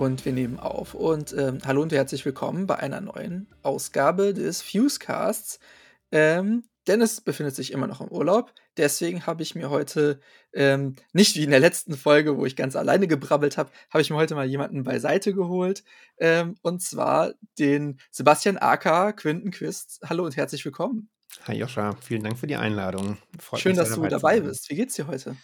Und 0.00 0.24
wir 0.24 0.32
nehmen 0.32 0.58
auf. 0.58 0.94
Und 0.94 1.34
ähm, 1.36 1.58
hallo 1.62 1.82
und 1.82 1.92
herzlich 1.92 2.24
willkommen 2.24 2.66
bei 2.66 2.76
einer 2.76 3.02
neuen 3.02 3.48
Ausgabe 3.62 4.32
des 4.32 4.62
Fusecasts. 4.62 5.60
Ähm, 6.10 6.64
Dennis 6.86 7.20
befindet 7.20 7.54
sich 7.54 7.70
immer 7.70 7.86
noch 7.86 8.00
im 8.00 8.08
Urlaub. 8.08 8.54
Deswegen 8.78 9.26
habe 9.26 9.42
ich 9.42 9.54
mir 9.54 9.68
heute 9.68 10.18
ähm, 10.54 10.96
nicht 11.12 11.36
wie 11.36 11.44
in 11.44 11.50
der 11.50 11.60
letzten 11.60 11.98
Folge, 11.98 12.38
wo 12.38 12.46
ich 12.46 12.56
ganz 12.56 12.76
alleine 12.76 13.08
gebrabbelt 13.08 13.58
habe, 13.58 13.72
habe 13.90 14.00
ich 14.00 14.08
mir 14.08 14.16
heute 14.16 14.34
mal 14.34 14.46
jemanden 14.46 14.84
beiseite 14.84 15.34
geholt. 15.34 15.84
Ähm, 16.16 16.54
und 16.62 16.80
zwar 16.80 17.34
den 17.58 18.00
Sebastian 18.10 18.56
Acker, 18.56 19.12
Quinten 19.12 19.50
Quist. 19.50 20.00
Hallo 20.08 20.24
und 20.24 20.34
herzlich 20.34 20.64
willkommen. 20.64 21.10
Hi 21.42 21.58
Joscha, 21.58 21.94
vielen 22.00 22.22
Dank 22.22 22.38
für 22.38 22.46
die 22.46 22.56
Einladung. 22.56 23.18
Freut 23.38 23.60
Schön, 23.60 23.76
dass 23.76 23.94
du 23.94 24.06
dabei 24.06 24.40
bist. 24.40 24.70
Wie 24.70 24.76
geht's 24.76 24.94
dir 24.94 25.08
heute? 25.08 25.36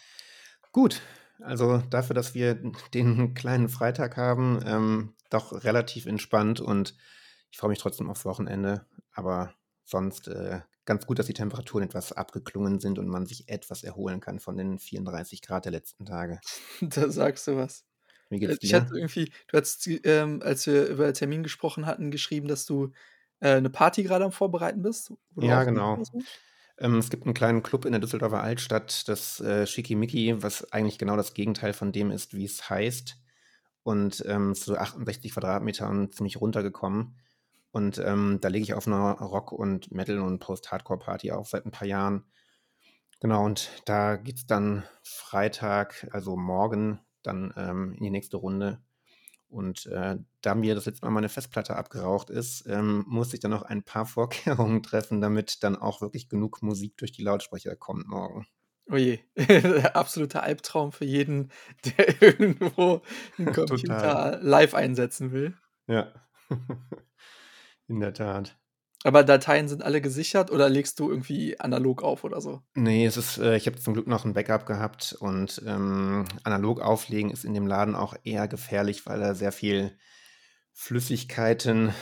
Gut, 0.71 0.99
also 1.41 1.83
dafür, 1.89 2.13
dass 2.13 2.33
wir 2.33 2.55
den 2.93 3.33
kleinen 3.33 3.69
Freitag 3.69 4.17
haben, 4.17 4.59
ähm, 4.65 5.13
doch 5.29 5.63
relativ 5.63 6.05
entspannt 6.05 6.59
und 6.59 6.95
ich 7.51 7.57
freue 7.57 7.69
mich 7.69 7.79
trotzdem 7.79 8.09
aufs 8.09 8.25
Wochenende. 8.25 8.85
Aber 9.13 9.53
sonst 9.83 10.27
äh, 10.27 10.61
ganz 10.85 11.05
gut, 11.05 11.19
dass 11.19 11.27
die 11.27 11.33
Temperaturen 11.33 11.83
etwas 11.83 12.13
abgeklungen 12.13 12.79
sind 12.79 12.99
und 12.99 13.07
man 13.07 13.25
sich 13.25 13.49
etwas 13.49 13.83
erholen 13.83 14.19
kann 14.19 14.39
von 14.39 14.57
den 14.57 14.79
34 14.79 15.41
Grad 15.41 15.65
der 15.65 15.71
letzten 15.71 16.05
Tage. 16.05 16.39
da 16.81 17.09
sagst 17.09 17.47
du 17.47 17.57
was. 17.57 17.85
Wie 18.29 18.39
geht's 18.39 18.59
dir? 18.59 18.67
Ich 18.67 18.73
hatte 18.73 18.95
irgendwie, 18.95 19.31
du 19.47 19.57
hast, 19.57 19.87
ähm, 20.03 20.41
als 20.43 20.65
wir 20.65 20.87
über 20.87 21.05
den 21.05 21.13
Termin 21.13 21.43
gesprochen 21.43 21.85
hatten, 21.85 22.11
geschrieben, 22.11 22.47
dass 22.47 22.65
du 22.65 22.91
äh, 23.39 23.51
eine 23.51 23.69
Party 23.69 24.03
gerade 24.03 24.25
am 24.25 24.31
Vorbereiten 24.31 24.81
bist. 24.81 25.13
Ja, 25.35 25.63
genau. 25.63 26.01
Ähm, 26.79 26.97
es 26.97 27.09
gibt 27.09 27.25
einen 27.25 27.33
kleinen 27.33 27.63
Club 27.63 27.85
in 27.85 27.91
der 27.91 28.01
Düsseldorfer 28.01 28.41
Altstadt, 28.43 29.07
das 29.07 29.39
äh, 29.39 29.65
Schickimicki, 29.65 30.41
was 30.43 30.71
eigentlich 30.71 30.99
genau 30.99 31.15
das 31.17 31.33
Gegenteil 31.33 31.73
von 31.73 31.91
dem 31.91 32.11
ist, 32.11 32.35
wie 32.35 32.45
es 32.45 32.69
heißt. 32.69 33.17
Und 33.83 34.23
ähm, 34.27 34.53
so 34.53 34.75
68 34.75 35.31
Quadratmetern 35.33 36.11
ziemlich 36.11 36.39
runtergekommen. 36.41 37.17
Und 37.71 37.99
ähm, 37.99 38.39
da 38.41 38.49
lege 38.49 38.63
ich 38.63 38.73
auf 38.73 38.87
einer 38.87 39.13
Rock- 39.13 39.51
und 39.51 39.91
Metal- 39.91 40.19
und 40.19 40.39
Post-Hardcore-Party 40.39 41.31
auf 41.31 41.49
seit 41.49 41.65
ein 41.65 41.71
paar 41.71 41.87
Jahren. 41.87 42.25
Genau, 43.19 43.45
und 43.45 43.69
da 43.85 44.15
geht 44.15 44.37
es 44.37 44.45
dann 44.45 44.83
Freitag, 45.03 46.07
also 46.11 46.35
morgen, 46.37 46.99
dann 47.23 47.53
ähm, 47.57 47.93
in 47.93 48.03
die 48.03 48.09
nächste 48.09 48.37
Runde. 48.37 48.79
Und 49.49 49.85
äh, 49.87 50.17
da 50.41 50.55
mir 50.55 50.75
das 50.75 50.85
letzte 50.85 51.05
Mal 51.05 51.11
meine 51.11 51.29
Festplatte 51.29 51.75
abgeraucht 51.75 52.29
ist, 52.29 52.65
ähm, 52.67 53.05
musste 53.07 53.35
ich 53.35 53.39
dann 53.39 53.51
noch 53.51 53.63
ein 53.63 53.83
paar 53.83 54.05
Vorkehrungen 54.07 54.83
treffen, 54.83 55.21
damit 55.21 55.63
dann 55.63 55.75
auch 55.75 56.01
wirklich 56.01 56.29
genug 56.29 56.61
Musik 56.61 56.97
durch 56.97 57.11
die 57.11 57.23
Lautsprecher 57.23 57.75
kommt 57.75 58.07
morgen. 58.07 58.45
Oje, 58.89 59.19
absoluter 59.93 60.43
Albtraum 60.43 60.91
für 60.91 61.05
jeden, 61.05 61.51
der 61.97 62.21
irgendwo 62.21 63.01
einen 63.37 63.51
Computer 63.51 64.39
live 64.41 64.73
einsetzen 64.73 65.31
will. 65.31 65.57
Ja, 65.87 66.13
in 67.87 67.99
der 67.99 68.13
Tat. 68.13 68.57
Aber 69.03 69.23
Dateien 69.23 69.67
sind 69.67 69.83
alle 69.83 70.01
gesichert 70.01 70.51
oder 70.51 70.69
legst 70.69 70.99
du 70.99 71.09
irgendwie 71.09 71.59
analog 71.59 72.01
auf 72.01 72.23
oder 72.23 72.41
so? 72.41 72.61
Nee, 72.73 73.05
es 73.05 73.15
ist, 73.15 73.37
äh, 73.37 73.55
ich 73.55 73.67
habe 73.67 73.77
zum 73.77 73.93
Glück 73.93 74.07
noch 74.07 74.25
ein 74.25 74.33
Backup 74.33 74.65
gehabt 74.65 75.15
und 75.19 75.61
ähm, 75.65 76.25
analog 76.43 76.81
auflegen 76.81 77.29
ist 77.29 77.45
in 77.45 77.53
dem 77.53 77.67
Laden 77.67 77.95
auch 77.95 78.15
eher 78.23 78.47
gefährlich, 78.47 79.05
weil 79.05 79.19
da 79.19 79.35
sehr 79.35 79.51
viel 79.51 79.97
Flüssigkeiten 80.73 81.93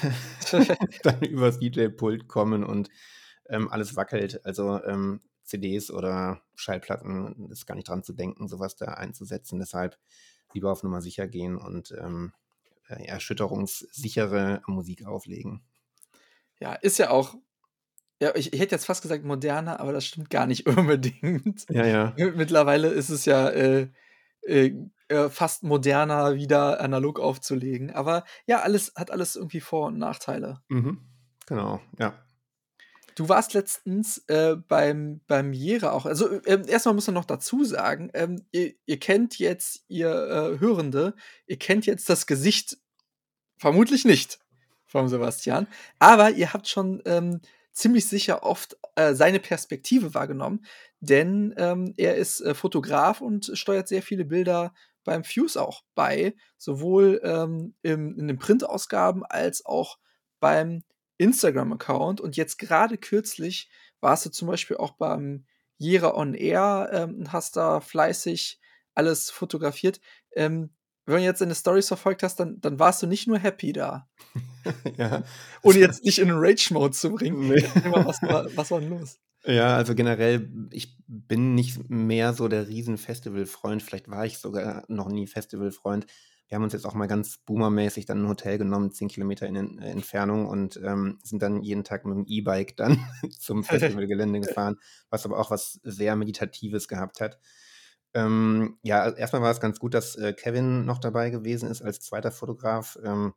dann 1.03 1.21
übers 1.21 1.59
DJ-Pult 1.59 2.27
kommen 2.27 2.63
und 2.63 2.89
ähm, 3.49 3.69
alles 3.69 3.95
wackelt. 3.95 4.45
Also 4.45 4.81
ähm, 4.83 5.21
CDs 5.43 5.91
oder 5.91 6.41
Schallplatten 6.55 7.49
ist 7.51 7.65
gar 7.65 7.75
nicht 7.75 7.87
dran 7.87 8.03
zu 8.03 8.13
denken, 8.13 8.47
sowas 8.47 8.75
da 8.75 8.85
einzusetzen. 8.87 9.59
Deshalb 9.59 9.97
lieber 10.53 10.71
auf 10.71 10.83
Nummer 10.83 11.01
sicher 11.01 11.27
gehen 11.27 11.57
und 11.57 11.93
ähm, 11.99 12.33
äh, 12.87 13.05
erschütterungssichere 13.05 14.61
Musik 14.67 15.05
auflegen. 15.05 15.63
Ja, 16.59 16.73
ist 16.73 16.97
ja 16.97 17.09
auch 17.09 17.35
ja, 18.21 18.33
ich 18.35 18.53
ich 18.53 18.59
hätte 18.59 18.75
jetzt 18.75 18.85
fast 18.85 19.01
gesagt 19.01 19.25
moderner, 19.25 19.79
aber 19.79 19.91
das 19.91 20.05
stimmt 20.05 20.29
gar 20.29 20.47
nicht 20.47 20.65
unbedingt. 20.77 21.65
Ja, 21.69 21.85
ja. 21.85 22.13
mittlerweile 22.17 22.87
ist 22.89 23.09
es 23.09 23.25
ja, 23.25 23.49
äh, 23.49 23.89
äh, 24.41 24.73
äh, 25.07 25.29
fast 25.29 25.63
moderner, 25.63 26.35
wieder 26.35 26.79
analog 26.79 27.19
aufzulegen. 27.19 27.91
Aber 27.91 28.23
ja, 28.45 28.61
alles 28.61 28.93
hat 28.95 29.11
alles 29.11 29.35
irgendwie 29.35 29.59
Vor 29.59 29.87
und 29.87 29.97
Nachteile. 29.97 30.61
Mhm. 30.67 31.01
Genau, 31.45 31.81
ja. 31.99 32.21
Du 33.15 33.29
warst 33.29 33.53
letztens, 33.53 34.17
äh, 34.27 34.55
beim 34.55 35.21
beim 35.27 35.53
Jera 35.53 35.91
auch 35.91 36.05
also, 36.05 36.29
äh, 36.29 36.41
ähm, 36.47 36.63
erst 36.67 36.85
muss 36.85 37.07
man 37.07 37.13
noch 37.13 37.25
dazu 37.25 37.63
sagen, 37.63 38.09
ähm, 38.13 38.45
ihr 38.51 38.73
ihr 38.85 38.99
kennt 38.99 39.39
jetzt 39.39 39.85
ihr, 39.87 40.09
äh, 40.09 40.59
Hörende 40.59 41.15
ihr 41.47 41.57
kennt 41.57 41.85
jetzt 41.85 42.09
das 42.09 42.27
Gesicht 42.27 42.77
vermutlich 43.57 44.03
nicht 44.03 44.39
vom 44.95 45.09
Sebastian. 45.09 45.67
Aber 45.99 46.31
ihr 46.31 46.53
habt 46.53 46.69
schon 46.69 47.01
ähm, 47.05 47.41
ziemlich 47.73 48.07
sicher 48.07 48.43
oft 48.43 48.77
äh, 48.95 49.13
seine 49.13 49.41
Perspektive 49.41 50.13
wahrgenommen, 50.13 50.65
denn 51.01 51.53
ähm, 51.57 51.93
er 51.97 52.15
ist 52.15 52.39
äh, 52.39 52.53
Fotograf 52.53 53.19
und 53.19 53.51
steuert 53.55 53.89
sehr 53.89 54.01
viele 54.01 54.23
Bilder 54.23 54.73
beim 55.03 55.25
Fuse 55.25 55.61
auch 55.61 55.83
bei, 55.95 56.33
sowohl 56.57 57.19
ähm, 57.25 57.75
im, 57.81 58.17
in 58.17 58.29
den 58.29 58.39
Printausgaben 58.39 59.23
als 59.25 59.65
auch 59.65 59.97
beim 60.39 60.83
Instagram-Account. 61.17 62.21
Und 62.21 62.37
jetzt 62.37 62.57
gerade 62.57 62.97
kürzlich 62.97 63.69
warst 63.99 64.25
du 64.25 64.29
zum 64.29 64.47
Beispiel 64.47 64.77
auch 64.77 64.91
beim 64.91 65.45
Jera 65.77 66.15
On 66.15 66.33
Air 66.35 66.89
ähm, 66.93 67.15
und 67.15 67.33
hast 67.33 67.57
da 67.57 67.81
fleißig 67.81 68.61
alles 68.93 69.29
fotografiert. 69.29 69.99
Ähm, 70.37 70.69
wenn 71.05 71.17
du 71.17 71.23
jetzt 71.23 71.41
deine 71.41 71.55
Stories 71.55 71.87
verfolgt 71.87 72.23
hast, 72.23 72.39
dann, 72.39 72.59
dann 72.61 72.79
warst 72.79 73.01
du 73.01 73.07
nicht 73.07 73.27
nur 73.27 73.37
happy 73.37 73.73
da. 73.73 74.07
ja. 74.97 75.23
Ohne 75.61 75.79
jetzt 75.79 76.03
nicht 76.03 76.19
in 76.19 76.31
Rage-Mode 76.31 76.91
zu 76.91 77.11
bringen. 77.11 77.49
Nee. 77.49 77.63
Was, 77.91 78.21
war, 78.21 78.47
was 78.55 78.71
war 78.71 78.79
denn 78.79 78.89
los? 78.89 79.19
Ja, 79.45 79.75
also 79.75 79.93
generell, 79.93 80.49
ich 80.71 80.97
bin 81.07 81.53
nicht 81.53 81.89
mehr 81.89 82.33
so 82.33 82.47
der 82.47 82.67
Riesen-Festival-Freund. 82.67 83.83
Vielleicht 83.83 84.09
war 84.09 84.25
ich 84.25 84.39
sogar 84.39 84.83
noch 84.87 85.09
nie 85.09 85.27
Festival-Freund. 85.27 86.07
Wir 86.47 86.55
haben 86.55 86.63
uns 86.63 86.73
jetzt 86.73 86.85
auch 86.85 86.93
mal 86.93 87.07
ganz 87.07 87.37
boomermäßig 87.37 88.05
dann 88.05 88.23
ein 88.23 88.27
Hotel 88.27 88.57
genommen, 88.57 88.91
zehn 88.91 89.07
Kilometer 89.07 89.47
in 89.47 89.79
äh, 89.79 89.89
Entfernung 89.89 90.47
und 90.47 90.79
ähm, 90.83 91.17
sind 91.23 91.41
dann 91.41 91.61
jeden 91.63 91.83
Tag 91.83 92.05
mit 92.05 92.15
dem 92.15 92.25
E-Bike 92.27 92.77
dann 92.77 93.03
zum 93.39 93.63
Festivalgelände 93.63 94.41
gefahren, 94.41 94.77
was 95.09 95.25
aber 95.25 95.39
auch 95.39 95.51
was 95.51 95.79
sehr 95.83 96.15
Meditatives 96.15 96.87
gehabt 96.87 97.19
hat. 97.19 97.39
Ähm, 98.15 98.77
ja, 98.81 99.09
erstmal 99.09 99.41
war 99.41 99.51
es 99.51 99.59
ganz 99.59 99.77
gut, 99.77 99.93
dass 99.93 100.15
äh, 100.15 100.31
Kevin 100.31 100.85
noch 100.85 100.99
dabei 100.99 101.29
gewesen 101.29 101.69
ist 101.69 101.81
als 101.81 101.99
zweiter 101.99 102.31
Fotograf, 102.31 102.97
ähm, 103.03 103.33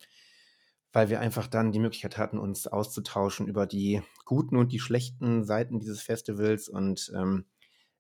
weil 0.92 1.10
wir 1.10 1.18
einfach 1.18 1.48
dann 1.48 1.72
die 1.72 1.80
Möglichkeit 1.80 2.16
hatten, 2.16 2.38
uns 2.38 2.68
auszutauschen 2.68 3.48
über 3.48 3.66
die 3.66 4.02
guten 4.24 4.56
und 4.56 4.70
die 4.72 4.78
schlechten 4.78 5.44
Seiten 5.44 5.80
dieses 5.80 6.00
Festivals. 6.00 6.68
Und 6.68 7.12
ähm, 7.16 7.46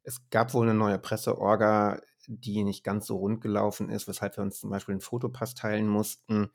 es 0.04 0.30
gab 0.30 0.54
wohl 0.54 0.68
eine 0.68 0.78
neue 0.78 1.00
Presseorga, 1.00 2.00
die 2.28 2.62
nicht 2.62 2.84
ganz 2.84 3.06
so 3.08 3.16
rund 3.16 3.40
gelaufen 3.40 3.90
ist, 3.90 4.06
weshalb 4.06 4.36
wir 4.36 4.44
uns 4.44 4.60
zum 4.60 4.70
Beispiel 4.70 4.92
einen 4.92 5.00
Fotopass 5.00 5.56
teilen 5.56 5.88
mussten. 5.88 6.52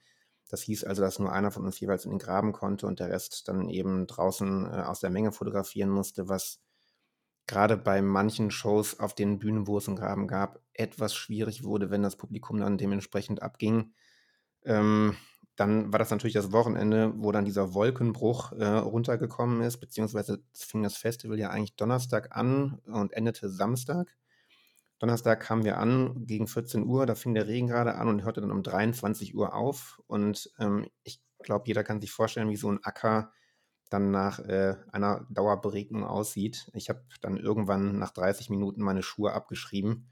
Das 0.50 0.62
hieß 0.62 0.86
also, 0.86 1.02
dass 1.02 1.20
nur 1.20 1.34
einer 1.34 1.52
von 1.52 1.66
uns 1.66 1.80
jeweils 1.82 2.06
in 2.06 2.12
den 2.12 2.20
Graben 2.20 2.54
konnte 2.54 2.88
und 2.88 3.02
der 3.02 3.10
Rest 3.10 3.50
dann 3.50 3.68
eben 3.70 4.08
draußen 4.08 4.68
äh, 4.68 4.84
aus 4.84 5.02
der 5.02 5.10
Menge 5.10 5.34
fotografieren 5.34 5.90
musste, 5.90 6.30
was 6.30 6.62
gerade 7.48 7.78
bei 7.78 8.02
manchen 8.02 8.52
Shows 8.52 9.00
auf 9.00 9.16
den 9.16 9.40
Bühnen, 9.40 9.68
wo 9.68 9.78
es 9.78 9.88
einen 9.88 9.98
Graben 9.98 10.28
gab, 10.28 10.60
etwas 10.74 11.14
schwierig 11.14 11.64
wurde, 11.64 11.92
wenn 11.92 12.04
das 12.04 12.16
Publikum 12.16 12.60
dann 12.60 12.78
dementsprechend 12.78 13.42
abging. 13.42 13.94
Ähm, 14.64 15.16
dann 15.56 15.92
war 15.92 16.00
das 16.00 16.10
natürlich 16.10 16.34
das 16.34 16.52
Wochenende, 16.52 17.14
wo 17.18 17.32
dann 17.32 17.46
dieser 17.46 17.74
Wolkenbruch 17.74 18.54
äh, 18.54 18.66
runtergekommen 18.66 19.62
ist, 19.62 19.78
beziehungsweise 19.78 20.44
fing 20.54 20.82
das 20.82 20.98
Festival 20.98 21.38
ja 21.38 21.50
eigentlich 21.50 21.76
Donnerstag 21.76 22.36
an 22.36 22.80
und 22.86 23.14
endete 23.14 23.50
Samstag. 23.50 24.16
Donnerstag 24.98 25.42
kamen 25.42 25.66
wir 25.66 25.78
an 25.78 26.26
gegen 26.26 26.48
14 26.48 26.86
Uhr, 26.86 27.06
da 27.06 27.14
fing 27.14 27.34
der 27.34 27.48
Regen 27.48 27.68
gerade 27.68 27.96
an 27.96 28.08
und 28.08 28.24
hörte 28.24 28.42
dann 28.42 28.52
um 28.52 28.64
23 28.64 29.36
Uhr 29.36 29.54
auf. 29.54 30.02
Und 30.08 30.50
ähm, 30.60 30.88
ich 31.04 31.22
glaube, 31.40 31.66
jeder 31.68 31.84
kann 31.84 32.02
sich 32.02 32.12
vorstellen, 32.12 32.50
wie 32.50 32.56
so 32.56 32.72
ein 32.72 32.84
Acker 32.84 33.32
dann 33.94 34.12
nach 34.12 34.40
äh, 34.40 34.76
einer 34.92 35.26
Dauerberegnung 35.30 36.04
aussieht. 36.04 36.70
Ich 36.74 36.90
habe 36.90 37.04
dann 37.22 37.38
irgendwann 37.38 38.00
nach 38.00 38.12
30 38.12 38.50
Minuten 38.50 38.82
meine 38.82 39.04
Schuhe 39.04 39.34
abgeschrieben 39.34 40.10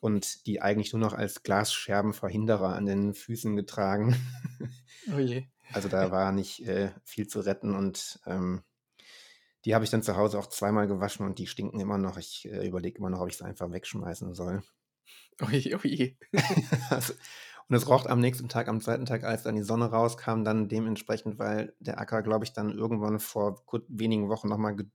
und 0.00 0.46
die 0.46 0.62
eigentlich 0.62 0.92
nur 0.92 1.00
noch 1.00 1.12
als 1.12 1.42
Glasscherbenverhinderer 1.42 2.74
an 2.74 2.86
den 2.86 3.14
Füßen 3.14 3.54
getragen. 3.54 4.16
Oh 5.12 5.18
je. 5.18 5.46
Also 5.72 5.88
da 5.88 6.10
war 6.10 6.32
nicht 6.32 6.66
äh, 6.66 6.92
viel 7.02 7.26
zu 7.26 7.40
retten 7.40 7.74
und 7.74 8.20
ähm, 8.26 8.62
die 9.64 9.74
habe 9.74 9.84
ich 9.84 9.90
dann 9.90 10.02
zu 10.02 10.16
Hause 10.16 10.38
auch 10.38 10.46
zweimal 10.46 10.86
gewaschen 10.86 11.26
und 11.26 11.38
die 11.38 11.46
stinken 11.46 11.80
immer 11.80 11.98
noch. 11.98 12.18
Ich 12.18 12.48
äh, 12.48 12.66
überlege 12.66 12.98
immer 12.98 13.10
noch, 13.10 13.20
ob 13.20 13.28
ich 13.28 13.36
sie 13.36 13.44
einfach 13.44 13.72
wegschmeißen 13.72 14.34
soll. 14.34 14.62
Oh 15.40 15.48
je, 15.50 15.74
oh 15.74 15.80
je. 15.82 16.16
also, 16.90 17.14
und 17.68 17.76
es 17.76 17.88
roch 17.88 18.06
am 18.06 18.20
nächsten 18.20 18.48
Tag, 18.48 18.68
am 18.68 18.80
zweiten 18.80 19.06
Tag, 19.06 19.24
als 19.24 19.44
dann 19.44 19.56
die 19.56 19.62
Sonne 19.62 19.86
rauskam, 19.86 20.44
dann 20.44 20.68
dementsprechend, 20.68 21.38
weil 21.38 21.74
der 21.78 21.98
Acker, 21.98 22.22
glaube 22.22 22.44
ich, 22.44 22.52
dann 22.52 22.70
irgendwann 22.70 23.18
vor 23.18 23.64
gut 23.66 23.84
wenigen 23.88 24.28
Wochen 24.28 24.48
nochmal 24.48 24.76
ge 24.76 24.86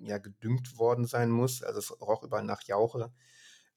ja, 0.00 0.18
gedüngt 0.18 0.78
worden 0.78 1.04
sein 1.04 1.30
muss. 1.30 1.62
Also 1.62 1.78
es 1.80 2.00
roch 2.00 2.22
überall 2.22 2.44
nach 2.44 2.62
Jauche. 2.62 3.12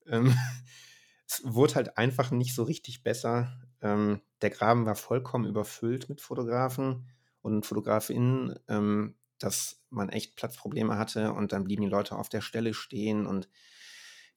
Ähm, 0.06 0.36
es 1.28 1.42
wurde 1.44 1.76
halt 1.76 1.98
einfach 1.98 2.32
nicht 2.32 2.54
so 2.56 2.64
richtig 2.64 3.04
besser. 3.04 3.60
Ähm, 3.82 4.22
der 4.42 4.50
Graben 4.50 4.86
war 4.86 4.96
vollkommen 4.96 5.46
überfüllt 5.46 6.10
mit 6.10 6.22
Fotografen 6.22 7.08
und 7.42 7.66
Fotografinnen, 7.66 8.58
ähm, 8.68 9.16
dass 9.40 9.82
man 9.90 10.10
echt 10.10 10.36
Platzprobleme 10.36 10.98
hatte 10.98 11.34
und 11.34 11.52
dann 11.52 11.64
blieben 11.64 11.84
die 11.84 11.90
Leute 11.90 12.16
auf 12.16 12.30
der 12.30 12.42
Stelle 12.42 12.74
stehen 12.74 13.26
und 13.26 13.50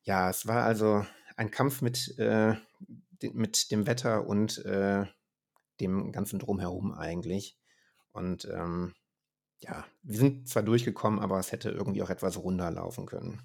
ja, 0.02 0.30
es 0.30 0.46
war 0.46 0.64
also 0.64 1.04
ein 1.36 1.50
Kampf 1.50 1.82
mit, 1.82 2.18
äh, 2.18 2.54
mit 3.32 3.70
dem 3.70 3.86
Wetter 3.86 4.26
und 4.26 4.64
äh, 4.64 5.04
dem 5.80 6.12
ganzen 6.12 6.38
Drumherum 6.38 6.92
eigentlich. 6.92 7.56
Und 8.12 8.46
ähm, 8.46 8.94
ja, 9.60 9.84
wir 10.02 10.18
sind 10.18 10.48
zwar 10.48 10.62
durchgekommen, 10.62 11.20
aber 11.20 11.38
es 11.38 11.52
hätte 11.52 11.70
irgendwie 11.70 12.02
auch 12.02 12.10
etwas 12.10 12.38
runder 12.38 12.70
laufen 12.70 13.06
können. 13.06 13.42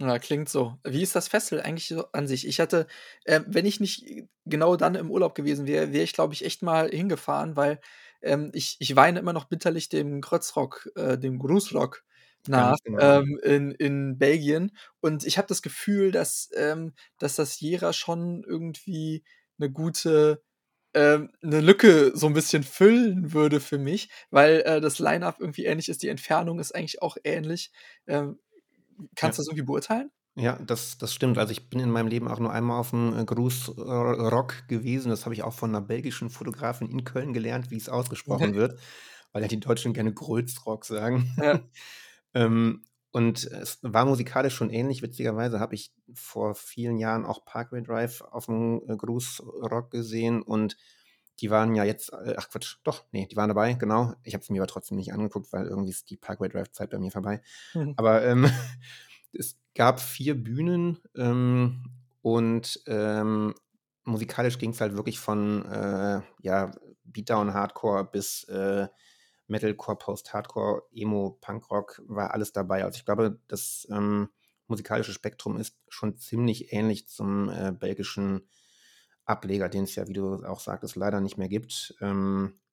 Ja, 0.00 0.18
klingt 0.18 0.48
so. 0.48 0.76
Wie 0.82 1.02
ist 1.02 1.14
das 1.14 1.28
Festival 1.28 1.64
eigentlich 1.64 1.86
so 1.86 2.10
an 2.10 2.26
sich? 2.26 2.48
Ich 2.48 2.58
hatte, 2.58 2.88
äh, 3.24 3.42
wenn 3.46 3.64
ich 3.64 3.78
nicht 3.78 4.26
genau 4.44 4.74
dann 4.76 4.96
im 4.96 5.10
Urlaub 5.10 5.36
gewesen 5.36 5.66
wäre, 5.66 5.92
wäre 5.92 6.02
ich, 6.02 6.12
glaube 6.12 6.34
ich, 6.34 6.44
echt 6.44 6.62
mal 6.62 6.88
hingefahren, 6.90 7.56
weil 7.56 7.80
ähm, 8.20 8.50
ich, 8.54 8.76
ich 8.80 8.96
weine 8.96 9.20
immer 9.20 9.32
noch 9.32 9.44
bitterlich 9.44 9.88
dem 9.88 10.20
Kreuzrock, 10.20 10.90
äh, 10.96 11.16
dem 11.16 11.38
Grußrock 11.38 12.02
nach 12.46 12.76
genau. 12.84 13.00
ähm, 13.00 13.38
in, 13.42 13.72
in 13.72 14.18
Belgien. 14.18 14.76
Und 15.00 15.24
ich 15.26 15.38
habe 15.38 15.48
das 15.48 15.62
Gefühl, 15.62 16.12
dass, 16.12 16.50
ähm, 16.56 16.94
dass 17.18 17.36
das 17.36 17.60
Jera 17.60 17.92
schon 17.92 18.44
irgendwie 18.44 19.24
eine 19.58 19.70
gute 19.70 20.42
ähm, 20.94 21.30
'ne 21.42 21.60
Lücke 21.60 22.12
so 22.16 22.26
ein 22.28 22.34
bisschen 22.34 22.62
füllen 22.64 23.32
würde 23.34 23.60
für 23.60 23.78
mich, 23.78 24.10
weil, 24.30 24.62
äh, 24.66 24.80
das 24.80 24.98
Line-up 25.00 25.38
irgendwie 25.40 25.64
ähnlich 25.66 25.88
ist. 25.88 26.02
Die 26.02 26.08
Entfernung 26.08 26.60
ist 26.60 26.74
eigentlich 26.74 27.02
auch 27.02 27.16
ähnlich. 27.24 27.72
Ähm, 28.06 28.40
kannst 29.16 29.38
du 29.38 29.40
Ja. 29.40 29.42
das 29.42 29.48
irgendwie 29.48 29.64
beurteilen? 29.66 30.10
Ja, 30.36 30.58
das 30.58 30.98
das 30.98 31.14
stimmt. 31.14 31.38
Also, 31.38 31.52
ich 31.52 31.70
bin 31.70 31.78
in 31.80 31.90
meinem 31.90 32.08
Leben 32.08 32.26
auch 32.28 32.40
nur 32.40 32.52
einmal 32.52 32.80
auf'm, 32.80 33.16
äh, 33.20 33.24
Großrock 33.24 34.66
gewesen. 34.68 35.10
Das 35.10 35.24
habe 35.26 35.34
ich 35.34 35.44
auch 35.44 35.54
von 35.54 35.70
'ner 35.70 35.80
belgischen 35.80 36.30
Fotografin 36.30 36.90
in 36.90 37.04
Köln 37.04 37.32
gelernt, 37.32 37.70
wie 37.70 37.76
es 37.76 37.88
ausgesprochen 37.88 38.54
wird, 38.56 38.80
weil 39.32 39.42
ja 39.42 39.48
die 39.48 39.60
Deutschen 39.60 39.92
gerne 39.94 40.12
Grölsrock 40.12 40.84
sagen. 40.86 41.30
Ja. 41.40 41.64
Ähm, 42.34 42.82
und 43.12 43.44
es 43.44 43.78
war 43.82 44.04
musikalisch 44.06 44.54
schon 44.56 44.70
ähnlich. 44.70 45.02
Witzigerweise 45.02 45.60
habe 45.60 45.74
ich 45.76 45.92
vor 46.14 46.54
vielen 46.54 46.98
Jahren 46.98 47.24
auch 47.24 47.44
Parkway 47.44 47.82
Drive 47.82 48.22
auf'm, 48.22 48.82
äh, 48.92 48.96
Großrock 48.96 49.90
gesehen 49.90 50.42
und 50.42 50.76
die 51.40 51.50
waren 51.50 51.74
ja 51.74 51.84
jetzt 51.84 52.12
äh, 52.12 52.34
ach 52.38 52.48
Quatsch, 52.50 52.76
doch, 52.84 53.04
ne, 53.12 53.26
die 53.30 53.36
waren 53.36 53.48
dabei, 53.48 53.74
genau. 53.74 54.14
Ich 54.22 54.34
habe 54.34 54.42
es 54.42 54.50
mir 54.50 54.60
aber 54.62 54.68
trotzdem 54.68 54.96
nicht 54.98 55.12
angeguckt, 55.12 55.52
weil 55.52 55.66
irgendwie 55.66 55.90
ist 55.90 56.10
die 56.10 56.16
Parkway 56.16 56.48
Drive-Zeit 56.48 56.90
bei 56.90 56.98
mir 56.98 57.10
vorbei. 57.10 57.42
Mhm. 57.74 57.94
Aber, 57.96 58.24
ähm, 58.24 58.44
es 59.32 59.58
gab 59.74 60.00
4 60.00 60.34
Bühnen, 60.42 60.98
ähm, 61.16 61.84
und, 62.22 62.82
ähm, 62.86 63.54
musikalisch 64.04 64.58
ging's 64.58 64.80
halt 64.80 64.96
wirklich 64.96 65.18
von, 65.18 65.64
äh, 65.66 66.20
ja, 66.42 66.72
Beatdown 67.04 67.52
Hardcore 67.54 68.04
bis, 68.04 68.44
äh, 68.44 68.88
Metalcore, 69.46 69.96
Post-Hardcore, 69.98 70.84
Emo, 70.92 71.38
Punkrock, 71.40 72.02
war 72.06 72.32
alles 72.32 72.52
dabei. 72.52 72.84
Also, 72.84 72.96
ich 72.98 73.04
glaube, 73.04 73.40
das, 73.48 73.86
ähm, 73.90 74.28
musikalische 74.66 75.12
Spektrum 75.12 75.56
ist 75.58 75.76
schon 75.88 76.16
ziemlich 76.16 76.72
ähnlich 76.72 77.08
zum, 77.08 77.48
äh, 77.50 77.72
belgischen 77.72 78.48
Ableger, 79.26 79.68
den's 79.68 79.94
ja, 79.96 80.06
wie 80.08 80.12
du 80.14 80.36
auch 80.44 80.60
sagtest, 80.60 80.96
leider 80.96 81.20
nicht 81.20 81.38
mehr 81.38 81.48
gibt. 81.48 81.94
Ähm 82.00 82.54
es 82.58 82.63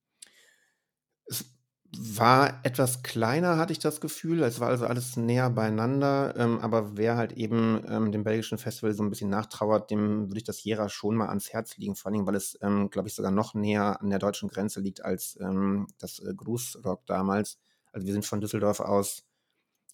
war 1.98 2.60
etwas 2.64 3.04
kleiner, 3.04 3.58
hatte 3.58 3.74
ich 3.74 3.80
das 3.80 4.00
Gefühl. 4.02 4.42
Es 4.44 4.60
war 4.62 4.70
also 4.70 4.86
alles 4.86 5.18
näher 5.18 5.50
beieinander, 5.50 6.34
ähm, 6.38 6.60
aber 6.60 6.96
wer 6.98 7.18
halt 7.18 7.34
eben, 7.34 7.84
ähm, 7.88 8.12
dem 8.14 8.24
belgischen 8.24 8.58
Festival 8.58 8.94
so 8.94 9.04
'n 9.04 9.10
bisschen 9.10 9.30
nachtrauert, 9.30 9.92
dem 9.92 10.28
würde 10.30 10.38
ich 10.38 10.44
das 10.46 10.64
Jera 10.64 10.88
schon 10.90 11.16
mal 11.16 11.28
ans 11.30 11.52
Herz 11.52 11.78
legen, 11.78 11.96
vor 11.96 12.08
allen 12.08 12.14
Dingen, 12.14 12.28
weil 12.28 12.36
es, 12.36 12.58
ähm, 12.62 12.90
glaube 12.90 13.10
ich, 13.10 13.16
sogar 13.16 13.32
noch 13.32 13.54
näher 13.54 14.00
an 14.02 14.10
der 14.10 14.20
deutschen 14.20 14.48
Grenze 14.50 14.80
liegt 14.80 15.04
als, 15.04 15.38
ähm, 15.42 15.88
das, 16.00 16.20
äh, 16.20 16.34
Großrock 16.34 17.06
damals. 17.08 17.60
Also, 17.92 18.08
wir 18.08 18.14
sind 18.14 18.26
von 18.26 18.40
Düsseldorf 18.42 18.80
aus, 18.80 19.24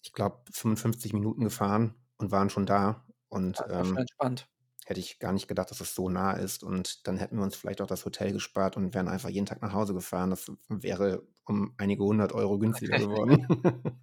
ich 0.02 0.12
glaube, 0.14 0.42
55 0.52 1.12
Minuten 1.14 1.44
gefahren 1.44 1.94
und 2.18 2.30
waren 2.32 2.50
schon 2.50 2.66
da 2.66 3.06
und, 3.28 3.64
ähm, 3.70 4.00
entspannt. 4.00 4.48
hätte 4.86 5.00
ich 5.00 5.18
gar 5.18 5.32
nicht 5.32 5.48
gedacht, 5.48 5.70
dass 5.70 5.80
es 5.80 5.94
so 5.94 6.08
nah 6.08 6.32
ist 6.32 6.62
und 6.64 7.06
dann 7.06 7.18
hätten 7.18 7.36
wir 7.36 7.44
uns 7.44 7.56
vielleicht 7.56 7.80
auch 7.82 7.86
das 7.86 8.04
Hotel 8.06 8.32
gespart 8.32 8.76
und 8.76 8.94
wären 8.94 9.08
einfach 9.08 9.28
jeden 9.28 9.46
Tag 9.46 9.60
nach 9.62 9.72
Hause 9.74 9.94
gefahren. 9.94 10.30
Das 10.30 10.50
wäre 10.68 11.26
um 11.48 11.74
einige 11.78 12.04
100 12.04 12.34
€ 12.34 12.58
günstiger 12.58 12.98
geworden. 12.98 13.46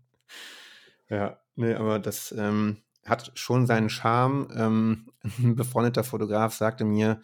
Ja, 1.09 1.39
ne, 1.55 1.77
aber 1.79 1.99
das, 1.99 2.31
ähm, 2.37 2.81
hat 3.05 3.31
schon 3.35 3.67
seinen 3.67 3.89
Charme. 3.89 4.47
Ähm, 4.55 5.11
'n 5.39 5.55
befreundeter 5.55 6.03
Fotograf 6.03 6.53
sagte 6.55 6.83
mir, 6.85 7.21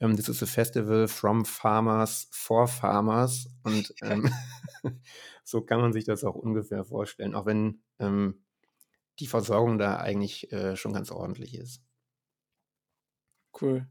ähm: 0.00 0.16
„This 0.16 0.28
is 0.28 0.42
a 0.42 0.46
festival 0.46 1.08
from 1.08 1.44
farmers 1.44 2.28
for 2.32 2.68
farmers.“ 2.68 3.48
Und, 3.64 3.96
ähm, 4.02 4.30
so 5.44 5.62
kann 5.62 5.80
man 5.80 5.92
sich 5.92 6.04
das 6.04 6.24
auch 6.24 6.36
ungefähr 6.36 6.84
vorstellen, 6.84 7.34
auch 7.34 7.46
wenn, 7.46 7.82
ähm, 7.98 8.44
die 9.20 9.26
Versorgung 9.28 9.78
da 9.78 9.96
eigentlich, 9.98 10.52
äh, 10.52 10.76
schon 10.76 10.92
ganz 10.94 11.10
ordentlich 11.12 11.56
ist. 11.58 11.82
Cool. 13.52 13.86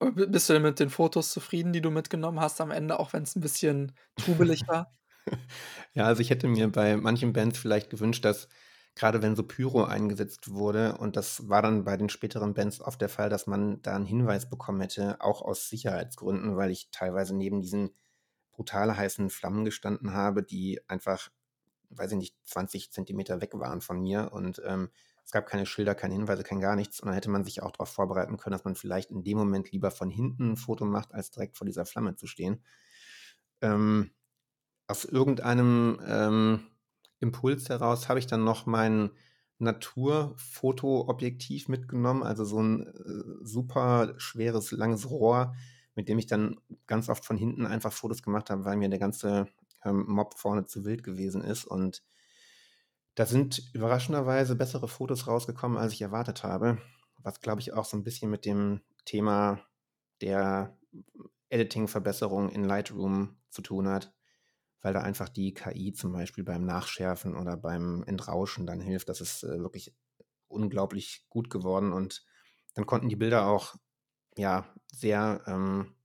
Bist 0.00 0.48
du 0.48 0.52
denn 0.52 0.62
mit 0.62 0.78
den 0.78 0.90
Fotos 0.90 1.32
zufrieden, 1.32 1.72
die 1.72 1.80
du 1.80 1.90
mitgenommen 1.90 2.38
hast 2.40 2.60
am 2.60 2.70
Ende, 2.70 3.00
auch 3.00 3.12
wenn's 3.12 3.34
'n 3.34 3.40
bisschen 3.40 3.92
trubelig 4.16 4.62
war? 4.66 4.92
Ja, 5.94 6.04
also, 6.06 6.20
ich 6.22 6.30
hätte 6.30 6.48
mir 6.48 6.68
bei 6.70 6.96
manchen 6.96 7.32
Bands 7.32 7.58
vielleicht 7.58 7.90
gewünscht, 7.90 8.24
dass 8.24 8.48
grade 8.96 9.22
wenn 9.22 9.36
so 9.36 9.42
Pyro 9.44 9.84
eingesetzt 9.84 10.50
wurde 10.52 10.98
und 10.98 11.16
das 11.16 11.48
war 11.48 11.62
dann 11.62 11.84
bei 11.84 11.96
den 11.96 12.08
späteren 12.08 12.54
Bands 12.54 12.80
oft 12.80 13.00
der 13.00 13.08
Fall, 13.08 13.30
dass 13.30 13.46
man 13.46 13.80
da 13.82 13.96
'n 13.96 14.04
Hinweis 14.06 14.48
bekommen 14.50 14.80
hätte, 14.80 15.20
auch 15.20 15.42
aus 15.42 15.68
Sicherheitsgründen, 15.68 16.56
weil 16.56 16.70
ich 16.70 16.90
teilweise 16.92 17.36
neben 17.36 17.60
diesen 17.62 17.90
brutal 18.52 18.96
heißen 18.96 19.30
Flammen 19.30 19.64
gestanden 19.64 20.12
habe, 20.14 20.42
die 20.42 20.80
einfach, 20.88 21.30
weiß 21.90 22.12
ich 22.12 22.18
nicht, 22.18 22.36
20 22.44 22.92
Zentimeter 22.92 23.40
weg 23.42 23.52
waren 23.54 23.80
von 23.82 24.00
mir 24.02 24.32
und, 24.32 24.62
ähm, 24.66 24.90
es 25.28 25.32
gab 25.32 25.46
keine 25.46 25.66
Schilder, 25.66 25.94
keine 25.94 26.14
Hinweise, 26.14 26.42
kein 26.42 26.58
gar 26.60 26.74
nichts. 26.74 27.00
Und 27.00 27.06
dann 27.08 27.14
hätte 27.14 27.28
man 27.30 27.44
sich 27.44 27.62
auch 27.62 27.70
drauf 27.70 27.90
vorbereiten 27.90 28.38
können, 28.38 28.52
dass 28.54 28.64
man 28.64 28.76
vielleicht 28.76 29.10
in 29.10 29.22
dem 29.24 29.36
Moment 29.36 29.70
lieber 29.72 29.90
von 29.90 30.08
hinten 30.10 30.52
'n 30.52 30.56
Foto 30.56 30.86
macht, 30.86 31.12
als 31.14 31.30
direkt 31.30 31.58
vor 31.58 31.66
dieser 31.66 31.84
Flamme 31.84 32.16
zu 32.16 32.26
stehen. 32.26 32.62
Ähm, 33.62 34.10
aus 34.88 35.04
irgendeinem, 35.06 36.00
ähm, 36.06 36.60
Impuls 37.20 37.68
heraus 37.70 38.08
habe 38.08 38.18
ich 38.20 38.26
dann 38.28 38.44
noch 38.44 38.66
mein 38.66 39.10
Naturfotoobjektiv 39.58 41.68
mitgenommen, 41.68 42.22
also, 42.24 42.44
so 42.44 42.58
'n, 42.60 42.82
äh, 42.86 43.24
super 43.46 44.14
schweres, 44.18 44.70
langes 44.72 45.08
Rohr, 45.10 45.54
mit 45.96 46.08
dem 46.08 46.18
ich 46.18 46.26
dann 46.28 46.60
ganz 46.86 47.08
oft 47.10 47.24
von 47.26 47.36
hinten 47.38 47.66
einfach 47.66 47.92
Fotos 47.92 48.22
gemacht 48.22 48.50
habe, 48.50 48.64
weil 48.66 48.76
mir 48.78 48.88
der 48.90 48.98
ganze, 49.00 49.48
ähm, 49.84 50.04
Mob 50.08 50.34
vorne 50.38 50.64
zu 50.66 50.84
wild 50.84 51.02
gewesen 51.04 51.42
ist. 51.42 51.64
Und 51.66 52.02
da 53.18 53.26
sind 53.26 53.70
überraschenderweise 53.74 54.54
bessere 54.54 54.86
Fotos 54.88 55.26
rausgekommen, 55.26 55.76
als 55.76 55.92
ich 55.92 56.02
erwartet 56.02 56.44
habe, 56.44 56.78
was, 57.18 57.40
glaube 57.40 57.60
ich, 57.60 57.72
auch 57.72 57.84
so 57.84 57.96
'n 57.96 58.04
bisschen 58.04 58.30
mit 58.30 58.44
dem 58.44 58.82
Thema 59.06 59.60
der 60.20 60.78
Editing-Verbesserung 61.50 62.50
in 62.50 62.64
Lightroom 62.64 63.38
zu 63.50 63.62
tun 63.62 63.88
hat, 63.88 64.14
weil 64.82 64.94
da 64.94 65.00
einfach 65.02 65.28
die 65.28 65.54
KI 65.54 65.92
zum 65.92 66.12
Beispiel 66.12 66.44
beim 66.44 66.64
Nachschärfen 66.64 67.36
oder 67.36 67.56
beim 67.56 68.04
Entrauschen 68.04 68.66
dann 68.66 68.80
hilft. 68.80 69.08
Das 69.08 69.20
ist, 69.20 69.44
äh, 69.44 69.60
wirklich 69.60 69.96
unglaublich 70.48 71.26
gut 71.30 71.50
geworden 71.50 71.92
und 71.92 72.24
dann 72.74 72.86
konnten 72.86 73.08
die 73.08 73.16
Bilder 73.16 73.46
auch, 73.48 73.76
ja, 74.36 74.74
sehr, 74.92 75.42
ähm, 75.46 75.96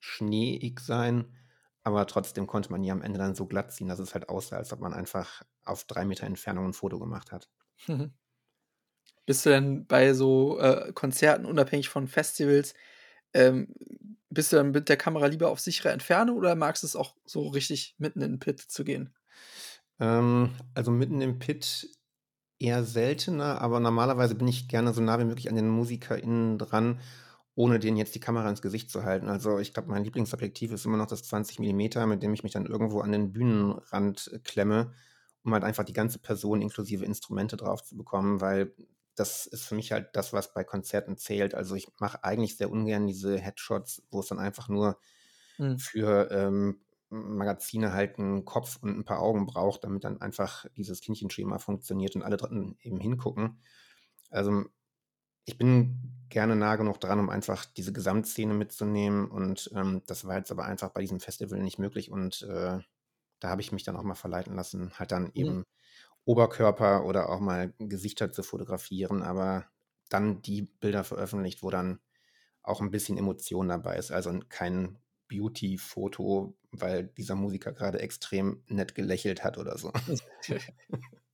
schneeig 0.00 0.80
sein, 0.80 1.36
aber 1.84 2.06
trotzdem 2.06 2.46
konnte 2.48 2.70
man 2.72 2.82
die 2.82 2.90
am 2.92 3.02
Ende 3.02 3.18
dann 3.18 3.34
so 3.36 3.46
glatt 3.46 3.72
ziehen, 3.72 3.88
dass 3.88 4.00
es 4.00 4.14
halt 4.14 4.28
aussah, 4.28 4.56
als 4.58 4.72
ob 4.72 4.80
man 4.80 4.94
einfach 4.94 5.42
auf 5.66 5.84
3 5.84 6.04
Meter 6.04 6.26
Entfernung 6.26 6.66
'n 6.66 6.72
Foto 6.74 6.98
gemacht 6.98 7.32
hat. 7.32 7.48
Mhm. 7.88 8.16
Bist 9.26 9.44
du 9.44 9.50
denn 9.50 9.86
bei 9.86 10.14
so, 10.14 10.58
äh, 10.60 10.92
Konzerten, 10.92 11.46
unabhängig 11.46 11.88
von 11.88 12.06
Festivals 12.08 12.74
ähm, 13.34 13.68
bist 14.30 14.52
du 14.52 14.56
dann 14.56 14.72
mit 14.72 14.88
der 14.90 14.96
Kamera 14.98 15.26
lieber 15.26 15.50
auf 15.50 15.60
sichere 15.60 15.90
Entfernung 15.92 16.36
oder 16.38 16.54
magst 16.56 16.82
du's 16.84 16.96
auch 16.96 17.16
so 17.26 17.48
richtig 17.48 17.96
mitten 17.98 18.22
in 18.22 18.34
'n 18.34 18.40
Pit 18.40 18.60
zu 18.60 18.84
gehen? 18.84 19.14
Ähm, 20.00 20.50
also, 20.74 20.90
mitten 20.90 21.20
im 21.20 21.38
Pit 21.38 21.88
eher 22.60 22.84
seltener, 22.84 23.60
aber 23.62 23.80
normalerweise 23.80 24.34
bin 24.34 24.48
ich 24.48 24.68
gerne 24.68 24.94
so 24.94 25.00
nah 25.02 25.18
wie 25.20 25.24
möglich 25.24 25.48
an 25.50 25.56
den 25.56 25.68
MusikerInnen 25.70 26.58
dran, 26.58 27.00
ohne 27.54 27.78
denen 27.80 27.96
jetzt 27.98 28.14
die 28.14 28.20
Kamera 28.20 28.48
ins 28.50 28.62
Gesicht 28.62 28.90
zu 28.90 29.04
halten. 29.04 29.28
Also, 29.28 29.58
ich 29.58 29.74
glaube, 29.74 29.90
mein 29.90 30.04
Lieblingsobjektiv 30.04 30.72
ist 30.72 30.86
immer 30.86 30.98
noch 30.98 31.06
das 31.08 31.24
20 31.24 31.58
Millimeter, 31.60 32.06
mit 32.06 32.22
dem 32.22 32.34
ich 32.34 32.42
mich 32.44 32.52
dann 32.52 32.66
irgendwo 32.66 33.00
an 33.00 33.12
den 33.12 33.32
Bühnenrand, 33.32 34.30
äh, 34.34 34.38
klemme, 34.40 34.92
um 35.46 35.54
halt 35.54 35.64
einfach 35.64 35.84
die 35.84 35.94
ganze 35.94 36.18
Person 36.20 36.62
inklusive 36.62 37.04
Instrumente 37.06 37.56
drauf 37.58 37.84
zu 37.84 37.96
bekommen, 37.96 38.40
weil 38.42 38.74
das 39.16 39.46
ist 39.46 39.64
für 39.64 39.76
mich 39.76 39.92
halt 39.92 40.10
das, 40.14 40.32
was 40.34 40.52
bei 40.54 40.64
Konzerten 40.64 41.16
zählt. 41.18 41.54
Also, 41.54 41.74
ich 41.76 41.88
mache 42.00 42.24
eigentlich 42.24 42.56
sehr 42.58 42.70
ungern 42.70 43.06
diese 43.06 43.38
Headshots, 43.38 44.02
wo 44.10 44.20
es 44.20 44.28
dann 44.28 44.38
einfach 44.40 44.68
nur 44.68 44.98
Mhm. 45.58 45.76
für, 45.76 46.30
ähm, 46.30 46.80
Magazine 47.10 47.92
halt 47.92 48.18
'n 48.18 48.44
Kopf 48.44 48.78
und 48.82 48.90
'n 48.98 49.04
paar 49.04 49.20
Augen 49.20 49.46
braucht, 49.46 49.84
damit 49.84 50.04
dann 50.04 50.20
einfach 50.20 50.66
dieses 50.76 51.00
Kindchenschema 51.00 51.58
funktioniert 51.58 52.16
und 52.16 52.22
alle 52.22 52.36
drin 52.36 52.76
eben 52.82 52.98
hingucken. 53.00 53.62
Also, 54.30 54.66
ich 55.44 55.58
bin 55.58 56.26
gerne 56.28 56.56
nah 56.56 56.76
genug 56.76 57.00
dran, 57.00 57.20
um 57.20 57.30
einfach 57.30 57.64
diese 57.66 57.92
Gesamtszene 57.92 58.54
mitzunehmen 58.54 59.30
und, 59.30 59.70
ähm, 59.74 60.02
das 60.06 60.24
war 60.26 60.38
jetzt 60.38 60.50
aber 60.52 60.64
einfach 60.66 60.90
bei 60.90 61.00
diesem 61.02 61.20
Festival 61.20 61.60
nicht 61.62 61.78
möglich 61.78 62.10
und, 62.10 62.42
äh, 62.42 62.80
da 63.40 63.48
habe 63.50 63.60
ich 63.62 63.72
mich 63.72 63.84
dann 63.84 63.96
auch 63.96 64.02
mal 64.04 64.14
verleiten 64.14 64.54
lassen, 64.56 64.92
halt 64.98 65.12
dann 65.12 65.30
Mhm. 65.36 65.56
eben 65.56 65.64
Oberkörper 66.24 67.04
oder 67.06 67.30
auch 67.30 67.40
mal 67.40 67.74
Gesichter 67.78 68.32
zu 68.32 68.42
fotografieren, 68.44 69.22
aber 69.22 69.66
dann 70.10 70.42
die 70.42 70.62
Bilder 70.62 71.04
veröffentlicht, 71.04 71.62
wo 71.62 71.70
dann 71.70 72.00
auch 72.62 72.80
'n 72.82 72.90
bisschen 72.92 73.18
Emotion 73.18 73.68
dabei 73.68 73.96
ist. 73.98 74.12
Also, 74.12 74.38
kein 74.50 74.98
Beauty-Foto, 75.28 76.56
weil 76.72 77.04
dieser 77.08 77.36
Musiker 77.36 77.72
grade 77.72 78.00
extrem 78.00 78.64
nett 78.68 78.94
gelächelt 78.96 79.44
hat 79.44 79.58
oder 79.58 79.78
so. 79.78 79.92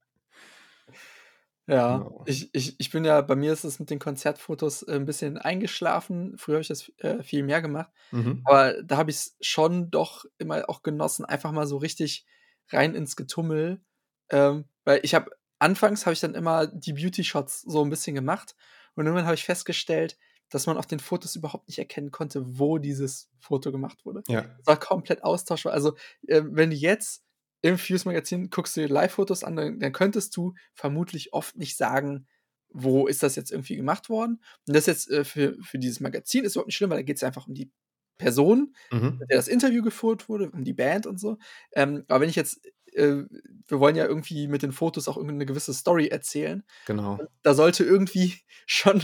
Ja, 1.67 2.05
Genau. 2.05 2.25
ich 2.25 2.53
ich 2.53 2.77
ich 2.79 2.89
bin 2.91 3.05
ja 3.05 3.21
bei 3.21 3.35
mir 3.35 3.53
ist 3.53 3.63
es 3.63 3.79
mit 3.79 3.89
den 3.89 3.99
Konzertfotos, 3.99 4.83
äh, 4.83 4.95
'n 4.95 5.05
bisschen 5.05 5.37
eingeschlafen. 5.37 6.37
Früher 6.37 6.55
habe 6.55 6.61
ich 6.61 6.67
das, 6.67 6.89
äh, 6.97 7.23
viel 7.23 7.43
mehr 7.43 7.61
gemacht, 7.61 7.89
Mhm. 8.13 8.43
aber 8.43 8.83
da 8.83 8.97
habe 8.97 9.11
ich's 9.11 9.37
schon 9.39 9.89
doch 9.89 10.25
immer 10.37 10.69
auch 10.69 10.83
genossen, 10.83 11.23
einfach 11.23 11.51
mal 11.53 11.65
so 11.65 11.77
richtig 11.77 12.25
rein 12.69 12.95
ins 12.95 13.15
Getummel. 13.15 13.81
Ähm, 14.29 14.65
weil 14.83 14.99
ich 15.03 15.15
habe 15.15 15.31
anfangs 15.59 16.05
habe 16.05 16.13
ich 16.13 16.19
dann 16.19 16.35
immer 16.35 16.67
die 16.67 16.91
Beauty-Shots 16.93 17.61
so 17.61 17.81
'n 17.81 17.89
bisschen 17.89 18.15
gemacht 18.15 18.55
und 18.95 19.05
irgendwann 19.05 19.25
habe 19.25 19.35
ich 19.35 19.45
festgestellt, 19.45 20.17
dass 20.49 20.65
man 20.67 20.77
auf 20.77 20.85
den 20.87 20.99
Fotos 20.99 21.35
überhaupt 21.37 21.69
nicht 21.69 21.79
erkennen 21.79 22.11
konnte, 22.11 22.43
wo 22.59 22.77
dieses 22.77 23.29
Foto 23.39 23.71
gemacht 23.71 24.05
wurde. 24.05 24.23
Ja. 24.27 24.53
Es 24.61 24.67
war 24.67 24.77
komplett 24.79 25.23
austauschbar. 25.23 25.71
Also, 25.73 25.95
ähm, 26.27 26.49
wenn 26.57 26.71
du 26.71 26.75
jetzt 26.75 27.23
im 27.63 27.79
Fuse-Magazin 27.79 28.51
guckst 28.51 28.77
du 28.77 28.81
dir 28.81 28.89
Live-Fotos 28.89 29.43
an, 29.45 29.57
dann 29.57 29.79
dann 29.79 29.93
könntest 29.93 30.37
du 30.37 30.55
vermutlich 30.75 31.33
oft 31.33 31.57
nicht 31.57 31.77
sagen, 31.77 32.27
wo 32.69 33.07
ist 33.07 33.23
das 33.23 33.35
jetzt 33.37 33.51
irgendwie 33.51 33.77
gemacht 33.77 34.09
worden. 34.09 34.43
Und 34.67 34.75
das 34.77 34.87
jetzt, 34.87 35.09
äh, 35.11 35.25
für 35.25 35.57
für 35.63 35.79
dieses 35.79 36.01
Magazin 36.01 36.45
ist 36.45 36.55
überhaupt 36.55 36.67
nicht 36.69 36.77
schlimm, 36.77 36.91
weil 36.91 36.99
da 36.99 37.03
geht's 37.03 37.21
ja 37.21 37.29
einfach 37.29 37.47
um 37.47 37.55
die 37.55 37.71
Person, 38.19 38.75
Mhm. 38.91 39.19
mit 39.19 39.29
der 39.31 39.37
das 39.37 39.47
Interview 39.49 39.83
geführt 39.83 40.29
wurde, 40.29 40.51
um 40.51 40.63
die 40.65 40.73
Band 40.73 41.07
und 41.07 41.19
so. 41.19 41.37
Ähm, 41.73 42.05
aber 42.09 42.21
wenn 42.21 42.29
ich 42.29 42.35
jetzt 42.37 42.61
äh, 42.93 43.23
wir 43.67 43.79
wollen 43.79 43.95
ja 43.95 44.05
irgendwie 44.05 44.47
mit 44.47 44.61
den 44.63 44.71
Fotos 44.73 45.07
auch 45.07 45.17
irgendwie 45.17 45.35
'ne 45.35 45.45
gewisse 45.47 45.73
Story 45.73 46.07
erzählen. 46.09 46.63
Genau. 46.85 47.19
Und 47.19 47.29
da 47.43 47.53
sollte 47.55 47.83
irgendwie 47.85 48.35
schon 48.67 49.03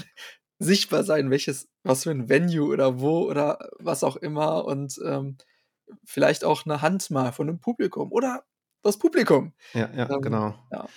sichtbar 0.59 1.03
sein, 1.03 1.31
welches 1.31 1.69
was 1.83 2.03
für 2.03 2.11
'n 2.11 2.29
Venue 2.29 2.67
oder 2.73 2.99
wo 3.01 3.27
oder 3.29 3.59
was 3.79 4.03
auch 4.03 4.17
immer 4.17 4.65
und, 4.65 4.99
ähm, 5.05 5.37
vielleicht 6.05 6.43
auch 6.45 6.65
'ne 6.65 6.81
Hand 6.81 7.11
mal 7.11 7.31
von 7.33 7.47
'nem 7.47 7.59
Publikum 7.59 8.11
oder 8.11 8.45
das 8.83 8.99
Publikum. 8.99 9.53
Ja, 9.75 9.89
ja, 9.93 10.09
Ähm, 10.09 10.21
genau. 10.21 10.55
ja. 10.71 10.89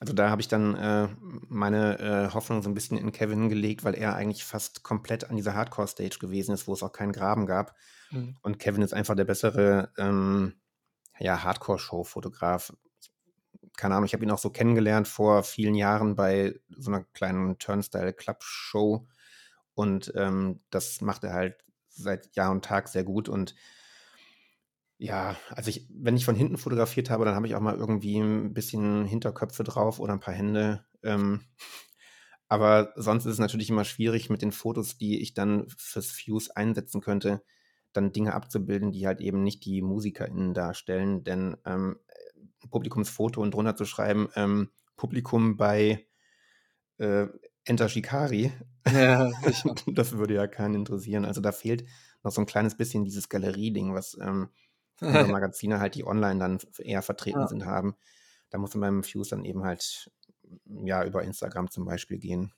Also, 0.00 0.12
da 0.14 0.30
habe 0.30 0.42
ich 0.42 0.48
dann, 0.48 0.74
äh, 0.76 1.08
meine, 1.48 1.98
äh, 2.00 2.34
Hoffnung 2.34 2.62
so 2.62 2.70
'n 2.70 2.74
bisschen 2.74 2.98
in 2.98 3.12
Kevin 3.12 3.48
gelegt, 3.50 3.84
weil 3.84 3.94
er 3.94 4.14
eigentlich 4.16 4.44
fast 4.44 4.82
komplett 4.84 5.30
an 5.30 5.36
dieser 5.36 5.54
Hardcore-Stage 5.54 6.18
gewesen 6.20 6.52
ist, 6.54 6.68
wo 6.68 6.74
es 6.74 6.82
auch 6.82 6.92
keinen 6.92 7.12
Graben 7.12 7.46
gab. 7.46 7.76
Mhm. 8.12 8.34
Und 8.42 8.58
Kevin 8.60 8.82
ist 8.82 8.94
einfach 8.94 9.16
der 9.16 9.24
bessere, 9.26 9.92
ähm, 9.98 10.54
ja, 11.20 11.44
Hardcore-Show-Fotograf. 11.44 12.74
Keine 13.78 13.94
Ahnung, 13.96 14.06
ich 14.06 14.14
habe 14.14 14.24
ihn 14.24 14.30
auch 14.32 14.38
so 14.38 14.50
kennengelernt 14.50 15.08
vor 15.08 15.42
vielen 15.44 15.74
Jahren 15.76 16.16
bei 16.16 16.60
so 16.70 16.90
'ner 16.92 17.04
kleinen 17.14 17.58
Turnstile-Club-Show 17.58 19.08
und, 19.74 20.12
ähm, 20.16 20.62
das 20.70 21.00
macht 21.02 21.24
er 21.24 21.34
halt 21.34 21.64
seit 21.90 22.36
Jahr 22.36 22.50
und 22.52 22.64
Tag 22.64 22.88
sehr 22.88 23.04
gut 23.04 23.28
und 23.30 23.54
ja, 24.98 25.36
also, 25.50 25.70
ich 25.70 25.88
wenn 25.90 26.16
ich 26.16 26.24
von 26.24 26.36
hinten 26.36 26.56
fotografiert 26.58 27.10
habe, 27.10 27.24
dann 27.24 27.34
habe 27.34 27.46
ich 27.46 27.54
auch 27.54 27.60
mal 27.60 27.76
irgendwie 27.76 28.16
'n 28.18 28.54
bisschen 28.54 29.04
Hinterköpfe 29.06 29.64
drauf 29.64 30.00
oder 30.00 30.12
'n 30.14 30.20
paar 30.20 30.34
Hände. 30.34 30.84
Ähm, 31.02 31.42
aber 32.48 32.92
sonst 32.96 33.26
ist 33.26 33.34
es 33.34 33.38
natürlich 33.38 33.70
immer 33.70 33.84
schwierig 33.84 34.30
mit 34.30 34.42
den 34.42 34.52
Fotos, 34.52 34.98
die 34.98 35.20
ich 35.20 35.34
dann 35.34 35.66
fürs 35.78 36.10
Fuse 36.12 36.56
einsetzen 36.56 37.00
könnte, 37.00 37.42
dann 37.92 38.12
Dinge 38.12 38.34
abzubilden, 38.34 38.92
die 38.92 39.06
halt 39.06 39.20
eben 39.20 39.42
nicht 39.42 39.64
die 39.64 39.82
MusikerInnen 39.82 40.54
darstellen. 40.54 41.24
Denn, 41.24 41.56
ähm, 41.66 41.98
äh, 42.08 42.68
Publikumsfoto 42.70 43.40
und 43.42 43.54
drunter 43.54 43.76
zu 43.76 43.84
schreiben, 43.86 44.28
ähm, 44.36 44.70
Publikum 44.96 45.56
bei, 45.56 46.06
äh, 46.98 47.26
Enter 47.64 47.88
Shikari, 47.88 48.52
Ja, 48.86 49.30
das 49.86 50.12
würde 50.18 50.34
ja 50.34 50.46
keinen 50.46 50.74
interessieren. 50.74 51.24
Also, 51.24 51.40
da 51.40 51.52
fehlt 51.52 51.84
noch 52.22 52.32
so 52.32 52.40
'n 52.42 52.46
kleines 52.46 52.76
bisschen 52.76 53.04
dieses 53.04 53.28
Galerie-Ding, 53.28 53.94
was, 53.94 54.16
ähm, 54.20 54.50
andere 55.08 55.28
Magazine 55.30 55.80
halt, 55.80 55.94
die 55.94 56.06
online 56.06 56.38
dann 56.40 56.58
eher 56.78 57.02
vertreten 57.02 57.46
Ja. 57.46 57.48
sind, 57.48 57.66
haben. 57.66 57.96
Da 58.50 58.58
muss 58.58 58.74
man 58.74 58.82
beim 58.82 59.04
Fuse 59.04 59.30
dann 59.30 59.44
eben 59.44 59.64
halt, 59.64 60.10
ja, 60.66 61.04
über 61.04 61.22
Instagram 61.24 61.70
zum 61.70 61.84
Beispiel 61.86 62.18
gehen. 62.18 62.52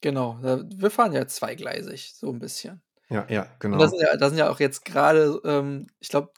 Genau, 0.00 0.40
äh, 0.42 0.64
wir 0.74 0.90
fahren 0.90 1.12
ja 1.12 1.26
zweigleisig 1.26 2.14
so 2.14 2.30
'n 2.30 2.38
bisschen. 2.40 2.82
Ja, 3.10 3.26
ja, 3.30 3.46
Und 3.70 3.80
da 3.80 3.88
genau. 3.88 3.88
sind 3.88 4.00
ja 4.02 4.16
da 4.16 4.28
sind 4.30 4.38
ja 4.38 4.50
auch 4.50 4.60
jetzt 4.60 4.84
grade, 4.86 5.40
ähm, 5.44 5.88
ich 6.00 6.08
glaube, 6.10 6.32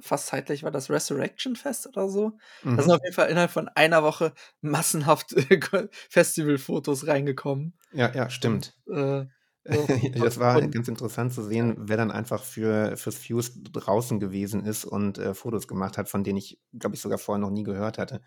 fast 0.00 0.26
zeitgleich 0.28 0.62
war 0.64 0.70
das 0.72 0.90
Resurrection 0.90 1.56
Fest 1.56 1.86
oder 1.88 2.08
so. 2.08 2.38
Da 2.74 2.82
sind 2.82 2.90
Mhm. 2.90 2.94
auf 2.94 3.00
jeden 3.04 3.14
Fall 3.14 3.30
innerhalb 3.30 3.50
von 3.52 3.68
einer 3.68 4.02
Woche 4.04 4.34
massenhaft, 4.62 5.32
äh, 5.34 5.60
Festivalfotos 6.10 7.06
reingekommen. 7.08 7.78
Ja, 7.92 8.12
ja, 8.14 8.28
Und, 8.42 8.68
stimmt. 8.68 8.74
äh, 8.88 9.26
so 9.26 9.41
Das 10.14 10.38
war 10.38 10.60
und 10.60 10.70
ganz 10.70 10.88
interessant 10.88 11.32
zu 11.32 11.42
sehen, 11.42 11.76
wer 11.78 11.96
dann 11.96 12.10
einfach 12.10 12.42
für 12.42 12.96
fürs 12.96 13.16
Fuse 13.18 13.62
draußen 13.62 14.18
gewesen 14.18 14.64
ist 14.64 14.84
und, 14.84 15.18
äh, 15.18 15.34
Fotos 15.34 15.68
gemacht 15.68 15.96
hat, 15.98 16.08
von 16.08 16.24
denen 16.24 16.38
ich, 16.38 16.60
glaube 16.78 16.96
ich, 16.96 17.00
sogar 17.02 17.18
vorher 17.18 17.40
noch 17.40 17.50
nie 17.50 17.62
gehört 17.62 17.98
hatte. 17.98 18.22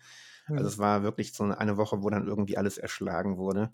Also, 0.54 0.68
Mhm. 0.68 0.70
es 0.70 0.78
war 0.78 1.02
wirklich 1.02 1.34
so 1.34 1.44
'ne 1.44 1.58
eine 1.58 1.76
Woche, 1.76 2.02
wo 2.02 2.08
dann 2.10 2.26
irgendwie 2.26 2.56
alles 2.56 2.78
erschlagen 2.78 3.36
wurde. 3.36 3.72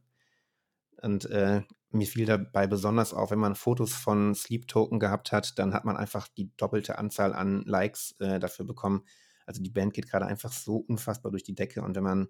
Und, 1.02 1.26
äh, 1.30 1.62
mir 1.90 2.06
fiel 2.06 2.26
dabei 2.26 2.66
besonders 2.66 3.12
auf, 3.14 3.30
wenn 3.30 3.38
man 3.38 3.54
Fotos 3.56 3.94
von 3.94 4.34
Sleep 4.34 4.68
Token 4.68 4.98
gehabt 5.00 5.32
hat, 5.32 5.58
dann 5.58 5.74
hat 5.74 5.84
man 5.84 5.96
einfach 5.96 6.28
die 6.28 6.50
doppelte 6.56 6.98
Anzahl 6.98 7.34
an 7.34 7.62
Likes, 7.64 8.14
äh, 8.20 8.38
dafür 8.40 8.64
bekommen. 8.66 9.04
Also, 9.46 9.62
die 9.62 9.70
Band 9.70 9.94
geht 9.94 10.08
grade 10.10 10.26
einfach 10.26 10.52
so 10.52 10.76
unfassbar 10.76 11.30
durch 11.32 11.42
die 11.44 11.54
Decke 11.54 11.82
und 11.82 11.96
wenn 11.96 12.04
man 12.04 12.28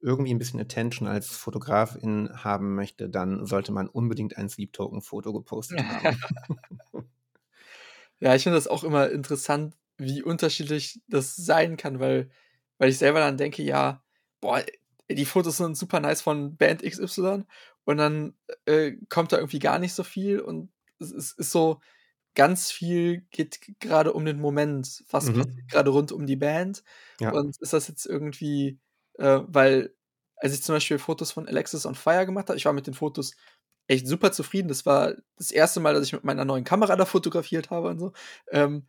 irgendwie 0.00 0.32
'n 0.32 0.38
bisschen 0.38 0.60
Attention 0.60 1.08
als 1.08 1.28
Fotografin 1.28 2.30
haben 2.44 2.74
möchte, 2.74 3.08
dann 3.10 3.46
sollte 3.46 3.72
man 3.72 3.88
unbedingt 3.88 4.36
ein 4.36 4.48
Sleep 4.48 4.72
Token-Foto 4.72 5.32
gepostet 5.32 5.84
haben. 5.88 6.10
Ja, 8.22 8.34
ich 8.34 8.42
finde 8.42 8.56
das 8.58 8.66
auch 8.66 8.82
immer 8.82 9.10
interessant, 9.10 9.76
wie 9.96 10.22
unterschiedlich 10.22 11.00
das 11.08 11.36
sein 11.36 11.76
kann, 11.76 12.00
weil 12.00 12.30
weil 12.78 12.90
ich 12.90 12.98
selber 12.98 13.20
dann 13.20 13.36
denke: 13.36 13.62
„Ja, 13.62 14.02
boah, 14.40 14.62
die 15.08 15.24
Fotos 15.24 15.56
sind 15.58 15.76
super 15.76 16.00
nice 16.00 16.20
von 16.22 16.56
Band 16.56 16.82
XY“ 16.82 17.46
und 17.84 17.96
dann, 17.96 18.34
äh, 18.66 18.92
kommt 19.08 19.32
da 19.32 19.36
irgendwie 19.38 19.58
gar 19.60 19.78
nicht 19.78 19.94
so 19.94 20.02
viel 20.04 20.40
und 20.40 20.72
es 20.98 21.12
es 21.12 21.32
ist 21.32 21.52
so 21.52 21.80
ganz 22.36 22.70
viel 22.72 23.22
geht 23.32 23.60
g 23.62 23.74
grade 23.80 24.14
um 24.14 24.24
den 24.26 24.40
Moment. 24.40 25.04
Was 25.10 25.30
Mhm. 25.30 25.32
passiert 25.32 25.68
grade 25.70 25.90
rund 25.90 26.12
um 26.12 26.26
die 26.26 26.36
Band? 26.36 26.84
Ja. 27.20 27.32
Und 27.32 27.58
ist 27.60 27.72
das 27.74 27.88
jetzt 27.88 28.06
irgendwie, 28.06 28.80
äh 29.18 29.40
weil 29.46 29.94
als 30.36 30.54
ich 30.54 30.62
zum 30.62 30.74
Beispiel 30.76 30.98
Fotos 30.98 31.32
von 31.32 31.48
Alexisonfire 31.48 32.26
gemacht 32.26 32.48
habe 32.48 32.58
ich 32.58 32.64
war 32.66 32.72
mit 32.74 32.86
den 32.86 32.94
Fotos 32.94 33.32
echt 33.88 34.06
super 34.08 34.32
zufrieden. 34.32 34.68
Das 34.68 34.86
war 34.86 35.14
das 35.38 35.50
1. 35.52 35.80
Mal, 35.80 35.94
dass 35.94 36.04
ich 36.06 36.12
mit 36.14 36.24
meiner 36.24 36.44
neuen 36.46 36.64
Kamera 36.64 36.96
da 36.96 37.06
fotografiert 37.06 37.70
habe 37.70 37.88
und 37.88 37.98
so. 38.00 38.12
Ähm, 38.52 38.86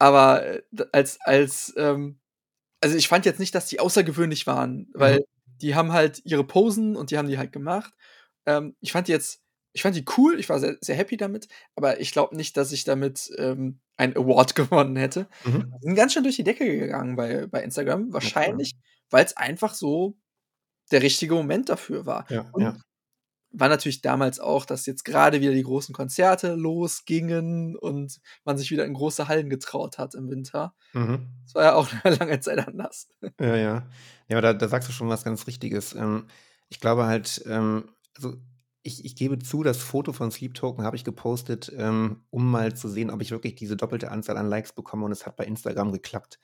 aber, 0.00 0.44
äh, 0.46 0.62
als 0.92 1.18
als, 1.22 1.74
ähm 1.78 2.20
also, 2.82 2.96
ich 2.96 3.08
fand 3.08 3.26
jetzt 3.26 3.40
nicht, 3.40 3.54
dass 3.56 3.66
die 3.68 3.80
außergewöhnlich 3.80 4.46
waren, 4.48 4.90
weil 4.94 5.18
Mhm. 5.18 5.24
die 5.62 5.74
haben 5.76 5.92
halt 5.92 6.22
ihre 6.26 6.44
Posen 6.46 6.96
und 6.96 7.10
die 7.12 7.18
haben 7.18 7.28
die 7.28 7.38
halt 7.38 7.52
gemacht. 7.52 7.92
Ähm, 8.46 8.76
ich 8.80 8.92
fand 8.92 9.08
die 9.08 9.12
jetzt 9.12 9.42
ich 9.74 9.82
fand 9.82 9.96
die 9.96 10.04
cool, 10.18 10.38
ich 10.40 10.48
war 10.50 10.60
sehr 10.60 10.76
sehr 10.82 10.96
happy 10.96 11.16
damit, 11.18 11.48
aber 11.76 12.00
ich 12.00 12.12
glaube 12.12 12.36
nicht, 12.36 12.56
dass 12.58 12.72
ich 12.72 12.84
damit, 12.84 13.30
ähm, 13.38 13.80
einen 13.98 14.16
Award 14.16 14.54
gewonnen 14.56 14.96
hätte. 14.96 15.28
Mhm. 15.44 15.74
Die 15.82 15.86
sind 15.88 15.94
ganz 15.96 16.12
schön 16.14 16.24
durch 16.24 16.36
die 16.36 16.44
Decke 16.44 16.66
gegangen 16.78 17.16
bei 17.16 17.46
bei 17.48 17.62
Instagram. 17.64 18.10
Na 18.22 18.30
cool. 18.44 18.64
Wahrscheinlich, 19.10 19.32
weil's 19.32 19.36
einfach 19.36 19.74
so 19.74 20.16
der 20.92 21.02
richtige 21.02 21.34
Moment 21.34 21.68
dafür 21.70 22.06
war. 22.06 22.26
Ja, 22.28 22.44
Und 22.52 22.62
ja. 22.62 22.76
war 23.52 23.68
natürlich 23.68 24.02
damals 24.02 24.40
auch, 24.40 24.66
dass 24.66 24.86
jetzt 24.86 25.04
grade 25.04 25.40
wieder 25.40 25.52
die 25.52 25.62
großen 25.64 25.94
Konzerte 25.94 26.54
losgingen 26.56 27.76
und 27.76 28.20
man 28.44 28.58
sich 28.58 28.70
wieder 28.72 28.84
in 28.86 28.94
große 28.94 29.28
Hallen 29.28 29.50
getraut 29.50 29.98
hat 29.98 30.14
im 30.14 30.30
Winter. 30.30 30.74
Mhm. 30.94 31.28
Das 31.44 31.54
war 31.56 31.64
ja 31.64 31.74
auch 31.74 31.88
'ne 32.04 32.14
lange 32.20 32.40
Zeit 32.40 32.66
anders. 32.66 33.08
Ja, 33.40 33.56
ja. 33.56 33.88
Ja, 34.28 34.36
aber 34.38 34.42
da 34.42 34.54
da 34.54 34.68
sagst 34.68 34.88
du 34.88 34.92
schon 34.92 35.08
was 35.08 35.24
ganz 35.24 35.46
Richtiges. 35.46 35.94
Ähm, 35.94 36.28
ich 36.68 36.80
glaube 36.80 37.04
halt, 37.06 37.42
ähm 37.46 37.88
also, 38.16 38.36
ich 38.82 39.04
ich 39.04 39.16
gebe 39.16 39.38
zu, 39.40 39.62
das 39.64 39.78
Foto 39.82 40.12
von 40.12 40.30
Sleep 40.30 40.54
Token 40.54 40.84
habe 40.84 40.94
ich 40.96 41.02
gepostet, 41.04 41.72
ähm, 41.76 42.24
um 42.30 42.48
mal 42.50 42.74
zu 42.76 42.88
sehen, 42.88 43.10
ob 43.10 43.20
ich 43.22 43.30
wirklich 43.32 43.56
diese 43.56 43.76
doppelte 43.76 44.10
Anzahl 44.10 44.36
an 44.36 44.48
Likes 44.48 44.72
bekomme 44.72 45.04
und 45.04 45.10
es 45.12 45.26
hat 45.26 45.36
bei 45.36 45.44
Instagram 45.46 45.90
geklappt. 45.92 46.38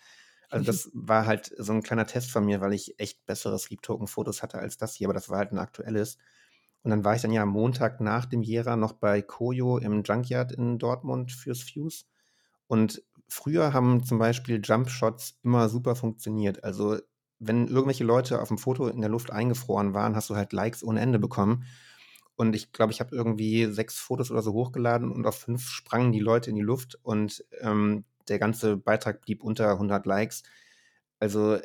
Also, 0.50 0.64
das 0.66 0.90
war 0.94 1.26
halt 1.26 1.52
so 1.58 1.72
'n 1.72 1.82
kleiner 1.82 2.06
Test 2.06 2.30
von 2.32 2.44
mir, 2.44 2.60
weil 2.60 2.72
ich 2.74 2.98
echt 2.98 3.24
bessere 3.26 3.58
Sleep 3.58 3.82
Token-Fotos 3.82 4.42
hatte 4.42 4.58
als 4.58 4.76
das 4.78 4.94
hier, 4.94 5.06
aber 5.08 5.14
das 5.14 5.28
war 5.30 5.38
halt 5.38 5.52
'n 5.52 5.58
aktuelles. 5.58 6.18
Und 6.82 6.90
dann 6.90 7.04
war 7.04 7.14
ich 7.14 7.22
dann 7.22 7.32
ja 7.32 7.42
am 7.42 7.50
Montag 7.50 8.00
nach 8.00 8.26
dem 8.26 8.42
Jera 8.42 8.76
noch 8.76 8.92
bei 8.94 9.22
Kojo 9.22 9.78
im 9.78 10.02
Junkyard 10.02 10.52
in 10.52 10.78
Dortmund 10.78 11.32
fürs 11.32 11.62
Fuse. 11.62 12.04
Und 12.68 13.02
früher 13.28 13.72
haben 13.72 14.04
zum 14.04 14.18
Beispiel 14.18 14.60
Jump-Shots 14.64 15.38
immer 15.42 15.68
super 15.68 15.96
funktioniert. 15.96 16.64
Also, 16.64 16.98
wenn 17.38 17.68
irgendwelche 17.68 18.04
Leute 18.04 18.40
auf'm 18.42 18.58
Foto 18.58 18.88
in 18.88 19.00
der 19.00 19.10
Luft 19.10 19.30
eingefroren 19.32 19.94
waren, 19.94 20.16
hast 20.16 20.30
du 20.30 20.36
halt 20.36 20.52
Likes 20.52 20.84
ohne 20.84 21.00
Ende 21.00 21.18
bekommen. 21.18 21.64
und 22.36 22.54
ich 22.56 22.72
glaube, 22.72 22.92
ich 22.92 23.00
habe 23.00 23.14
irgendwie 23.14 23.66
sechs 23.66 23.98
Fotos 23.98 24.30
oder 24.30 24.42
so 24.42 24.52
hochgeladen 24.52 25.10
und 25.12 25.26
auf 25.26 25.36
fünf 25.38 25.68
sprangen 25.68 26.12
die 26.12 26.20
Leute 26.20 26.50
in 26.50 26.56
die 26.56 26.62
Luft 26.62 26.98
und 27.02 27.44
ähm, 27.60 28.04
der 28.30 28.38
ganze 28.38 28.76
Beitrag 28.76 29.20
blieb 29.20 29.42
unter 29.42 29.70
100 29.70 30.06
Likes. 30.06 30.42
Also 31.18 31.58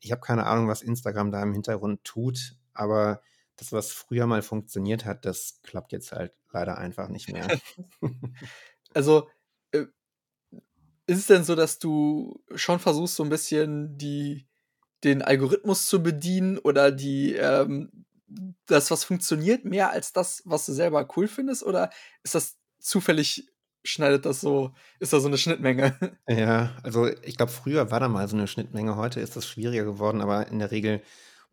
ich 0.00 0.12
habe 0.12 0.22
keine 0.22 0.46
Ahnung, 0.46 0.68
was 0.68 0.82
Instagram 0.82 1.30
da 1.30 1.42
im 1.42 1.52
Hintergrund 1.52 2.04
tut, 2.04 2.56
aber 2.72 3.20
das, 3.56 3.72
was 3.72 3.92
früher 3.92 4.26
mal 4.26 4.42
funktioniert 4.42 5.04
hat, 5.04 5.24
das 5.24 5.60
klappt 5.62 5.92
jetzt 5.92 6.12
halt 6.12 6.32
leider 6.52 6.78
einfach 6.78 7.08
nicht 7.08 7.30
mehr. 7.30 7.46
also 8.94 9.28
äh, 9.72 9.86
ist 11.06 11.18
es 11.18 11.26
denn 11.26 11.44
so, 11.44 11.54
dass 11.54 11.78
du 11.78 12.42
schon 12.54 12.78
versuchst, 12.78 13.16
so 13.16 13.24
ein 13.24 13.28
bisschen 13.28 13.98
die, 13.98 14.46
den 15.04 15.22
Algorithmus 15.22 15.86
zu 15.86 16.02
bedienen 16.02 16.58
oder 16.58 16.92
die, 16.92 17.34
ähm, 17.34 18.04
das, 18.66 18.90
was 18.90 19.04
funktioniert, 19.04 19.64
mehr 19.64 19.90
als 19.90 20.12
das, 20.12 20.42
was 20.44 20.64
du 20.66 20.72
selber 20.72 21.06
cool 21.16 21.28
findest? 21.28 21.62
Oder 21.64 21.90
ist 22.22 22.34
das 22.34 22.56
zufällig, 22.78 23.48
schneidet 23.84 24.24
das 24.26 24.40
so, 24.40 24.72
ist 24.98 25.12
da 25.12 25.20
so 25.20 25.28
eine 25.28 25.38
Schnittmenge? 25.38 25.96
Ja, 26.28 26.76
also 26.82 27.06
ich 27.06 27.36
glaube, 27.36 27.52
früher 27.52 27.90
war 27.90 28.00
da 28.00 28.08
mal 28.08 28.28
so 28.28 28.36
eine 28.36 28.46
Schnittmenge. 28.46 28.96
Heute 28.96 29.20
ist 29.20 29.36
das 29.36 29.46
schwieriger 29.46 29.84
geworden, 29.84 30.20
aber 30.20 30.48
in 30.48 30.58
der 30.58 30.70
Regel 30.70 31.02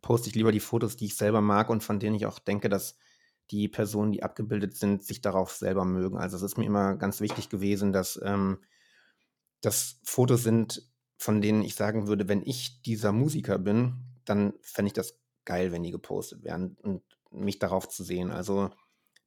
poste 0.02 0.28
ich 0.28 0.34
lieber 0.34 0.52
die 0.52 0.60
Fotos, 0.60 0.96
die 0.96 1.06
ich 1.06 1.16
selber 1.16 1.40
mag 1.40 1.70
und 1.70 1.82
von 1.82 1.98
denen 1.98 2.16
ich 2.16 2.26
auch 2.26 2.38
denke, 2.38 2.68
dass 2.68 2.96
die 3.50 3.68
Personen, 3.68 4.12
die 4.12 4.22
abgebildet 4.22 4.76
sind, 4.76 5.04
sich 5.04 5.20
darauf 5.20 5.52
selber 5.52 5.84
mögen. 5.84 6.16
Also 6.16 6.36
es 6.36 6.42
ist 6.42 6.56
mir 6.56 6.66
immer 6.66 6.96
ganz 6.96 7.20
wichtig 7.20 7.48
gewesen, 7.48 7.92
dass 7.92 8.20
ähm, 8.22 8.58
das 9.60 10.00
Fotos 10.04 10.42
sind, 10.42 10.88
von 11.18 11.40
denen 11.40 11.62
ich 11.62 11.74
sagen 11.74 12.06
würde, 12.06 12.28
wenn 12.28 12.42
ich 12.42 12.82
dieser 12.82 13.12
Musiker 13.12 13.58
bin, 13.58 13.96
dann 14.24 14.54
fände 14.62 14.88
ich 14.88 14.92
das 14.92 15.18
geil, 15.44 15.72
wenn 15.72 15.82
die 15.82 15.90
gepostet 15.90 16.44
werden 16.44 16.76
und 16.82 17.02
mich 17.30 17.58
darauf 17.58 17.88
zu 17.88 18.04
sehen. 18.04 18.30
Also 18.30 18.70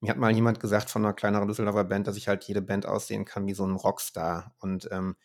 mir 0.04 0.10
hat 0.10 0.18
mal 0.18 0.36
jemand 0.36 0.60
gesagt 0.60 0.90
von 0.90 1.06
einer 1.06 1.14
kleineren 1.14 1.48
Düsseldorfer 1.48 1.86
Band, 1.86 2.08
dass 2.08 2.18
ich 2.18 2.28
halt 2.28 2.44
jede 2.44 2.62
Band 2.62 2.86
aussehen 2.86 3.24
kann 3.24 3.48
wie 3.48 3.54
so 3.54 3.66
ein 3.66 3.78
Rockstar. 3.78 4.54
Und 4.60 4.90
ähm, 4.92 5.16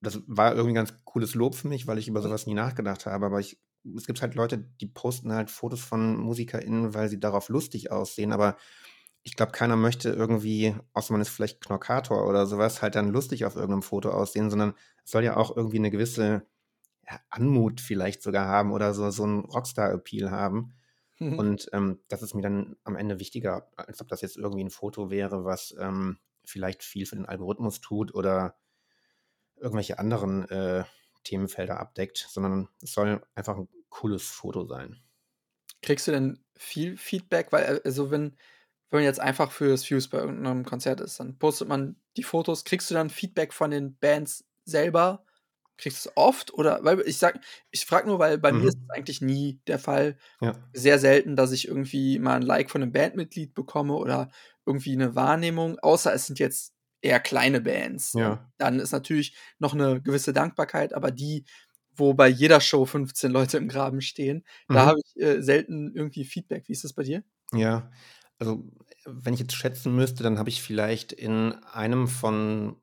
das 0.00 0.22
war 0.26 0.54
irgendwie 0.54 0.74
ganz 0.74 0.94
cooles 1.04 1.34
Lob 1.34 1.54
für 1.54 1.68
mich, 1.68 1.86
weil 1.86 1.98
ich 1.98 2.08
über 2.08 2.22
sowas 2.22 2.46
nie 2.46 2.54
nachgedacht 2.54 3.04
habe. 3.04 3.26
Aber 3.26 3.38
ich, 3.38 3.60
es 3.94 4.06
gibt 4.06 4.22
halt 4.22 4.34
Leute, 4.34 4.56
die 4.56 4.86
posten 4.86 5.30
halt 5.30 5.50
Fotos 5.50 5.82
von 5.82 6.16
MusikerInnen, 6.16 6.94
weil 6.94 7.10
sie 7.10 7.20
darauf 7.20 7.50
lustig 7.50 7.92
aussehen. 7.92 8.32
Aber 8.32 8.56
ich 9.24 9.36
glaube, 9.36 9.52
keiner 9.52 9.76
möchte 9.76 10.08
irgendwie, 10.08 10.74
außer 10.94 11.12
man 11.12 11.20
ist 11.20 11.28
vielleicht 11.28 11.60
Knockator 11.60 12.26
oder 12.26 12.46
sowas, 12.46 12.80
halt 12.80 12.94
dann 12.94 13.10
lustig 13.10 13.44
auf 13.44 13.56
irgendeinem 13.56 13.82
Foto 13.82 14.08
aussehen, 14.08 14.48
sondern 14.48 14.72
es 15.04 15.10
soll 15.10 15.22
ja 15.22 15.36
auch 15.36 15.54
irgendwie 15.54 15.80
eine 15.80 15.90
gewisse 15.90 16.46
ja, 17.06 17.20
Anmut 17.28 17.82
vielleicht 17.82 18.22
sogar 18.22 18.46
haben 18.46 18.72
oder 18.72 18.94
so, 18.94 19.10
so 19.10 19.24
einen 19.24 19.44
Rockstar-Appeal 19.44 20.30
haben. 20.30 20.72
Mhm. 21.18 21.38
Und 21.38 21.68
ähm, 21.72 22.00
das 22.08 22.22
ist 22.22 22.34
mir 22.34 22.42
dann 22.42 22.76
am 22.84 22.96
Ende 22.96 23.18
wichtiger, 23.18 23.70
als 23.76 24.00
ob 24.00 24.08
das 24.08 24.20
jetzt 24.20 24.36
irgendwie 24.36 24.64
ein 24.64 24.70
Foto 24.70 25.10
wäre, 25.10 25.44
was 25.44 25.74
ähm, 25.78 26.18
vielleicht 26.44 26.82
viel 26.82 27.06
für 27.06 27.16
den 27.16 27.26
Algorithmus 27.26 27.80
tut 27.80 28.14
oder 28.14 28.56
irgendwelche 29.56 29.98
anderen 29.98 30.48
äh, 30.48 30.84
Themenfelder 31.24 31.80
abdeckt, 31.80 32.26
sondern 32.30 32.68
es 32.82 32.92
soll 32.92 33.22
einfach 33.34 33.56
ein 33.56 33.68
cooles 33.88 34.22
Foto 34.28 34.64
sein. 34.64 35.00
Kriegst 35.82 36.06
du 36.06 36.12
denn 36.12 36.44
viel 36.56 36.96
Feedback? 36.96 37.52
Weil, 37.52 37.64
äh, 37.64 37.80
also 37.84 38.10
wenn, 38.10 38.36
wenn 38.90 38.98
man 38.98 39.04
jetzt 39.04 39.20
einfach 39.20 39.50
fürs 39.50 39.84
Fuse 39.84 40.08
bei 40.08 40.18
irgendeinem 40.18 40.64
Konzert 40.64 41.00
ist, 41.00 41.20
dann 41.20 41.38
postet 41.38 41.68
man 41.68 41.96
die 42.16 42.22
Fotos. 42.22 42.64
Kriegst 42.64 42.90
du 42.90 42.94
dann 42.94 43.10
Feedback 43.10 43.52
von 43.52 43.70
den 43.70 43.96
Bands 43.98 44.44
selber? 44.64 45.24
Kriegst 45.78 46.04
du 46.04 46.10
es 46.10 46.16
oft? 46.16 46.52
Oder, 46.52 46.80
weil 46.82 47.00
ich 47.00 47.18
sag, 47.18 47.40
ich 47.70 47.86
frage 47.86 48.08
nur, 48.08 48.18
weil 48.18 48.36
bei 48.36 48.52
mhm. 48.52 48.60
mir 48.60 48.68
ist 48.68 48.78
es 48.78 48.90
eigentlich 48.90 49.20
nie 49.22 49.60
der 49.66 49.78
Fall. 49.78 50.18
Ja. 50.40 50.54
Sehr 50.72 50.98
selten, 50.98 51.36
dass 51.36 51.52
ich 51.52 51.68
irgendwie 51.68 52.18
mal 52.18 52.36
ein 52.36 52.42
Like 52.42 52.70
von 52.70 52.82
einem 52.82 52.92
Bandmitglied 52.92 53.54
bekomme 53.54 53.94
oder 53.94 54.28
irgendwie 54.66 54.92
eine 54.92 55.14
Wahrnehmung, 55.14 55.78
außer 55.78 56.12
es 56.12 56.26
sind 56.26 56.38
jetzt 56.38 56.74
eher 57.00 57.20
kleine 57.20 57.60
Bands. 57.60 58.12
Ja. 58.12 58.50
Dann 58.58 58.80
ist 58.80 58.92
natürlich 58.92 59.36
noch 59.58 59.72
eine 59.72 60.02
gewisse 60.02 60.32
Dankbarkeit, 60.32 60.92
aber 60.92 61.10
die, 61.10 61.44
wo 61.94 62.12
bei 62.14 62.28
jeder 62.28 62.60
Show 62.60 62.84
15 62.84 63.30
Leute 63.30 63.56
im 63.56 63.68
Graben 63.68 64.00
stehen, 64.00 64.44
mhm. 64.68 64.74
da 64.74 64.86
habe 64.86 65.00
ich 65.04 65.22
äh, 65.22 65.42
selten 65.42 65.94
irgendwie 65.94 66.24
Feedback. 66.24 66.68
Wie 66.68 66.72
ist 66.72 66.84
das 66.84 66.92
bei 66.92 67.04
dir? 67.04 67.22
Ja, 67.52 67.90
also 68.38 68.64
wenn 69.04 69.34
ich 69.34 69.40
jetzt 69.40 69.54
schätzen 69.54 69.94
müsste, 69.94 70.22
dann 70.22 70.38
habe 70.38 70.50
ich 70.50 70.62
vielleicht 70.62 71.12
in 71.12 71.52
einem 71.72 72.08
von 72.08 72.76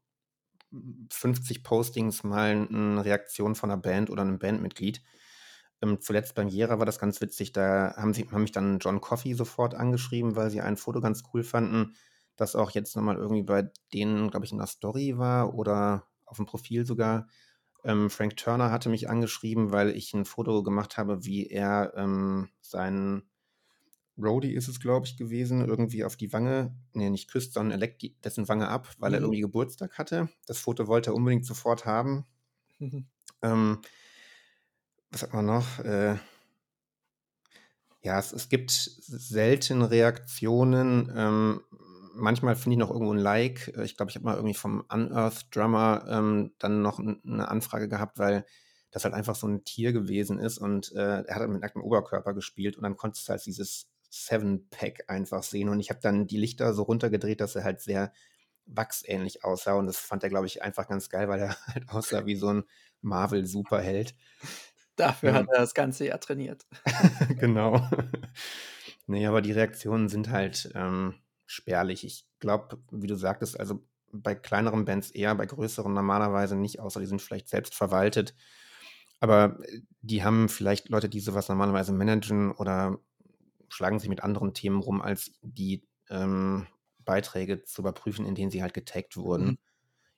50 1.11 1.63
Postings 1.63 2.23
mal 2.23 2.67
eine 2.69 3.03
Reaktion 3.03 3.55
von 3.55 3.71
einer 3.71 3.81
Band 3.81 4.09
oder 4.09 4.21
einem 4.21 4.39
Bandmitglied. 4.39 5.01
Ähm, 5.81 5.99
zuletzt 6.01 6.35
beim 6.35 6.47
Jera 6.47 6.79
war 6.79 6.85
das 6.85 6.99
ganz 6.99 7.21
witzig, 7.21 7.51
da 7.51 7.95
haben, 7.97 8.13
sie, 8.13 8.29
haben 8.31 8.41
mich 8.41 8.51
dann 8.51 8.79
John 8.79 9.01
Coffey 9.01 9.33
sofort 9.33 9.75
angeschrieben, 9.75 10.35
weil 10.35 10.49
sie 10.49 10.61
ein 10.61 10.77
Foto 10.77 11.01
ganz 11.01 11.23
cool 11.33 11.43
fanden, 11.43 11.95
das 12.37 12.55
auch 12.55 12.71
jetzt 12.71 12.95
nochmal 12.95 13.17
irgendwie 13.17 13.43
bei 13.43 13.69
denen, 13.93 14.29
glaube 14.29 14.45
ich, 14.45 14.51
in 14.51 14.57
der 14.57 14.67
Story 14.67 15.17
war 15.17 15.53
oder 15.55 16.07
auf 16.25 16.37
dem 16.37 16.45
Profil 16.45 16.85
sogar. 16.85 17.27
Ähm, 17.83 18.09
Frank 18.09 18.37
Turner 18.37 18.71
hatte 18.71 18.89
mich 18.89 19.09
angeschrieben, 19.09 19.71
weil 19.71 19.89
ich 19.91 20.13
ein 20.13 20.25
Foto 20.25 20.63
gemacht 20.63 20.97
habe, 20.97 21.23
wie 21.25 21.47
er 21.47 21.93
ähm, 21.95 22.49
seinen 22.61 23.29
Rody 24.17 24.53
ist 24.53 24.67
es, 24.67 24.79
glaube 24.79 25.05
ich, 25.05 25.17
gewesen, 25.17 25.65
irgendwie 25.65 26.03
auf 26.03 26.15
die 26.15 26.31
Wange, 26.31 26.73
nee, 26.93 27.09
nicht 27.09 27.29
küsst, 27.29 27.53
sondern 27.53 27.71
er 27.71 27.77
leckt 27.77 28.01
die, 28.01 28.15
dessen 28.21 28.47
Wange 28.47 28.69
ab, 28.69 28.89
weil 28.97 29.11
mhm. 29.11 29.15
er 29.15 29.21
irgendwie 29.21 29.41
Geburtstag 29.41 29.97
hatte. 29.97 30.29
Das 30.47 30.59
Foto 30.59 30.87
wollte 30.87 31.11
er 31.11 31.15
unbedingt 31.15 31.45
sofort 31.45 31.85
haben. 31.85 32.25
Mhm. 32.79 33.05
Ähm, 33.41 33.79
was 35.11 35.21
hat 35.21 35.33
man 35.33 35.45
noch? 35.45 35.79
Äh, 35.79 36.15
ja, 38.01 38.17
es, 38.17 38.31
es, 38.31 38.49
gibt 38.49 38.71
selten 38.71 39.81
Reaktionen. 39.83 41.11
Ähm, 41.15 41.61
manchmal 42.15 42.55
finde 42.55 42.75
ich 42.75 42.79
noch 42.79 42.89
irgendwo 42.89 43.13
ein 43.13 43.19
Like. 43.19 43.73
Ich 43.83 43.97
glaube, 43.97 44.09
ich 44.09 44.15
habe 44.15 44.25
mal 44.25 44.35
irgendwie 44.35 44.55
vom 44.55 44.83
Unearth 44.89 45.47
Drummer 45.55 46.05
ähm, 46.09 46.53
dann 46.59 46.81
noch 46.81 46.99
eine 46.99 47.47
Anfrage 47.47 47.87
gehabt, 47.87 48.17
weil 48.17 48.45
das 48.91 49.03
halt 49.03 49.13
einfach 49.13 49.35
so 49.35 49.47
ein 49.47 49.65
Tier 49.65 49.91
gewesen 49.91 50.39
ist 50.39 50.57
und 50.57 50.93
äh, 50.93 51.23
er 51.23 51.35
hat 51.35 51.41
halt 51.41 51.49
mit 51.49 51.61
nacktem 51.61 51.81
Oberkörper 51.81 52.33
gespielt 52.33 52.77
und 52.77 52.83
dann 52.83 52.95
konntest 52.95 53.27
du 53.27 53.31
halt 53.31 53.45
dieses 53.45 53.89
Seven-Pack 54.15 55.05
einfach 55.07 55.43
sehen. 55.43 55.69
Und 55.69 55.79
ich 55.79 55.89
habe 55.89 55.99
dann 56.01 56.27
die 56.27 56.37
Lichter 56.37 56.73
so 56.73 56.83
runtergedreht, 56.83 57.41
dass 57.41 57.55
er 57.55 57.63
halt 57.63 57.81
sehr 57.81 58.13
wachsähnlich 58.65 59.43
aussah. 59.43 59.73
Und 59.73 59.87
das 59.87 59.97
fand 59.97 60.23
er, 60.23 60.29
glaube 60.29 60.47
ich, 60.47 60.63
einfach 60.63 60.87
ganz 60.87 61.09
geil, 61.09 61.27
weil 61.27 61.41
er 61.41 61.55
halt 61.73 61.89
aussah 61.89 62.25
wie 62.25 62.35
so 62.35 62.51
ein 62.51 62.63
Marvel-Superheld. 63.01 64.15
Dafür 64.95 65.29
ähm, 65.29 65.35
hat 65.35 65.47
er 65.49 65.59
das 65.59 65.73
ganze 65.73 66.05
Jahr 66.05 66.19
trainiert. 66.19 66.65
genau. 67.39 67.87
nee, 69.07 69.27
aber 69.27 69.41
die 69.41 69.51
Reaktionen 69.51 70.07
sind 70.07 70.29
halt 70.29 70.71
ähm, 70.73 71.15
spärlich. 71.45 72.05
Ich 72.05 72.25
glaube, 72.39 72.79
wie 72.91 73.07
du 73.07 73.15
sagtest, 73.15 73.59
also 73.59 73.85
bei 74.13 74.33
kleineren 74.33 74.85
Bands 74.85 75.11
eher, 75.11 75.35
bei 75.35 75.45
größeren 75.45 75.93
normalerweise 75.93 76.55
nicht, 76.55 76.79
außer 76.79 77.01
die 77.01 77.05
sind 77.05 77.21
vielleicht 77.21 77.49
selbst 77.49 77.75
verwaltet. 77.75 78.33
Aber 79.19 79.59
äh, 79.63 79.81
die 80.01 80.23
haben 80.23 80.47
vielleicht 80.47 80.87
Leute, 80.87 81.09
die 81.09 81.19
sowas 81.19 81.49
normalerweise 81.49 81.91
managen 81.91 82.53
oder 82.53 82.97
schlagen 83.75 83.99
sich 83.99 84.09
mit 84.09 84.23
anderen 84.23 84.53
Themen 84.53 84.79
rum, 84.79 85.01
als 85.01 85.33
die 85.41 85.85
ähm, 86.09 86.65
Beiträge 86.99 87.63
zu 87.63 87.81
überprüfen, 87.81 88.25
in 88.25 88.33
denen 88.33 88.49
sie 88.49 88.61
halt 88.61 88.73
getaggt 88.73 89.17
wurden. 89.17 89.45
Mhm. 89.45 89.57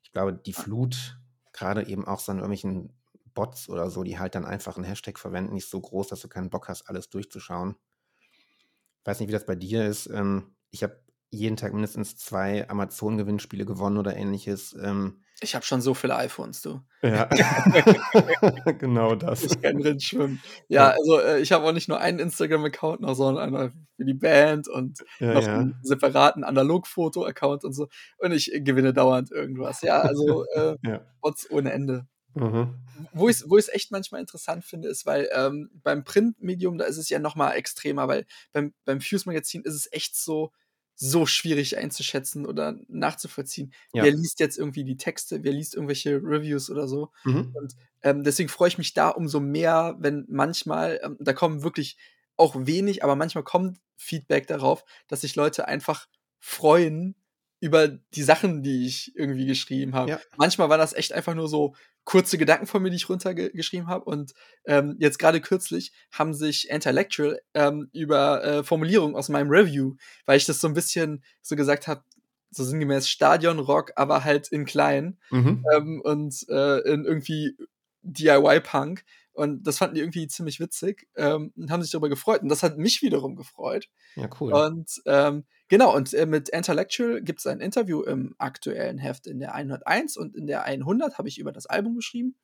Ich 0.03 0.11
glaube, 0.11 0.33
die 0.33 0.53
Flut, 0.53 1.19
gerade 1.53 1.87
eben 1.87 2.05
auch 2.05 2.19
so 2.19 2.31
an 2.31 2.37
irgendwelchen 2.37 2.93
Bots 3.33 3.67
oder 3.67 3.89
so, 3.89 4.03
die 4.03 4.19
halt 4.19 4.35
dann 4.35 4.45
einfach 4.45 4.75
einen 4.75 4.85
Hashtag 4.85 5.17
verwenden, 5.17 5.53
nicht 5.53 5.69
so 5.69 5.81
groß, 5.81 6.07
dass 6.07 6.21
du 6.21 6.27
keinen 6.27 6.49
Bock 6.49 6.69
hast, 6.69 6.83
alles 6.83 7.09
durchzuschauen. 7.09 7.75
Ich 8.21 9.05
weiß 9.05 9.19
nicht, 9.19 9.29
wie 9.29 9.33
das 9.33 9.45
bei 9.45 9.55
dir 9.55 9.85
ist. 9.85 10.07
Ähm, 10.07 10.55
ich 10.69 10.83
habe 10.83 11.01
jeden 11.37 11.57
Tag 11.57 11.73
mindestens 11.73 12.17
zwei 12.17 12.69
Amazon-Gewinnspiele 12.69 13.65
gewonnen 13.65 13.97
oder 13.97 14.15
ähnliches. 14.15 14.75
Ähm, 14.81 15.23
ich 15.39 15.53
habe 15.53 15.63
schon 15.63 15.81
so 15.81 15.93
viele 15.93 16.15
iPhones, 16.15 16.63
du. 16.63 16.81
Ja, 17.03 17.25
genau 18.79 19.13
das. 19.13 19.43
Ich 19.43 19.61
kann 19.61 19.77
drin 19.77 19.99
schwimmen. 19.99 20.41
Ja, 20.67 20.89
ja. 20.89 20.95
also 20.97 21.19
äh, 21.19 21.39
ich 21.39 21.51
habe 21.51 21.65
auch 21.65 21.73
nicht 21.73 21.87
nur 21.87 21.99
einen 21.99 22.17
Instagram-Account 22.17 23.01
noch, 23.01 23.13
sondern 23.13 23.43
einer 23.43 23.71
für 23.95 24.05
die 24.05 24.15
Band 24.15 24.67
und 24.67 25.03
ja, 25.19 25.33
noch 25.35 25.43
ja. 25.43 25.53
einen 25.59 25.75
separaten 25.83 26.43
Analog-Foto-Account 26.43 27.65
und 27.65 27.73
so. 27.73 27.87
Und 28.17 28.31
ich 28.31 28.51
äh, 28.51 28.61
gewinne 28.61 28.93
dauernd 28.93 29.31
irgendwas. 29.31 29.81
Ja, 29.83 29.99
also 30.01 30.45
äh, 30.55 30.75
Bots 31.21 31.49
ohne 31.51 31.71
Ende. 31.71 32.07
Mhm. 32.33 32.75
Wo 33.13 33.29
ich 33.29 33.37
es 33.37 33.49
wo 33.49 33.57
echt 33.57 33.91
manchmal 33.91 34.21
interessant 34.21 34.65
finde, 34.65 34.87
ist, 34.89 35.05
weil 35.05 35.29
ähm, 35.33 35.69
beim 35.83 36.03
Printmedium, 36.03 36.79
da 36.79 36.85
ist 36.85 36.97
es 36.97 37.09
ja 37.09 37.19
noch 37.19 37.35
mal 37.35 37.51
extremer, 37.51 38.07
weil 38.07 38.25
beim, 38.53 38.73
beim 38.85 39.01
Fuse-Magazin 39.01 39.61
ist 39.63 39.75
es 39.75 39.91
echt 39.91 40.15
so, 40.15 40.51
so 40.99 41.27
schwierig 41.27 41.77
einzuschätzen 41.77 42.45
oder 42.45 42.75
nachzuvollziehen. 42.87 43.71
Ja. 43.93 44.03
Wer 44.03 44.11
liest 44.11 44.39
jetzt 44.39 44.57
irgendwie 44.57 44.83
die 44.83 44.97
Texte, 44.97 45.43
wer 45.43 45.53
liest 45.53 45.75
irgendwelche 45.75 46.15
Reviews 46.15 46.71
oder 46.71 46.87
so. 46.87 47.11
Mhm. 47.23 47.53
Und 47.53 47.75
ähm, 48.01 48.23
deswegen 48.23 48.49
freue 48.49 48.69
ich 48.69 48.79
mich 48.79 48.93
da 48.93 49.09
umso 49.09 49.39
mehr, 49.39 49.95
wenn 49.99 50.25
manchmal, 50.27 50.99
ähm, 51.03 51.15
da 51.19 51.33
kommen 51.33 51.61
wirklich 51.61 51.97
auch 52.35 52.55
wenig, 52.57 53.03
aber 53.03 53.15
manchmal 53.15 53.43
kommt 53.43 53.79
Feedback 53.95 54.47
darauf, 54.47 54.85
dass 55.07 55.21
sich 55.21 55.35
Leute 55.35 55.67
einfach 55.67 56.07
freuen, 56.39 57.15
über 57.59 57.87
die 57.87 58.23
Sachen, 58.23 58.61
die 58.61 58.85
ich 58.85 59.15
irgendwie 59.15 59.45
geschrieben 59.45 59.95
habe. 59.95 60.11
Ja. 60.11 60.19
Manchmal 60.37 60.69
waren 60.69 60.79
das 60.79 60.93
echt 60.93 61.13
einfach 61.13 61.33
nur 61.33 61.47
so 61.47 61.75
kurze 62.03 62.37
Gedanken 62.37 62.67
von 62.67 62.81
mir, 62.81 62.89
die 62.89 62.95
ich 62.95 63.09
runtergeschrieben 63.09 63.87
habe. 63.87 64.05
Und 64.05 64.33
ähm, 64.65 64.95
jetzt 64.99 65.19
gerade 65.19 65.41
kürzlich 65.41 65.91
haben 66.11 66.33
sich 66.33 66.69
Intellectual 66.69 67.41
ähm, 67.53 67.89
über 67.93 68.43
äh, 68.43 68.63
Formulierungen 68.63 69.15
aus 69.15 69.29
meinem 69.29 69.49
Review, 69.49 69.95
weil 70.25 70.37
ich 70.37 70.45
das 70.45 70.61
so 70.61 70.67
ein 70.67 70.73
bisschen 70.73 71.23
so 71.41 71.55
gesagt 71.55 71.87
habe, 71.87 72.03
so 72.51 72.63
sinngemäß 72.63 73.09
Stadionrock, 73.09 73.91
aber 73.95 74.23
halt 74.23 74.47
in 74.49 74.65
klein 74.65 75.17
Mhm. 75.31 75.65
ähm, 75.75 76.01
und 76.01 76.45
äh, 76.49 76.79
in 76.91 77.05
irgendwie 77.05 77.57
DIY-Punk. 78.03 79.03
Und 79.37 79.67
das 79.67 79.77
fanden 79.77 79.93
die 79.93 80.01
irgendwie 80.01 80.27
ziemlich 80.27 80.59
witzig 80.59 81.07
ähm, 81.15 81.53
und 81.55 81.69
haben 81.69 81.83
sich 81.83 81.91
darüber 81.91 82.09
gefreut. 82.09 82.41
Und 82.41 82.49
das 82.49 82.63
hat 82.63 82.79
mich 82.79 83.03
wiederum 83.03 83.35
gefreut. 83.35 83.87
Ja, 84.15 84.27
cool. 84.41 84.51
Und 84.51 84.89
ähm, 85.05 85.45
genau, 85.67 85.95
und 85.95 86.11
äh, 86.15 86.25
mit 86.25 86.49
Intellectual 86.49 87.21
gibt 87.21 87.41
es 87.41 87.45
ein 87.45 87.59
Interview 87.59 88.01
im 88.01 88.33
aktuellen 88.39 88.97
Heft 88.97 89.27
in 89.27 89.37
der 89.39 89.53
101 89.53 90.17
und 90.17 90.35
in 90.35 90.47
der 90.47 90.63
100 90.63 91.19
habe 91.19 91.27
ich 91.27 91.37
über 91.37 91.51
das 91.51 91.67
Album 91.67 91.95
geschrieben. 91.95 92.35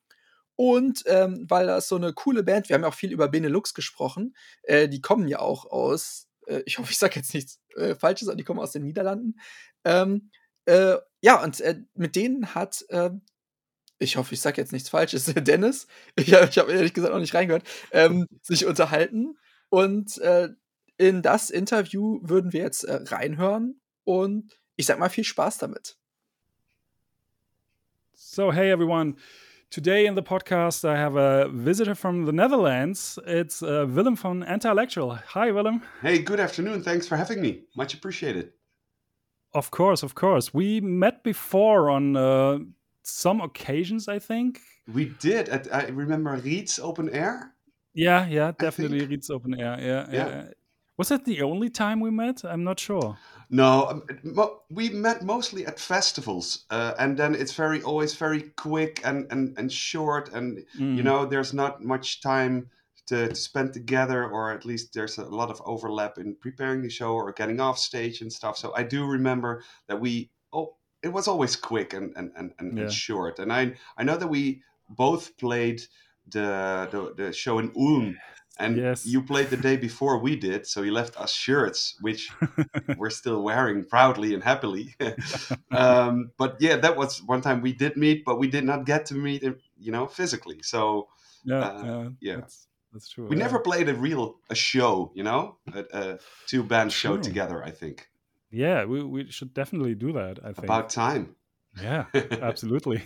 Und 0.56 1.02
ähm, 1.08 1.48
weil 1.50 1.66
das 1.66 1.88
so 1.88 1.96
eine 1.96 2.14
coole 2.14 2.44
Band, 2.44 2.70
wir 2.70 2.76
haben 2.76 2.84
ja 2.84 2.90
auch 2.90 2.94
viel 2.94 3.12
über 3.12 3.28
Benelux 3.28 3.74
gesprochen, 3.74 4.36
äh, 4.62 4.88
die 4.88 5.02
kommen 5.02 5.28
ja 5.28 5.40
auch 5.40 5.66
aus, 5.66 6.28
äh, 6.46 6.62
ich 6.68 6.78
hoffe, 6.78 6.92
ich 6.92 7.00
sage 7.00 7.16
jetzt 7.16 7.34
nichts 7.34 7.60
äh, 7.76 7.96
Falsches, 7.96 8.28
aber 8.28 8.38
die 8.38 8.44
kommen 8.44 8.60
aus 8.60 8.72
den 8.72 8.84
Niederlanden. 8.84 9.40
Ähm, 9.84 10.30
äh, 10.66 10.98
ja, 11.22 11.44
und 11.44 11.60
äh, 11.62 11.82
mit 11.96 12.16
denen 12.16 12.54
hat, 12.54 12.86
ich 14.04 14.18
hoffe, 14.18 14.34
ich 14.34 14.42
sage 14.42 14.62
jetzt 14.62 14.72
nichts 14.74 14.90
Falsches, 14.90 15.26
Dennis, 15.36 15.88
ich, 16.16 16.34
hab- 16.34 16.50
ich 16.50 16.58
habe 16.58 16.72
ehrlich 16.72 16.94
gesagt 16.94 17.14
noch 17.14 17.20
nicht 17.22 17.34
reingehört, 17.34 17.64
ähm, 17.92 18.28
sich 18.42 18.66
unterhalten. 18.66 19.38
Und 19.70 20.18
äh, 20.20 20.50
in 20.98 21.22
das 21.24 21.50
Interview 21.50 22.20
würden 22.22 22.54
wir 22.54 22.62
jetzt 22.62 22.84
äh, 22.84 23.00
reinhören 23.06 23.82
und 24.04 24.54
ich 24.76 24.86
sag 24.86 25.00
mal 25.00 25.10
viel 25.10 25.24
Spaß 25.24 25.58
damit. 25.58 25.98
So, 28.14 28.52
hey 28.52 28.72
everyone. 28.72 29.16
Today 29.70 30.06
in 30.06 30.16
the 30.16 30.22
podcast, 30.22 30.84
I 30.86 30.96
have 30.96 31.16
a 31.18 31.48
visitor 31.52 31.96
from 31.96 32.26
the 32.28 32.32
Netherlands. 32.32 33.18
It's 33.26 33.64
uh, 33.64 33.88
Willem 33.88 34.16
from 34.16 34.44
Antilectual. 34.44 35.18
Hi, 35.34 35.52
Willem. 35.52 35.82
Hey, 36.02 36.20
good 36.20 36.40
afternoon. 36.40 36.84
Thanks 36.84 37.08
for 37.08 37.18
having 37.18 37.42
me. 37.42 37.64
Much 37.76 37.96
appreciated. 37.96 38.52
Of 39.56 39.72
course, 39.72 40.04
of 40.04 40.14
course. 40.14 40.54
We 40.54 40.80
met 40.80 41.24
before 41.24 41.90
on 41.90 42.16
uh, 42.16 42.60
some 43.04 43.42
occasions, 43.42 44.08
I 44.08 44.20
think. 44.20 44.60
We 44.92 45.06
did 45.20 45.50
at 45.50 45.74
I 45.74 45.88
remember 45.88 46.32
Riez 46.38 46.80
Open 46.80 47.10
Air. 47.10 47.54
Yeah, 47.94 48.28
yeah, 48.28 48.52
definitely. 48.58 49.06
Riez 49.06 49.30
Open 49.30 49.54
Air. 49.60 49.78
Yeah, 49.80 50.08
Yeah. 50.12 50.28
yeah. 50.30 50.48
Was 50.98 51.10
that 51.10 51.26
the 51.26 51.42
only 51.42 51.70
time 51.70 52.00
we 52.00 52.12
met? 52.12 52.44
I'm 52.46 52.64
not 52.64 52.80
sure. 52.80 53.18
No, 53.50 53.86
um, 53.88 54.56
we 54.70 54.90
met 54.90 55.24
mostly 55.24 55.66
at 55.66 55.80
festivals, 55.80 56.66
uh, 56.70 56.94
and 57.00 57.18
then 57.18 57.34
it's 57.36 57.54
very 57.54 57.82
always 57.82 58.16
very 58.16 58.42
quick 58.58 59.02
and 59.04 59.26
and, 59.32 59.58
and 59.58 59.72
short, 59.72 60.30
and 60.34 60.60
Mm. 60.78 60.96
you 60.98 61.04
know 61.04 61.26
there's 61.26 61.54
not 61.54 61.84
much 61.84 62.22
time 62.22 62.70
to, 63.08 63.28
to 63.30 63.36
spend 63.36 63.74
together, 63.74 64.30
or 64.30 64.52
at 64.52 64.66
least 64.66 64.94
there's 64.94 65.18
a 65.18 65.26
lot 65.26 65.50
of 65.50 65.62
overlap 65.66 66.18
in 66.18 66.36
preparing 66.36 66.82
the 66.84 66.90
show 66.90 67.14
or 67.14 67.32
getting 67.34 67.60
off 67.60 67.78
stage 67.80 68.22
and 68.22 68.32
stuff. 68.32 68.58
So 68.58 68.72
I 68.76 68.84
do 68.84 69.06
remember 69.06 69.64
that 69.88 70.00
we 70.00 70.30
it 71.04 71.12
was 71.14 71.28
always 71.28 71.56
quick 71.56 71.94
and 71.94 72.14
and, 72.18 72.32
and, 72.38 72.54
and, 72.60 72.78
Yeah. 72.78 72.84
and 72.84 72.94
short, 72.94 73.40
and 73.40 73.52
I 73.52 73.76
I 74.00 74.04
know 74.04 74.18
that 74.18 74.28
we 74.30 74.62
both 74.90 75.38
played 75.38 75.82
the 76.32 76.88
the, 76.92 77.14
the 77.24 77.34
show 77.34 77.60
in 77.60 77.72
Ulm. 77.76 78.18
And 78.60 78.78
Yes. 78.78 79.04
you 79.08 79.24
played 79.24 79.50
the 79.50 79.58
day 79.58 79.78
before 79.78 80.20
we 80.20 80.36
did, 80.36 80.68
so 80.68 80.84
you 80.84 80.94
left 80.94 81.20
us 81.20 81.34
shirts, 81.34 81.98
which 82.02 82.30
we're 83.00 83.10
still 83.10 83.42
wearing 83.42 83.84
proudly 83.84 84.36
and 84.36 84.44
happily. 84.44 84.96
um, 85.72 86.32
but 86.38 86.58
yeah, 86.60 86.78
that 86.78 86.96
was 86.96 87.22
one 87.24 87.42
time 87.42 87.62
we 87.62 87.74
did 87.74 87.98
meet, 87.98 88.24
but 88.24 88.38
we 88.40 88.48
did 88.48 88.64
not 88.64 88.86
get 88.86 89.06
to 89.08 89.16
meet, 89.16 89.42
you 89.80 89.92
know, 89.92 90.06
physically. 90.08 90.60
So 90.62 91.08
Yeah, 91.46 91.60
Uh, 91.66 91.84
yeah, 91.84 92.10
yeah. 92.22 92.36
That's, 92.42 92.68
that's 92.94 93.10
true. 93.10 93.26
we 93.28 93.36
yeah. 93.36 93.44
never 93.46 93.60
played 93.60 93.90
a 93.90 93.96
real 93.96 94.36
a 94.50 94.56
show, 94.56 95.12
you 95.16 95.24
know, 95.24 95.58
a, 95.74 95.84
a 96.02 96.20
two 96.48 96.64
band 96.64 96.92
show 96.94 97.18
together. 97.18 97.64
I 97.70 97.72
think 97.72 98.08
Yeah, 98.54 98.86
we, 98.86 99.04
we 99.04 99.32
should 99.32 99.54
definitely 99.54 99.96
do 99.96 100.14
that. 100.14 100.40
I 100.44 100.54
think. 100.54 100.66
about 100.66 100.90
time. 100.90 101.36
Yeah, 101.82 102.06
absolutely. 102.14 103.04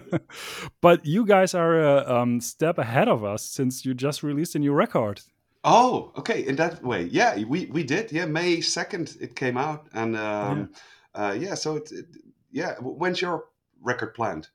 but 0.80 1.06
you 1.06 1.24
guys 1.24 1.54
are 1.54 1.80
a 1.80 2.16
um, 2.16 2.40
step 2.40 2.78
ahead 2.78 3.08
of 3.08 3.24
us 3.24 3.42
since 3.42 3.84
you 3.86 3.94
just 3.94 4.22
released 4.22 4.54
a 4.54 4.58
new 4.58 4.72
record. 4.72 5.22
Oh, 5.64 6.12
okay. 6.16 6.46
In 6.46 6.56
that 6.56 6.84
way, 6.84 7.04
yeah, 7.04 7.42
we 7.44 7.66
we 7.66 7.82
did. 7.82 8.12
Yeah, 8.12 8.26
May 8.26 8.60
second 8.60 9.16
it 9.20 9.34
came 9.34 9.56
out, 9.56 9.88
and 9.92 10.16
um, 10.16 10.70
yeah. 11.14 11.28
Uh, 11.28 11.32
yeah, 11.32 11.54
so 11.54 11.76
it, 11.76 11.90
it 11.90 12.06
yeah. 12.52 12.74
When's 12.80 13.22
your 13.22 13.46
record 13.80 14.14
planned? 14.14 14.48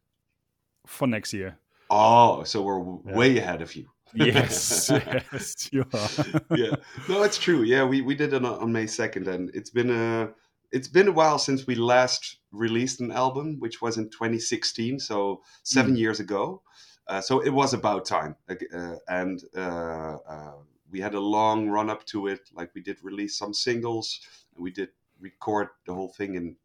for 0.86 1.08
next 1.08 1.34
year. 1.34 1.58
Oh, 1.96 2.44
so 2.44 2.62
we're 2.64 2.80
w- 2.80 3.04
Yeah. 3.06 3.16
way 3.20 3.38
ahead 3.38 3.62
of 3.62 3.76
you. 3.76 3.88
Yes, 4.16 4.90
yes, 4.92 5.70
you 5.72 5.86
are. 5.94 6.10
yeah 6.62 6.76
no 7.08 7.24
it's 7.24 7.40
true 7.40 7.64
yeah 7.64 7.84
we, 7.84 8.02
we 8.02 8.14
did 8.16 8.32
it 8.34 8.46
on, 8.46 8.54
on 8.64 8.72
may 8.72 8.86
2nd 8.86 9.28
and 9.28 9.50
it's 9.56 9.72
been 9.72 9.90
a 9.90 10.30
it's 10.72 10.88
been 10.88 11.08
a 11.08 11.12
while 11.12 11.40
since 11.40 11.66
we 11.66 11.76
last 11.76 12.38
released 12.52 13.02
an 13.02 13.12
album 13.12 13.60
which 13.60 13.82
was 13.82 13.98
in 13.98 14.10
2016 14.12 15.00
so 15.00 15.42
seven 15.64 15.96
years 15.96 16.20
ago 16.20 16.62
uh, 17.08 17.22
so 17.22 17.40
it 17.40 17.50
was 17.50 17.74
about 17.74 18.06
time 18.06 18.36
uh, 18.50 18.96
and 19.08 19.44
uh, 19.58 20.18
uh, 20.34 20.54
we 20.92 21.00
had 21.00 21.16
a 21.16 21.20
long 21.20 21.68
run 21.70 21.90
up 21.90 22.06
to 22.06 22.28
it 22.28 22.42
like 22.54 22.70
we 22.76 22.82
did 22.82 22.98
release 23.04 23.36
some 23.38 23.54
singles 23.54 24.20
and 24.56 24.64
we 24.64 24.70
did 24.72 24.90
record 25.20 25.70
the 25.88 25.94
whole 25.94 26.10
thing 26.10 26.36
in 26.36 26.46
in 26.46 26.56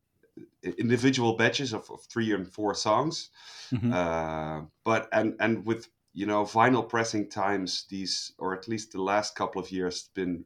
individual 0.63 1.37
batches 1.37 1.73
of, 1.73 1.91
of 1.91 2.03
three 2.05 2.33
and 2.33 2.53
four 2.53 2.75
songs 2.75 3.31
Mhm. 3.71 3.93
uh, 3.93 4.63
but 4.85 5.09
and 5.13 5.37
and 5.41 5.67
with 5.67 5.89
you 6.13 6.27
know 6.27 6.45
vinyl 6.45 6.89
pressing 6.89 7.29
times 7.29 7.87
these 7.89 8.33
or 8.39 8.57
at 8.57 8.69
least 8.69 8.93
the 8.93 9.03
last 9.03 9.35
couple 9.37 9.61
of 9.61 9.71
years 9.71 10.11
been 10.15 10.45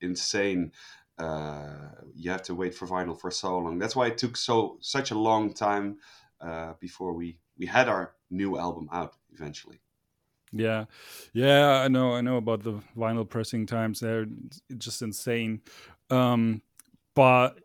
insane 0.00 0.72
uh, 1.18 1.90
you 2.14 2.30
have 2.30 2.42
to 2.42 2.54
wait 2.54 2.74
for 2.74 2.86
vinyl 2.86 3.18
for 3.18 3.30
so 3.30 3.58
long 3.58 3.78
that's 3.78 3.96
why 3.96 4.06
it 4.08 4.18
took 4.18 4.36
so 4.36 4.78
such 4.80 5.10
a 5.10 5.18
long 5.18 5.52
time 5.52 5.98
uh, 6.40 6.74
before 6.80 7.12
we 7.12 7.40
we 7.56 7.66
had 7.66 7.88
our 7.88 8.16
new 8.30 8.58
album 8.58 8.88
out 8.92 9.16
eventually 9.32 9.80
Yeah, 10.54 10.84
yeah, 11.32 11.80
I 11.80 11.88
know, 11.88 12.12
I 12.12 12.20
know 12.20 12.36
about 12.36 12.62
the 12.62 12.72
vinyl 12.94 13.26
pressing 13.28 13.64
times. 13.64 14.00
They're 14.00 14.26
just 14.76 15.00
insane. 15.00 15.62
Um, 16.10 16.62
but 17.14 17.60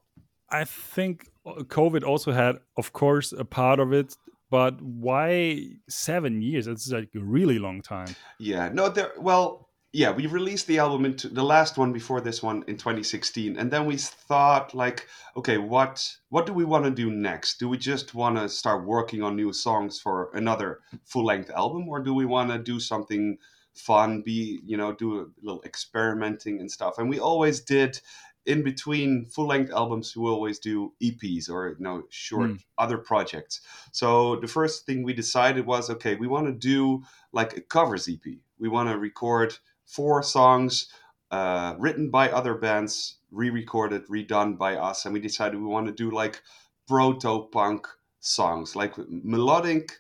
I 0.50 0.64
think 0.64 1.30
uh, 1.46 1.64
COVID 1.64 2.04
also 2.04 2.32
had, 2.32 2.58
of 2.78 2.94
course, 2.94 3.32
a 3.32 3.46
part 3.46 3.80
of 3.80 3.94
it. 3.94 4.16
But 4.50 4.82
why 4.82 5.72
seven 5.90 6.42
years? 6.42 6.68
It's 6.68 6.90
like 6.90 7.10
a 7.16 7.20
really 7.20 7.60
long 7.60 7.82
time. 7.82 8.16
Yeah, 8.40 8.70
no, 8.74 8.88
there. 8.88 9.12
Well, 9.18 9.68
yeah, 9.94 10.12
we 10.12 10.28
released 10.28 10.68
the 10.68 10.80
album 10.80 11.06
into 11.06 11.28
the 11.28 11.44
last 11.44 11.78
one 11.78 11.92
before 11.92 12.22
this 12.22 12.44
one 12.44 12.64
in 12.68 12.78
2016, 12.78 13.58
and 13.58 13.72
then 13.72 13.86
we 13.86 13.98
thought 13.98 14.74
like, 14.74 15.08
okay, 15.36 15.58
what 15.58 16.08
what 16.30 16.46
do 16.46 16.54
we 16.54 16.66
want 16.66 16.86
to 16.86 16.92
do 16.92 17.10
next? 17.10 17.58
Do 17.58 17.68
we 17.68 17.78
just 17.78 18.14
want 18.14 18.38
to 18.38 18.48
start 18.48 18.86
working 18.86 19.24
on 19.24 19.36
new 19.36 19.52
songs 19.52 20.00
for 20.00 20.30
another 20.34 20.80
full 21.04 21.26
length 21.26 21.50
album, 21.50 21.90
or 21.90 22.02
do 22.02 22.14
we 22.14 22.26
want 22.26 22.52
to 22.52 22.58
do 22.58 22.80
something 22.80 23.38
fun? 23.74 24.22
Be 24.22 24.60
you 24.66 24.78
know, 24.78 24.94
do 24.94 25.22
a 25.22 25.26
little 25.42 25.64
experimenting 25.64 26.60
and 26.60 26.72
stuff. 26.72 27.00
And 27.00 27.10
we 27.10 27.20
always 27.20 27.62
did. 27.62 28.00
In 28.48 28.64
between 28.64 29.26
full 29.26 29.48
length 29.48 29.72
albums, 29.72 30.16
we 30.18 30.28
always 30.30 30.60
do 30.60 30.94
EPs 31.02 31.50
or 31.50 31.70
you 31.70 31.76
know 31.80 32.04
short 32.10 32.52
Mm. 32.52 32.64
other 32.78 32.98
projects. 32.98 33.62
So 33.92 34.38
the 34.38 34.48
first 34.48 34.86
thing 34.86 35.04
we 35.04 35.14
decided 35.14 35.66
was 35.66 35.90
okay, 35.90 36.16
we 36.16 36.28
want 36.28 36.48
to 36.48 36.54
do 36.54 37.04
like 37.32 37.58
a 37.58 37.62
covers 37.62 38.08
EP. 38.08 38.42
We 38.60 38.70
want 38.70 38.90
to 38.90 38.98
record 38.98 39.58
four 39.86 40.24
songs 40.24 40.90
uh, 41.32 41.76
written 41.78 42.10
by 42.10 42.32
other 42.32 42.56
bands, 42.56 43.20
re-recorded, 43.32 44.08
redone 44.08 44.58
by 44.58 44.76
us, 44.78 45.06
and 45.06 45.14
we 45.14 45.20
decided 45.20 45.60
we 45.60 45.68
want 45.68 45.88
to 45.88 45.94
do 45.94 46.10
like 46.10 46.42
proto-punk 46.88 47.86
songs, 48.22 48.76
like 48.76 48.94
melodic 49.10 50.00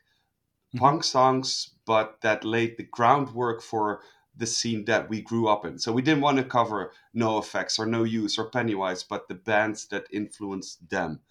Mhm. 0.74 0.80
punk 0.80 1.04
songs, 1.04 1.76
but 1.86 2.22
that 2.22 2.44
laid 2.46 2.78
the 2.78 2.84
groundwork 2.84 3.62
for 3.62 4.02
the 4.38 4.46
scene 4.48 4.86
that 4.86 5.10
we 5.10 5.22
grew 5.22 5.48
up 5.48 5.66
in. 5.66 5.80
So 5.80 5.92
we 5.92 6.02
didn't 6.02 6.22
want 6.22 6.38
to 6.38 6.44
cover 6.44 6.92
NOFX 7.16 7.80
or 7.80 7.86
No 7.86 8.04
Use 8.04 8.38
or 8.38 8.50
Pennywise, 8.50 9.04
but 9.04 9.28
the 9.28 9.36
bands 9.36 9.88
that 9.88 10.06
influenced 10.12 10.90
them. 10.90 11.22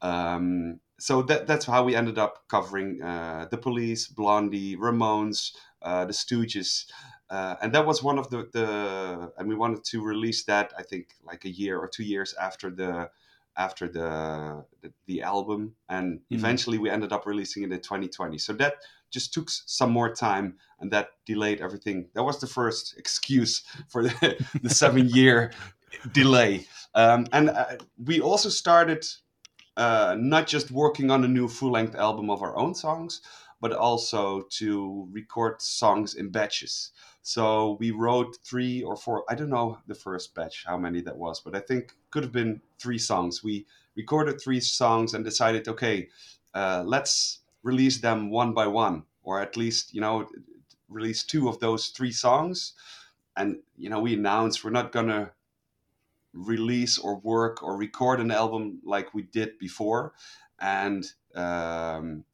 Um, 0.00 0.80
so 0.98 1.22
that 1.22 1.46
that's 1.46 1.66
how 1.66 1.84
we 1.84 1.96
ended 1.96 2.18
up 2.18 2.44
covering 2.48 3.02
uh, 3.02 3.48
the 3.50 3.58
Police, 3.58 4.06
Blondie, 4.06 4.76
Ramones, 4.76 5.54
uh, 5.82 6.04
the 6.04 6.12
Stooges, 6.12 6.86
uh, 7.30 7.56
and 7.60 7.74
that 7.74 7.86
was 7.86 8.02
one 8.02 8.18
of 8.18 8.30
the 8.30 8.48
the. 8.52 9.32
And 9.36 9.48
we 9.48 9.54
wanted 9.56 9.84
to 9.84 10.02
release 10.02 10.44
that 10.44 10.72
I 10.78 10.82
think 10.82 11.14
like 11.22 11.44
a 11.44 11.50
year 11.50 11.78
or 11.78 11.88
two 11.88 12.04
years 12.04 12.34
after 12.34 12.70
the 12.70 13.10
after 13.56 13.88
the 13.88 14.64
the, 14.82 14.92
the 15.06 15.22
album, 15.22 15.76
and 15.88 16.20
Mhm. 16.30 16.34
eventually 16.38 16.78
we 16.78 16.90
ended 16.90 17.12
up 17.12 17.26
releasing 17.26 17.62
it 17.64 17.72
in 17.72 17.80
2020. 17.80 18.38
So 18.38 18.52
that 18.54 18.74
just 19.14 19.32
took 19.32 19.48
some 19.48 19.92
more 19.92 20.12
time, 20.12 20.56
and 20.80 20.90
that 20.90 21.10
delayed 21.24 21.60
everything. 21.60 22.08
That 22.14 22.24
was 22.24 22.40
the 22.40 22.46
first 22.46 22.94
excuse 22.98 23.62
for 23.88 24.02
the, 24.02 24.44
the 24.62 24.68
seven 24.68 25.08
year 25.08 25.52
delay. 26.12 26.66
Um, 26.94 27.26
and 27.32 27.50
uh, 27.50 27.76
we 28.04 28.20
also 28.20 28.48
started 28.48 29.06
uh, 29.76 30.16
not 30.18 30.46
just 30.48 30.70
working 30.70 31.10
on 31.10 31.24
a 31.24 31.28
new 31.28 31.48
full 31.48 31.70
length 31.70 31.94
album 31.94 32.28
of 32.28 32.42
our 32.42 32.56
own 32.56 32.74
songs, 32.74 33.22
but 33.60 33.72
also 33.72 34.42
to 34.50 35.08
record 35.12 35.62
songs 35.62 36.14
in 36.16 36.30
batches. 36.30 36.90
So 37.22 37.78
we 37.80 37.90
wrote 37.92 38.36
three 38.44 38.82
or 38.82 38.96
four, 38.96 39.24
I 39.30 39.34
don't 39.34 39.48
know 39.48 39.78
the 39.86 39.94
first 39.94 40.34
batch, 40.34 40.64
how 40.66 40.76
many 40.76 41.00
that 41.02 41.16
was, 41.16 41.40
but 41.40 41.56
I 41.56 41.60
think 41.60 41.92
could 42.10 42.24
have 42.24 42.32
been 42.32 42.60
three 42.78 42.98
songs. 42.98 43.42
We 43.42 43.64
recorded 43.96 44.40
three 44.40 44.60
songs 44.60 45.14
and 45.14 45.24
decided, 45.24 45.66
okay, 45.68 46.08
uh, 46.52 46.82
let's 46.84 47.40
release 47.64 48.00
them 48.02 48.30
one 48.30 48.54
by 48.54 48.68
one, 48.68 49.06
or 49.24 49.40
at 49.42 49.56
least, 49.56 49.94
you 49.94 50.00
know, 50.02 50.28
release 50.88 51.24
two 51.24 51.48
of 51.48 51.58
those 51.60 51.88
three 51.88 52.12
songs. 52.12 52.74
And, 53.36 53.62
you 53.76 53.90
know, 53.90 54.00
we 54.00 54.14
announced 54.14 54.64
we're 54.64 54.70
not 54.70 54.92
going 54.92 55.08
to 55.08 55.32
release 56.32 56.98
or 56.98 57.18
work 57.20 57.62
or 57.62 57.76
record 57.76 58.20
an 58.20 58.30
album 58.30 58.80
like 58.84 59.14
we 59.14 59.22
did 59.22 59.58
before. 59.58 60.14
And, 60.60 61.04
um, 61.34 62.24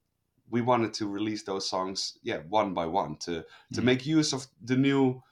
we 0.50 0.60
wanted 0.62 0.94
to 0.94 1.08
release 1.08 1.44
those 1.44 1.68
songs, 1.68 2.18
yeah, 2.22 2.38
one 2.48 2.74
by 2.74 2.86
one 2.86 3.16
to 3.18 3.44
to 3.74 3.82
Mm. 3.82 3.84
make 3.84 4.06
use 4.06 4.32
of 4.34 4.48
the 4.60 4.76
new 4.76 5.22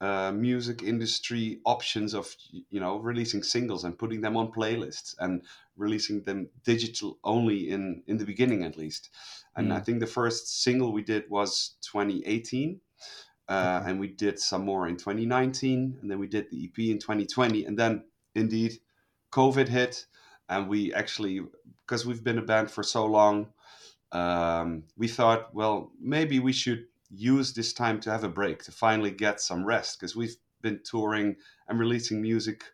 uh, 0.00 0.32
music 0.32 0.82
industry 0.82 1.60
options 1.64 2.14
of 2.14 2.34
you 2.50 2.80
know 2.80 2.98
releasing 2.98 3.42
singles 3.42 3.84
and 3.84 3.98
putting 3.98 4.20
them 4.20 4.36
on 4.36 4.52
playlists 4.52 5.14
and 5.18 5.44
releasing 5.76 6.22
them 6.22 6.50
digital 6.64 7.18
only 7.24 7.70
in 7.70 8.02
in 8.06 8.18
the 8.18 8.24
beginning 8.26 8.64
at 8.64 8.76
least. 8.76 9.10
And 9.56 9.72
I 9.72 9.78
Mm. 9.78 9.80
think 9.80 10.00
the 10.00 10.06
first 10.06 10.62
single 10.62 10.92
we 10.92 11.02
did 11.02 11.30
was 11.30 11.76
2018. 11.80 12.80
Uh, 13.48 13.82
Okay. 13.82 13.84
and 13.84 14.00
we 14.00 14.08
did 14.08 14.38
some 14.38 14.64
more 14.64 14.88
in 14.88 14.96
2019 14.96 15.98
and 16.00 16.10
then 16.10 16.18
we 16.18 16.26
did 16.26 16.48
the 16.50 16.64
ep 16.64 16.78
in 16.90 16.98
2020 16.98 17.66
and 17.66 17.78
then 17.78 18.02
indeed 18.34 18.80
covid 19.30 19.68
hit 19.68 20.06
and 20.48 20.66
we 20.66 20.94
actually 20.94 21.40
because 21.86 22.06
we've 22.06 22.24
been 22.24 22.38
a 22.38 22.42
band 22.42 22.70
for 22.70 22.82
so 22.82 23.04
long 23.04 23.52
um, 24.12 24.86
we 24.96 25.08
thought, 25.08 25.54
well, 25.54 25.92
maybe 25.98 26.38
we 26.38 26.52
should 26.52 26.86
use 27.16 27.52
this 27.52 27.72
time 27.72 28.00
to 28.00 28.10
have 28.10 28.24
a 28.24 28.28
break, 28.28 28.62
to 28.64 28.72
finally 28.72 29.10
get 29.10 29.40
some 29.40 29.64
rest, 29.64 29.98
because 29.98 30.16
we've 30.16 30.36
been 30.62 30.80
touring 30.84 31.36
and 31.68 31.78
releasing 31.78 32.20
music 32.20 32.64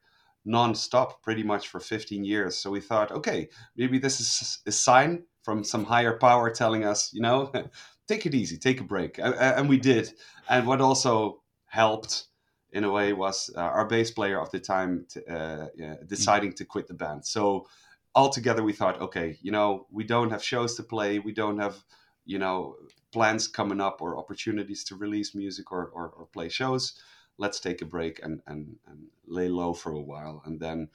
non-stop 0.44 1.22
pretty 1.22 1.42
much 1.42 1.68
for 1.68 1.81
15 1.81 2.24
years. 2.24 2.57
So 2.57 2.70
we 2.70 2.81
thought, 2.81 3.12
okay, 3.12 3.48
maybe 3.76 3.98
this 3.98 4.20
is 4.20 4.59
a 4.66 4.72
sign 4.72 5.24
from 5.42 5.64
some 5.64 5.85
higher 5.85 6.16
power 6.16 6.50
telling 6.50 6.85
us, 6.85 7.12
you 7.12 7.20
know, 7.20 7.53
take 8.09 8.26
it 8.26 8.35
easy, 8.35 8.57
take 8.57 8.81
a 8.81 8.85
break, 8.85 9.18
and 9.18 9.68
we 9.68 9.79
did. 9.79 10.12
And 10.48 10.66
what 10.66 10.81
also 10.81 11.42
helped 11.66 12.26
in 12.72 12.85
a 12.85 12.90
way 12.90 13.12
was 13.12 13.50
uh, 13.57 13.61
our 13.61 13.87
bass 13.87 14.11
player 14.11 14.40
of 14.40 14.50
the 14.50 14.61
time 14.61 15.07
t- 15.09 15.20
uh, 15.29 15.66
yeah, 15.76 15.96
deciding 16.07 16.53
to 16.55 16.64
quit 16.64 16.87
the 16.87 16.94
band. 16.94 17.26
So 17.26 17.66
altogether 18.14 18.62
we 18.62 18.72
thought 18.72 19.00
okay 19.00 19.38
you 19.40 19.53
know 19.53 19.87
we 19.90 20.05
don't 20.05 20.31
have 20.31 20.42
shows 20.42 20.74
to 20.74 20.83
play 20.83 21.18
we 21.18 21.33
don't 21.33 21.59
have 21.59 21.76
you 22.24 22.38
know 22.38 22.76
plans 23.12 23.49
coming 23.49 23.81
up 23.81 24.01
or 24.01 24.16
opportunities 24.16 24.85
to 24.85 24.96
release 24.96 25.35
music 25.35 25.73
or, 25.73 25.87
or, 25.87 26.09
or 26.09 26.27
play 26.27 26.49
shows 26.49 27.01
let's 27.40 27.59
take 27.59 27.81
a 27.81 27.87
break 27.87 28.20
and, 28.23 28.42
and 28.46 28.77
and 28.87 29.07
lay 29.27 29.49
low 29.49 29.73
for 29.73 29.90
a 29.92 30.01
while. 30.01 30.42
And 30.44 30.61
then 30.61 30.90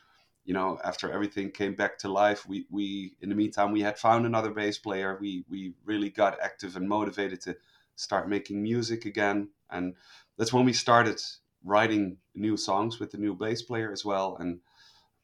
you 0.45 0.54
know 0.54 0.80
after 0.84 1.12
everything 1.12 1.51
came 1.51 1.75
back 1.75 1.97
to 1.99 2.08
life 2.08 2.47
we 2.47 2.67
we 2.69 3.15
in 3.19 3.30
the 3.30 3.36
meantime 3.36 3.71
we 3.71 3.82
had 3.82 3.97
found 3.97 4.25
another 4.25 4.51
bass 4.51 4.78
player. 4.78 5.17
We 5.19 5.43
we 5.49 5.73
really 5.84 6.10
got 6.10 6.39
active 6.39 6.78
and 6.78 6.88
motivated 6.88 7.41
to 7.41 7.58
start 7.95 8.30
making 8.30 8.62
music 8.62 9.06
again. 9.06 9.49
And 9.69 9.95
that's 10.38 10.54
when 10.54 10.65
we 10.65 10.73
started 10.73 11.19
writing 11.63 12.17
new 12.36 12.56
songs 12.58 12.99
with 12.99 13.12
the 13.12 13.17
new 13.17 13.34
bass 13.34 13.63
player 13.63 13.91
as 13.91 14.06
well. 14.06 14.38
And 14.39 14.60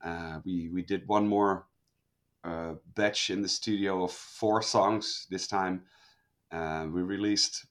uh, 0.03 0.39
we 0.43 0.69
we 0.69 0.81
did 0.81 1.07
one 1.07 1.27
more 1.27 1.67
uh, 2.43 2.73
batch 2.95 3.29
in 3.29 3.43
the 3.43 3.47
studio 3.47 4.03
of 4.03 4.11
four 4.11 4.63
songs 4.63 5.27
this 5.29 5.47
time. 5.47 5.83
Uh, 6.51 6.87
we 6.91 7.01
released, 7.01 7.65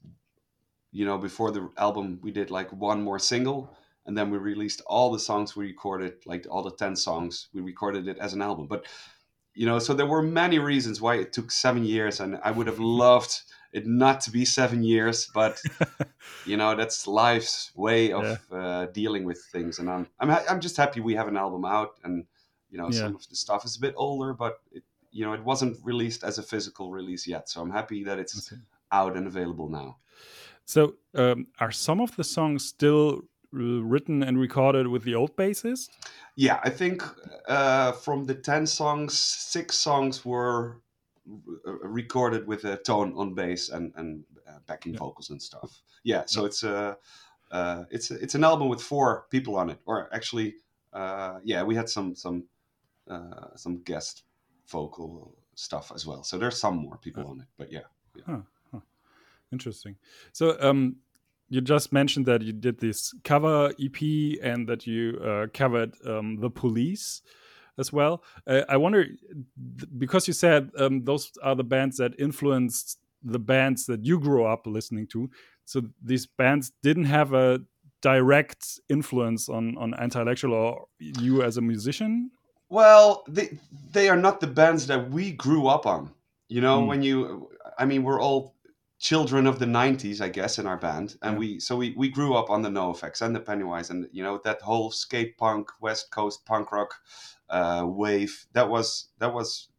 you 0.91 1.05
know, 1.05 1.17
before 1.17 1.51
the 1.51 1.69
album, 1.77 2.19
we 2.21 2.31
did 2.31 2.49
like 2.51 2.71
one 2.73 3.01
more 3.03 3.19
single, 3.19 3.75
and 4.05 4.17
then 4.17 4.29
we 4.31 4.37
released 4.37 4.81
all 4.87 5.11
the 5.11 5.19
songs 5.19 5.55
we 5.55 5.67
recorded, 5.67 6.13
like 6.25 6.47
all 6.49 6.63
the 6.63 6.71
10 6.71 6.95
songs, 6.95 7.47
we 7.53 7.61
recorded 7.61 8.07
it 8.07 8.17
as 8.17 8.33
an 8.33 8.41
album. 8.41 8.67
But, 8.67 8.85
you 9.53 9.65
know, 9.65 9.79
so 9.79 9.93
there 9.93 10.07
were 10.07 10.23
many 10.23 10.59
reasons 10.59 10.99
why 11.01 11.15
it 11.15 11.33
took 11.33 11.51
seven 11.51 11.83
years, 11.85 12.19
and 12.19 12.39
I 12.43 12.51
would 12.51 12.67
have 12.67 12.79
loved 13.05 13.41
it 13.71 13.85
not 13.85 14.21
to 14.21 14.31
be 14.31 14.43
seven 14.45 14.83
years, 14.83 15.27
but, 15.33 15.61
you 16.43 16.57
know, 16.57 16.75
that's 16.75 17.05
life's 17.07 17.71
way 17.75 18.11
of 18.11 18.39
uh, 18.51 18.87
dealing 18.87 19.23
with 19.25 19.43
things. 19.51 19.79
And 19.79 19.89
I'm, 19.89 20.07
I'm, 20.19 20.29
ha- 20.29 20.45
I'm 20.49 20.59
just 20.59 20.75
happy 20.77 20.99
we 20.99 21.13
have 21.15 21.27
an 21.27 21.37
album 21.37 21.63
out, 21.65 21.91
and, 22.03 22.25
you 22.71 22.77
know, 22.77 22.89
Yeah. 22.89 23.01
some 23.03 23.15
of 23.15 23.27
the 23.29 23.35
stuff 23.35 23.63
is 23.65 23.75
a 23.77 23.79
bit 23.79 23.93
older, 23.95 24.33
but 24.33 24.59
it, 24.71 24.83
you 25.11 25.25
know, 25.25 25.33
it 25.33 25.43
wasn't 25.43 25.77
released 25.83 26.23
as 26.23 26.37
a 26.39 26.43
physical 26.43 26.89
release 26.91 27.27
yet. 27.27 27.49
So 27.49 27.61
I'm 27.61 27.69
happy 27.71 28.03
that 28.05 28.17
it's 28.17 28.47
see. 28.47 28.55
Out 28.91 29.17
and 29.17 29.27
available 29.27 29.69
now. 29.69 29.97
So, 30.65 30.95
um, 31.15 31.47
are 31.59 31.71
some 31.71 31.99
of 31.99 32.15
the 32.15 32.23
songs 32.23 32.65
still 32.65 33.21
uh, 33.53 33.83
written 33.83 34.23
and 34.23 34.39
recorded 34.39 34.87
with 34.87 35.03
the 35.03 35.15
old 35.15 35.35
bassist? 35.35 35.89
Yeah, 36.35 36.59
I 36.63 36.69
think 36.69 37.03
uh, 37.47 37.91
from 37.91 38.25
the 38.25 38.35
10 38.35 38.67
songs, 38.67 39.17
six 39.17 39.75
songs 39.75 40.23
were 40.23 40.81
recorded 41.83 42.47
with 42.47 42.63
a 42.65 42.77
tone 42.77 43.13
on 43.15 43.33
bass 43.33 43.69
and, 43.69 43.93
and 43.95 44.23
uh, 44.47 44.59
backing 44.67 44.93
Yeah. 44.93 44.99
vocals 44.99 45.29
and 45.29 45.41
stuff. 45.41 45.81
Yeah, 46.03 46.23
so 46.25 46.45
it's 46.45 46.63
a, 46.63 46.97
uh, 47.51 47.83
it's 47.91 48.11
a, 48.11 48.15
it's 48.15 48.35
an 48.35 48.43
album 48.43 48.69
with 48.69 48.81
four 48.81 49.25
people 49.29 49.55
on 49.57 49.69
it, 49.69 49.79
or 49.85 50.09
actually, 50.13 50.55
uh, 50.93 51.39
yeah, 51.43 51.63
we 51.63 51.75
had 51.75 51.89
some 51.89 52.15
some 52.15 52.45
uh, 53.09 53.55
some 53.55 53.83
guest 53.83 54.23
vocal 54.67 55.35
stuff 55.55 55.91
as 55.93 56.05
well. 56.05 56.23
So 56.23 56.37
there's 56.37 56.57
some 56.57 56.77
more 56.77 56.97
people 56.97 57.27
on 57.27 57.41
it, 57.41 57.47
but 57.57 57.71
yeah. 57.71 57.81
Interesting. 59.51 59.95
So, 60.33 60.57
um, 60.61 60.97
you 61.49 61.59
just 61.59 61.91
mentioned 61.91 62.25
that 62.27 62.41
you 62.41 62.53
did 62.53 62.79
this 62.79 63.13
cover 63.25 63.73
EP 63.77 64.01
and 64.41 64.67
that 64.69 64.87
you 64.87 65.19
uh, 65.19 65.47
covered 65.53 65.93
um, 66.07 66.37
the 66.39 66.49
police 66.49 67.21
as 67.77 67.91
well. 67.91 68.23
Uh, 68.47 68.61
I 68.69 68.77
wonder 68.77 69.05
because 69.97 70.27
you 70.27 70.33
said 70.33 70.71
um, 70.77 71.03
those 71.03 71.31
are 71.43 71.55
the 71.55 71.65
bands 71.65 71.97
that 71.97 72.13
influenced 72.17 72.99
the 73.21 73.39
bands 73.39 73.85
that 73.87 74.05
you 74.05 74.17
grew 74.19 74.45
up 74.45 74.65
listening 74.65 75.07
to. 75.07 75.29
So 75.65 75.81
these 76.01 76.25
bands 76.25 76.71
didn't 76.83 77.05
have 77.05 77.33
a 77.33 77.59
direct 78.01 78.79
influence 78.89 79.49
on 79.49 79.77
on 79.77 79.93
Antillectual 79.93 80.53
or 80.53 80.85
you 80.99 81.43
as 81.43 81.57
a 81.57 81.61
musician. 81.61 82.31
Well, 82.69 83.23
they 83.27 83.59
they 83.91 84.07
are 84.07 84.17
not 84.17 84.39
the 84.39 84.47
bands 84.47 84.87
that 84.87 85.11
we 85.11 85.31
grew 85.33 85.67
up 85.67 85.85
on. 85.85 86.11
You 86.47 86.61
know, 86.61 86.81
Mm. 86.81 86.87
when 86.87 87.01
you, 87.03 87.49
I 87.77 87.85
mean, 87.85 88.03
we're 88.03 88.19
all 88.21 88.55
children 89.01 89.47
of 89.47 89.59
the 89.59 89.65
'90s, 89.65 90.21
I 90.21 90.29
guess, 90.29 90.59
in 90.59 90.67
our 90.67 90.77
band, 90.77 91.17
and 91.23 91.33
Yeah. 91.33 91.39
we 91.39 91.59
so 91.59 91.75
we 91.77 91.93
we 91.97 92.09
grew 92.09 92.35
up 92.35 92.49
on 92.49 92.61
the 92.61 92.69
NoFX 92.69 93.21
and 93.21 93.35
the 93.35 93.41
Pennywise, 93.41 93.89
and 93.89 94.07
you 94.13 94.23
know 94.23 94.39
that 94.45 94.61
whole 94.61 94.91
skate 94.91 95.37
punk, 95.37 95.69
West 95.81 96.11
Coast 96.11 96.45
punk 96.45 96.71
rock 96.71 96.95
uh, 97.49 97.85
wave. 97.87 98.47
That 98.53 98.69
was 98.69 99.09
that 99.19 99.33
was 99.33 99.69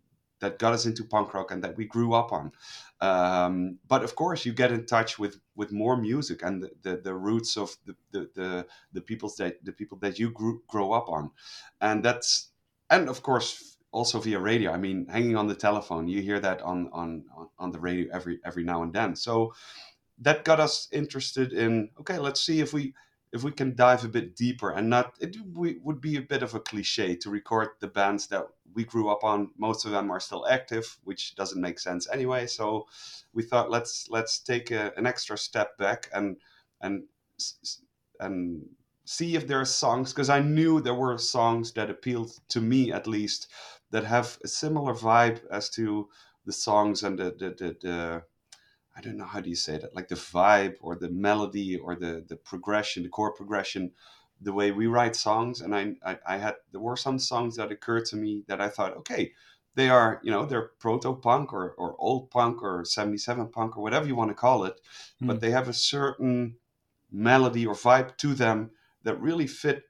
that 0.40 0.58
got 0.58 0.72
us 0.74 0.87
into 0.87 1.04
punk 1.04 1.35
rock, 1.35 1.50
and 1.52 1.62
that 1.64 1.76
we 1.76 1.87
grew 1.87 2.14
up 2.14 2.32
on. 2.32 2.52
Um, 3.00 3.78
but 3.87 4.02
of 4.04 4.14
course, 4.16 4.44
you 4.44 4.52
get 4.52 4.72
in 4.72 4.87
touch 4.87 5.18
with 5.18 5.40
with 5.54 5.72
more 5.72 5.96
music 5.96 6.42
and 6.42 6.62
the, 6.62 6.70
the, 6.82 6.96
the 6.98 7.14
roots 7.14 7.56
of 7.56 7.76
the 7.87 7.96
the, 8.11 8.30
the 8.35 8.66
the 8.92 9.00
peoples 9.00 9.37
that 9.37 9.64
the 9.64 9.72
people 9.72 9.98
that 9.98 10.18
you 10.18 10.30
grew 10.30 10.62
grow 10.68 10.92
up 10.92 11.08
on, 11.08 11.30
and 11.80 12.04
that's 12.04 12.52
and 12.90 13.08
of 13.08 13.22
course 13.22 13.71
also 13.92 14.18
via 14.18 14.40
radio. 14.40 14.72
I 14.72 14.78
mean, 14.78 15.07
hanging 15.09 15.37
on 15.37 15.46
the 15.46 15.55
telephone, 15.55 16.09
you 16.09 16.22
hear 16.22 16.40
that 16.40 16.62
on 16.62 16.88
on 16.92 17.24
on- 17.59 17.70
the 17.70 17.78
radio 17.78 18.12
every 18.12 18.40
every 18.44 18.64
now 18.64 18.83
and 18.83 18.92
then. 18.92 19.14
So 19.14 19.55
that 20.18 20.44
got 20.44 20.61
us 20.61 20.88
interested 20.92 21.52
in 21.52 21.90
okay, 22.00 22.18
let's 22.18 22.40
see 22.40 22.61
if 22.61 22.72
we 22.72 22.94
if 23.33 23.42
we 23.42 23.52
can 23.52 23.74
dive 23.74 24.05
a 24.05 24.09
bit 24.09 24.37
deeper 24.37 24.70
and 24.70 24.90
not 24.90 25.14
it 25.20 25.37
we, 25.55 25.78
would 25.83 26.00
be 26.00 26.16
a 26.16 26.22
bit 26.22 26.42
of 26.42 26.55
a 26.55 26.61
cliche 26.61 27.16
to 27.16 27.31
record 27.31 27.68
the 27.81 27.87
bands 27.87 28.26
that 28.28 28.44
we 28.74 28.85
grew 28.85 29.11
up 29.11 29.24
on. 29.24 29.50
Most 29.57 29.85
of 29.85 29.92
them 29.92 30.11
are 30.11 30.20
still 30.20 30.46
active, 30.46 30.98
which 31.05 31.35
doesn't 31.35 31.61
make 31.61 31.78
sense 31.78 32.09
anyway. 32.12 32.46
So 32.46 32.87
we 33.33 33.42
thought 33.42 33.70
let's 33.70 34.09
let's 34.11 34.38
take 34.38 34.70
a, 34.70 34.92
an 34.96 35.07
extra 35.07 35.38
step 35.38 35.76
back 35.78 36.09
and 36.12 36.37
and 36.81 37.05
and 38.20 38.62
see 39.05 39.35
if 39.37 39.46
there 39.46 39.61
are 39.61 39.64
songs 39.64 40.12
because 40.12 40.31
I 40.31 40.40
knew 40.40 40.81
there 40.81 40.94
were 40.94 41.18
songs 41.18 41.72
that 41.72 41.90
appealed 41.90 42.33
to 42.48 42.61
me 42.61 42.92
at 42.92 43.07
least 43.07 43.48
that 43.92 44.05
have 44.05 44.38
a 44.44 44.48
similar 44.48 44.94
vibe 44.94 45.40
as 45.50 45.70
to 45.70 46.11
the 46.46 46.52
songs 46.55 47.05
and 47.05 47.18
the 47.18 47.26
the, 47.40 47.50
the, 47.50 47.76
the 47.83 48.24
I 48.96 49.00
don't 49.00 49.16
know 49.16 49.24
how 49.26 49.40
do 49.40 49.48
you 49.50 49.57
say 49.57 49.78
that 49.78 49.94
like 49.94 50.09
the 50.09 50.16
vibe 50.16 50.76
or 50.81 50.96
the 50.96 51.11
melody 51.11 51.76
or 51.78 51.94
the 51.96 52.24
the 52.28 52.37
progression 52.37 53.02
the 53.05 53.09
chord 53.09 53.35
progression 53.37 53.92
the 54.40 54.52
way 54.52 54.70
we 54.72 54.87
write 54.87 55.16
songs 55.16 55.61
and 55.61 55.74
I, 55.74 55.94
I 56.05 56.18
I 56.26 56.37
had 56.38 56.57
there 56.72 56.81
were 56.81 56.96
some 56.96 57.18
songs 57.18 57.57
that 57.57 57.72
occurred 57.72 58.07
to 58.07 58.16
me 58.16 58.44
that 58.48 58.61
I 58.61 58.68
thought 58.68 58.96
okay 58.98 59.33
they 59.74 59.88
are 59.88 60.20
you 60.22 60.31
know 60.31 60.44
they're 60.46 60.70
proto 60.78 61.14
punk 61.14 61.52
or, 61.52 61.72
or 61.72 61.96
old 61.98 62.31
punk 62.31 62.62
or 62.62 62.85
77 62.85 63.48
punk 63.48 63.76
or 63.76 63.83
whatever 63.83 64.07
you 64.07 64.16
want 64.16 64.31
to 64.31 64.35
call 64.35 64.64
it 64.64 64.81
Hmm. 65.20 65.26
but 65.28 65.40
they 65.40 65.50
have 65.50 65.68
a 65.68 65.72
certain 65.74 66.57
melody 67.11 67.66
or 67.66 67.74
vibe 67.74 68.16
to 68.18 68.35
them 68.35 68.70
that 69.05 69.20
really 69.20 69.46
fit 69.46 69.85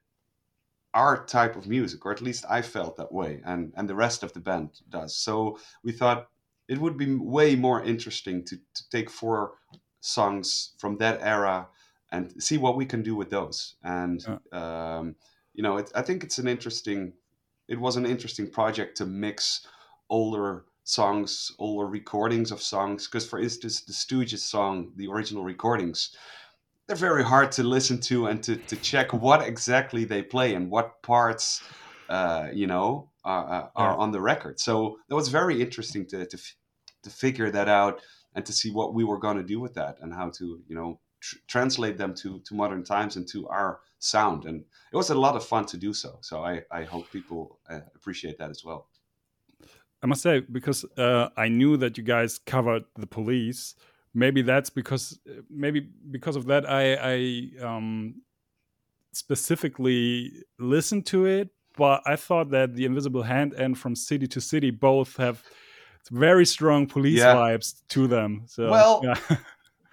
our 0.93 1.25
type 1.25 1.55
of 1.55 1.67
music, 1.67 2.05
or 2.05 2.11
at 2.11 2.21
least 2.21 2.45
I 2.49 2.61
felt 2.61 2.97
that 2.97 3.11
way, 3.11 3.41
and 3.45 3.73
and 3.75 3.89
the 3.89 3.95
rest 3.95 4.23
of 4.23 4.33
the 4.33 4.39
band 4.39 4.69
does. 4.89 5.15
So 5.15 5.57
we 5.83 5.91
thought 5.91 6.29
it 6.67 6.79
would 6.79 6.97
be 6.97 7.15
way 7.15 7.55
more 7.55 7.83
interesting 7.83 8.45
to, 8.45 8.55
to 8.55 8.89
take 8.89 9.09
four 9.09 9.55
songs 9.99 10.73
from 10.77 10.97
that 10.97 11.21
era 11.21 11.67
and 12.11 12.41
see 12.41 12.57
what 12.57 12.75
we 12.75 12.85
can 12.85 13.03
do 13.03 13.15
with 13.15 13.29
those. 13.29 13.75
And 13.83 14.23
yeah. 14.27 14.97
um, 14.97 15.15
you 15.53 15.63
know, 15.63 15.77
it, 15.77 15.91
I 15.95 16.01
think 16.01 16.23
it's 16.23 16.37
an 16.37 16.47
interesting. 16.47 17.13
It 17.67 17.79
was 17.79 17.95
an 17.95 18.05
interesting 18.05 18.49
project 18.49 18.97
to 18.97 19.05
mix 19.05 19.67
older 20.09 20.65
songs, 20.83 21.51
older 21.59 21.87
recordings 21.87 22.51
of 22.51 22.61
songs. 22.61 23.07
Because, 23.07 23.27
for 23.27 23.39
instance, 23.39 23.81
the 23.81 23.93
Stooges 23.93 24.39
song, 24.39 24.91
the 24.95 25.07
original 25.07 25.43
recordings, 25.43 26.15
they're 26.87 26.95
very 26.95 27.23
hard 27.23 27.51
to 27.53 27.63
listen 27.63 27.99
to 28.01 28.27
and 28.27 28.43
to, 28.43 28.55
to 28.55 28.75
check 28.75 29.13
what 29.13 29.47
exactly 29.47 30.03
they 30.03 30.21
play 30.21 30.55
and 30.55 30.69
what 30.69 31.01
parts, 31.01 31.63
uh, 32.09 32.47
you 32.53 32.67
know, 32.67 33.09
are, 33.23 33.45
uh, 33.49 33.67
are 33.75 33.91
yeah. 33.91 33.97
on 33.97 34.11
the 34.11 34.19
record. 34.19 34.59
So 34.59 34.97
that 35.07 35.15
was 35.15 35.29
very 35.29 35.61
interesting 35.61 36.05
to, 36.07 36.25
to, 36.25 36.37
to 37.03 37.09
figure 37.09 37.49
that 37.51 37.69
out 37.69 38.01
and 38.35 38.45
to 38.45 38.51
see 38.51 38.71
what 38.71 38.93
we 38.93 39.03
were 39.03 39.17
going 39.17 39.37
to 39.37 39.43
do 39.43 39.59
with 39.59 39.73
that 39.75 39.97
and 40.01 40.13
how 40.13 40.29
to, 40.31 40.61
you 40.67 40.75
know, 40.75 40.99
tr- 41.21 41.37
translate 41.47 41.97
them 41.97 42.13
to, 42.15 42.39
to 42.39 42.53
modern 42.53 42.83
times 42.83 43.15
and 43.15 43.27
to 43.29 43.47
our 43.47 43.79
sound. 43.99 44.45
And 44.45 44.65
it 44.91 44.97
was 44.97 45.09
a 45.09 45.15
lot 45.15 45.35
of 45.35 45.45
fun 45.45 45.65
to 45.67 45.77
do 45.77 45.93
so. 45.93 46.19
So 46.21 46.43
I, 46.43 46.63
I 46.69 46.83
hope 46.83 47.09
people 47.11 47.59
uh, 47.69 47.79
appreciate 47.95 48.37
that 48.39 48.49
as 48.49 48.63
well. 48.65 48.87
I 50.01 50.05
must 50.05 50.21
say, 50.21 50.41
because 50.41 50.83
uh, 50.97 51.29
I 51.37 51.47
knew 51.47 51.77
that 51.77 51.97
you 51.97 52.03
guys 52.03 52.37
covered 52.45 52.83
the 52.97 53.07
police, 53.07 53.75
maybe 54.13 54.41
that's 54.41 54.69
because 54.69 55.19
maybe 55.49 55.87
because 56.11 56.35
of 56.35 56.45
that 56.45 56.69
I, 56.69 56.93
I 57.59 57.65
um, 57.65 58.21
specifically 59.13 60.31
listened 60.59 61.05
to 61.07 61.25
it. 61.25 61.49
But 61.75 62.03
I 62.05 62.15
thought 62.15 62.51
that 62.51 62.75
the 62.75 62.85
Invisible 62.85 63.23
Hand 63.23 63.53
and 63.53 63.75
From 63.77 63.95
City 63.95 64.27
to 64.27 64.39
City 64.39 64.69
both 64.69 65.17
have 65.17 65.41
very 66.11 66.45
strong 66.45 66.85
police 66.85 67.19
yeah. 67.19 67.33
vibes 67.33 67.81
to 67.89 68.05
them. 68.07 68.43
So 68.45 68.69
well. 68.69 69.01
Yeah. 69.03 69.17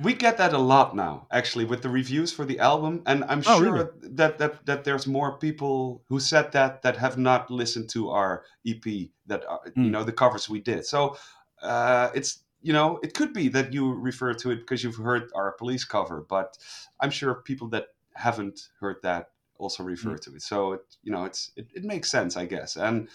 we 0.03 0.15
get 0.15 0.39
that 0.39 0.55
a 0.55 0.59
lot 0.59 0.97
now 0.97 1.27
actually 1.31 1.65
with 1.65 1.83
the 1.83 1.89
reviews 1.89 2.33
for 2.33 2.47
the 2.47 2.59
album 2.59 3.03
and 3.07 3.23
i'm 3.25 3.43
oh, 3.47 3.59
sure 3.59 3.73
really? 3.73 3.91
that, 4.03 4.39
that 4.39 4.65
that 4.65 4.83
there's 4.83 5.07
more 5.07 5.37
people 5.37 6.03
who 6.09 6.19
said 6.19 6.51
that 6.53 6.81
that 6.81 6.97
have 6.97 7.19
not 7.19 7.51
listened 7.51 7.87
to 7.87 8.09
our 8.09 8.45
ep 8.67 8.85
that 9.27 9.45
are, 9.47 9.61
mm. 9.61 9.77
you 9.77 9.83
hmm. 9.85 9.91
know 9.91 10.03
the 10.03 10.13
covers 10.13 10.49
we 10.49 10.59
did 10.59 10.87
so 10.87 11.17
uh, 11.63 12.09
it's 12.15 12.45
you 12.63 12.73
know 12.73 12.99
it 13.03 13.15
could 13.15 13.33
be 13.33 13.49
that 13.49 13.73
you 13.73 13.93
refer 13.95 14.33
to 14.35 14.51
it 14.51 14.57
because 14.57 14.83
you've 14.85 14.97
heard 14.97 15.31
our 15.35 15.53
police 15.53 15.85
cover 15.85 16.25
but 16.29 16.59
i'm 17.01 17.11
sure 17.11 17.35
people 17.35 17.69
that 17.69 17.87
haven't 18.15 18.69
heard 18.81 18.97
that 19.03 19.31
also 19.59 19.83
refer 19.83 20.11
mm. 20.11 20.21
to 20.21 20.35
it 20.35 20.43
so 20.43 20.73
it, 20.73 20.81
you 21.03 21.13
know 21.13 21.25
it's 21.25 21.53
it, 21.57 21.67
it 21.75 21.85
makes 21.85 22.11
sense 22.11 22.37
i 22.37 22.45
guess 22.45 22.77
and 22.77 23.09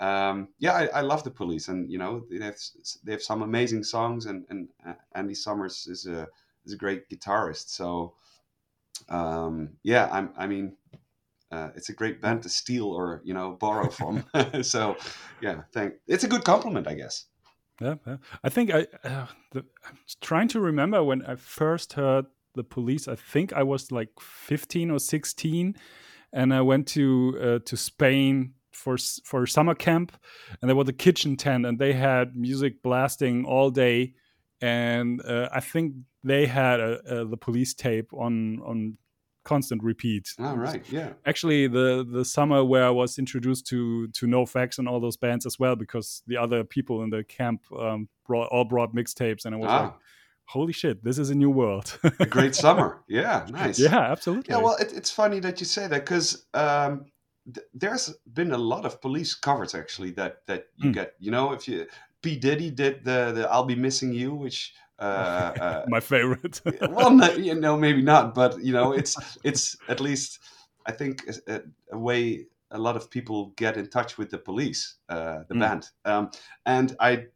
um, 0.00 0.48
yeah, 0.58 0.72
I, 0.72 0.86
I, 0.86 1.00
love 1.02 1.22
the 1.22 1.30
Police, 1.30 1.68
and 1.68 1.88
you 1.88 1.96
know 1.96 2.24
they 2.28 2.44
have 2.44 2.56
they 3.04 3.12
have 3.12 3.22
some 3.22 3.42
amazing 3.42 3.84
songs, 3.84 4.26
and 4.26 4.44
and 4.48 4.68
uh, 4.84 4.94
Andy 5.14 5.34
Summers 5.34 5.86
is 5.86 6.06
a 6.06 6.26
is 6.64 6.72
a 6.72 6.76
great 6.76 7.08
guitarist. 7.08 7.68
So 7.68 8.14
um, 9.08 9.70
yeah, 9.84 10.08
I'm, 10.10 10.32
I 10.36 10.48
mean, 10.48 10.76
uh, 11.52 11.68
it's 11.76 11.88
a 11.88 11.92
great 11.92 12.20
band 12.20 12.42
to 12.42 12.48
steal 12.48 12.86
or 12.86 13.20
you 13.24 13.32
know 13.32 13.52
borrow 13.52 13.90
from. 13.90 14.24
so 14.62 14.96
yeah, 15.40 15.62
thank. 15.72 15.94
It's 16.08 16.24
a 16.24 16.28
good 16.28 16.44
compliment, 16.44 16.88
I 16.88 16.94
guess. 16.94 17.26
Yeah, 17.82 17.94
yeah. 18.06 18.16
I 18.44 18.48
think 18.48 18.72
I 18.72 18.86
uh, 19.04 19.26
the, 19.50 19.64
I'm 19.86 19.98
trying 20.20 20.48
to 20.48 20.60
remember 20.60 21.02
when 21.02 21.22
I 21.26 21.36
first 21.36 21.94
heard 21.94 22.26
the 22.54 22.64
Police. 22.64 23.08
I 23.08 23.16
think 23.16 23.52
I 23.52 23.62
was 23.62 23.90
like 23.90 24.10
15 24.20 24.90
or 24.90 24.98
16, 24.98 25.76
and 26.32 26.54
I 26.54 26.60
went 26.60 26.86
to 26.88 27.38
uh, 27.40 27.58
to 27.64 27.76
Spain 27.76 28.54
for 28.72 28.96
for 29.24 29.46
summer 29.46 29.74
camp, 29.74 30.12
and 30.60 30.68
there 30.68 30.76
was 30.76 30.88
a 30.88 30.92
kitchen 30.92 31.36
tent, 31.36 31.66
and 31.66 31.78
they 31.78 31.92
had 31.92 32.36
music 32.36 32.82
blasting 32.82 33.44
all 33.44 33.70
day, 33.70 34.14
and 34.60 35.20
uh, 35.24 35.48
I 35.52 35.60
think 35.60 35.94
they 36.24 36.46
had 36.46 36.80
a, 36.80 37.20
a, 37.20 37.24
the 37.24 37.36
police 37.36 37.74
tape 37.74 38.12
on 38.12 38.60
on 38.64 38.98
constant 39.44 39.82
repeat. 39.82 40.34
All 40.38 40.56
right, 40.56 40.82
yeah. 40.90 41.10
Actually, 41.26 41.66
the 41.66 42.06
the 42.08 42.24
summer 42.24 42.64
where 42.64 42.84
I 42.84 42.90
was 42.90 43.18
introduced 43.18 43.66
to 43.68 44.08
to 44.08 44.26
NOFX 44.26 44.78
and 44.78 44.88
all 44.88 45.00
those 45.00 45.16
bands 45.16 45.46
as 45.46 45.58
well, 45.58 45.76
because 45.76 46.22
the 46.26 46.36
other 46.36 46.64
people 46.64 47.02
in 47.02 47.10
the 47.10 47.24
camp 47.24 47.62
um, 47.78 48.08
brought 48.26 48.48
all 48.48 48.64
brought 48.64 48.94
mixtapes, 48.94 49.44
and 49.44 49.54
I 49.54 49.58
was 49.58 49.68
ah. 49.70 49.82
like 49.82 49.92
holy 50.46 50.72
shit, 50.72 51.02
this 51.02 51.18
is 51.18 51.30
a 51.30 51.34
new 51.34 51.50
world. 51.50 51.98
a 52.18 52.26
great 52.26 52.54
summer. 52.54 53.00
Yeah, 53.08 53.46
nice. 53.50 53.78
Yeah, 53.78 53.98
absolutely. 53.98 54.54
Yeah, 54.54 54.58
well, 54.58 54.76
it, 54.76 54.92
it's 54.94 55.10
funny 55.10 55.38
that 55.40 55.60
you 55.60 55.66
say 55.66 55.86
that 55.86 56.04
because 56.04 56.46
um, 56.54 57.06
th- 57.52 57.66
there's 57.74 58.14
been 58.32 58.52
a 58.52 58.58
lot 58.58 58.86
of 58.86 59.00
police 59.00 59.34
covers 59.34 59.74
actually 59.74 60.12
that 60.12 60.46
that 60.46 60.68
you 60.76 60.90
mm. 60.90 60.94
get. 60.94 61.14
You 61.18 61.30
know, 61.30 61.52
if 61.52 61.68
you 61.68 61.86
P 62.22 62.36
Diddy 62.36 62.70
did 62.70 63.04
the 63.04 63.32
the 63.34 63.50
"I'll 63.50 63.64
Be 63.64 63.74
Missing 63.74 64.14
You," 64.14 64.34
which 64.34 64.72
uh, 65.02 65.52
uh, 65.60 65.84
my 65.88 66.00
favorite. 66.00 66.60
well, 66.90 67.10
no, 67.10 67.30
you 67.32 67.54
know, 67.54 67.76
maybe 67.76 68.02
not, 68.02 68.34
but 68.34 68.62
you 68.62 68.72
know, 68.72 68.92
it's 68.92 69.16
it's 69.42 69.76
at 69.88 70.00
least 70.00 70.38
I 70.86 70.92
think 70.92 71.24
a, 71.48 71.62
a 71.90 71.98
way 71.98 72.46
a 72.70 72.78
lot 72.78 72.96
of 72.96 73.10
people 73.10 73.52
get 73.56 73.76
in 73.76 73.88
touch 73.88 74.16
with 74.16 74.30
the 74.30 74.38
police, 74.38 74.96
uh, 75.08 75.40
the 75.48 75.54
mm. 75.54 75.60
band. 75.60 75.88
Um, 76.04 76.30
and 76.64 76.96
I, 76.98 77.26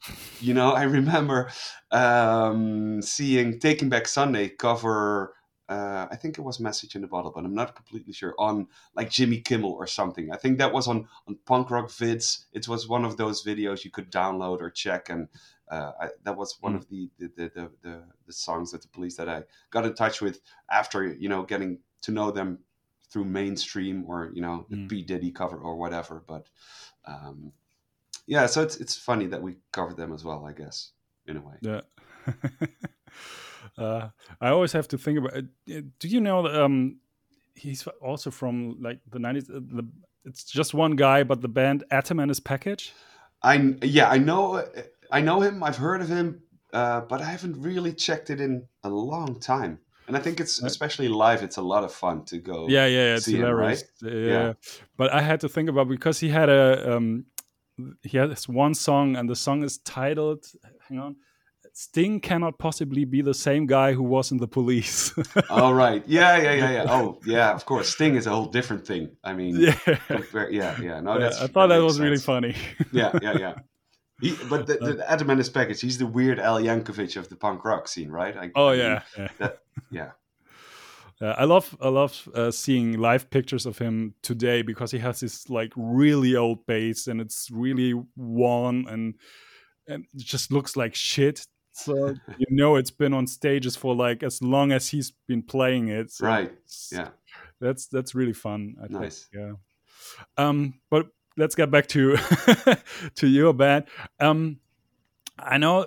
you 0.41 0.55
know, 0.55 0.73
I 0.73 0.85
remember 0.85 1.51
um, 1.91 3.03
seeing 3.03 3.59
Taking 3.59 3.91
Back 3.91 4.09
Sunday 4.09 4.49
cover 4.49 5.35
uh, 5.69 6.07
I 6.11 6.17
think 6.17 6.39
it 6.39 6.43
was 6.43 6.61
Message 6.61 6.95
in 6.95 7.03
the 7.03 7.09
Bottle, 7.09 7.33
but 7.35 7.45
I'm 7.45 7.55
not 7.55 7.75
completely 7.75 8.13
sure, 8.13 8.35
on 8.39 8.69
like 8.95 9.11
Jimmy 9.11 9.41
Kimmel 9.41 9.73
or 9.73 9.87
something. 9.87 10.31
I 10.31 10.37
think 10.37 10.59
that 10.59 10.73
was 10.73 10.87
on, 10.87 11.09
on 11.27 11.39
Punk 11.45 11.71
Rock 11.71 11.89
Vids. 11.89 12.45
It 12.53 12.69
was 12.69 12.89
one 12.89 13.05
of 13.05 13.17
those 13.17 13.45
videos 13.45 13.85
you 13.85 13.91
could 13.91 14.13
download 14.13 14.61
or 14.61 14.71
check. 14.71 15.09
And 15.09 15.29
uh, 15.71 15.93
I, 16.01 16.09
that 16.25 16.37
was 16.37 16.57
one 16.61 16.75
mm. 16.75 16.77
of 16.77 16.89
the 16.89 17.11
the, 17.19 17.29
the, 17.37 17.71
the, 17.83 18.03
the, 18.27 18.33
songs 18.33 18.73
that 18.73 18.83
the 18.83 18.89
police 18.89 19.17
that 19.17 19.29
I 19.29 19.43
got 19.71 19.85
in 19.85 19.95
touch 19.95 20.21
with 20.21 20.41
after, 20.71 21.07
you 21.07 21.29
know, 21.29 21.43
getting 21.43 21.79
to 22.03 22.13
know 22.13 22.31
them 22.31 22.59
through 23.11 23.25
mainstream 23.25 24.05
or, 24.07 24.31
you 24.33 24.43
know, 24.43 24.67
the 24.69 24.77
mm. 24.77 24.89
P. 24.89 25.03
Diddy 25.03 25.31
cover 25.31 25.57
or 25.57 25.77
whatever. 25.77 26.23
But 26.27 26.49
um, 27.05 27.53
yeah, 28.27 28.47
so 28.47 28.63
it's, 28.63 28.77
it's 28.77 28.97
funny 28.97 29.27
that 29.27 29.43
we 29.43 29.57
covered 29.73 29.97
them 29.97 30.13
as 30.13 30.25
well, 30.25 30.45
I 30.47 30.53
guess, 30.53 30.93
in 31.27 31.37
a 31.37 31.41
way. 31.41 31.55
Yeah. 31.61 31.81
Uh, 33.79 34.09
I 34.41 34.49
always 34.49 34.73
have 34.73 34.89
to 34.89 34.99
think 34.99 35.19
about. 35.19 35.37
Uh, 35.37 35.43
do 35.99 36.09
you 36.09 36.21
know? 36.21 36.47
Um, 36.47 37.01
he's 37.55 37.87
also 38.01 38.31
from 38.31 38.81
like 38.81 39.01
the 39.11 39.19
nineties. 39.19 39.51
Uh, 39.51 39.61
the, 39.61 39.87
it's 40.25 40.45
just 40.45 40.73
one 40.73 40.97
guy, 40.97 41.25
but 41.25 41.43
the 41.43 41.49
band 41.49 41.85
Atom 41.91 42.21
and 42.21 42.31
his 42.31 42.41
Package. 42.41 42.93
I 43.43 43.75
yeah, 43.83 44.09
I 44.09 44.19
know. 44.19 44.65
I 45.11 45.21
know 45.21 45.41
him. 45.41 45.63
I've 45.63 45.77
heard 45.77 46.01
of 46.01 46.09
him, 46.09 46.43
uh, 46.73 47.03
but 47.03 47.21
I 47.21 47.25
haven't 47.25 47.61
really 47.61 47.93
checked 47.93 48.31
it 48.31 48.41
in 48.41 48.67
a 48.83 48.89
long 48.89 49.41
time. 49.41 49.79
And 50.09 50.17
I 50.17 50.21
think 50.21 50.39
it's 50.39 50.63
especially 50.63 51.09
live. 51.09 51.43
It's 51.43 51.57
a 51.57 51.63
lot 51.63 51.83
of 51.83 51.93
fun 51.93 52.25
to 52.27 52.39
go. 52.39 52.69
Yeah, 52.69 52.87
yeah, 52.87 53.17
it's 53.17 53.27
hilarious. 53.27 53.83
Him, 54.01 54.09
right? 54.09 54.17
yeah. 54.17 54.29
yeah, 54.29 54.53
but 54.97 55.13
I 55.13 55.21
had 55.21 55.41
to 55.41 55.49
think 55.49 55.69
about 55.69 55.89
because 55.89 56.21
he 56.21 56.29
had 56.29 56.49
a 56.49 56.97
um, 56.97 57.25
he 58.03 58.17
has 58.17 58.49
one 58.49 58.75
song, 58.75 59.17
and 59.17 59.29
the 59.29 59.35
song 59.35 59.65
is 59.65 59.79
titled. 59.79 60.47
Hang 60.89 61.01
on, 61.01 61.17
Sting 61.79 62.21
cannot 62.21 62.59
possibly 62.59 63.05
be 63.05 63.21
the 63.21 63.35
same 63.35 63.67
guy 63.67 63.93
who 63.93 64.03
was 64.03 64.33
in 64.33 64.39
the 64.39 64.49
police. 64.49 65.13
All 65.51 65.75
right. 65.75 66.03
yeah, 66.07 66.39
yeah, 66.39 66.55
yeah, 66.55 66.71
yeah. 66.71 66.85
Oh 66.89 67.21
yeah, 67.27 67.53
of 67.53 67.67
course. 67.67 67.91
Sting 67.91 68.15
is 68.17 68.27
a 68.27 68.31
whole 68.31 68.47
different 68.47 68.87
thing. 68.87 69.11
I 69.23 69.35
mean, 69.35 69.57
yeah, 69.61 69.75
compare, 70.07 70.51
yeah, 70.51 70.81
yeah. 70.81 71.01
No, 71.01 71.19
yeah, 71.19 71.27
I 71.27 71.47
thought 71.49 71.69
that, 71.69 71.77
that 71.77 71.83
was 71.83 71.97
sense. 71.97 72.03
really 72.05 72.17
funny. 72.17 72.57
yeah, 72.93 73.19
yeah, 73.21 73.39
yeah. 73.39 73.55
He, 74.21 74.35
but 74.49 74.67
the, 74.67 74.77
the 74.77 75.11
Atom 75.11 75.31
and 75.31 75.39
his 75.39 75.51
package, 75.51 75.81
he's 75.81 75.99
the 75.99 76.07
weird 76.07 76.39
Al 76.39 76.61
Yankovic 76.61 77.17
of 77.17 77.29
the 77.29 77.37
punk 77.37 77.65
rock 77.65 77.87
scene, 77.87 78.11
right? 78.11 78.37
I, 78.37 78.51
oh 78.55 78.69
I 78.69 78.73
mean, 78.73 78.81
yeah, 78.81 79.03
yeah. 79.19 79.29
That, 79.39 79.59
yeah. 79.91 80.11
Uh, 81.19 81.35
I 81.39 81.45
love 81.45 81.75
I 81.81 81.89
love 81.89 82.29
uh, 82.35 82.51
seeing 82.51 82.99
live 82.99 83.31
pictures 83.31 83.65
of 83.65 83.79
him 83.79 84.13
today 84.21 84.61
because 84.61 84.91
he 84.91 84.99
has 84.99 85.21
this 85.21 85.49
like 85.49 85.73
really 85.75 86.37
old 86.37 86.67
bass 86.67 87.07
and 87.07 87.23
it's 87.23 87.49
really 87.51 87.95
worn 88.17 88.87
and 88.87 89.15
and 89.89 90.05
it 90.13 90.19
just 90.19 90.53
looks 90.53 90.77
like 90.77 90.95
shit 90.95 91.47
so 91.77 92.15
you 92.39 92.47
know 92.51 92.77
it's 92.77 92.91
been 92.91 93.13
on 93.13 93.27
stages 93.27 93.77
for 93.77 93.95
like 93.95 94.23
as 94.23 94.43
long 94.43 94.73
as 94.73 94.89
he's 94.89 95.13
been 95.29 95.43
playing 95.43 95.89
it. 95.89 96.11
So 96.11 96.27
right. 96.27 96.53
Yeah. 96.91 97.09
That's 97.61 97.87
that's 97.87 98.15
really 98.15 98.33
fun. 98.33 98.77
I 98.83 98.87
nice. 98.89 99.29
Think. 99.33 99.45
Yeah. 100.39 100.47
Um, 100.47 100.75
but 100.91 101.07
let's 101.37 101.55
get 101.55 101.71
back 101.71 101.87
to 101.89 102.17
to 103.17 103.27
your 103.27 103.53
band. 103.53 103.85
Um, 104.21 104.59
I 105.39 105.59
know 105.59 105.87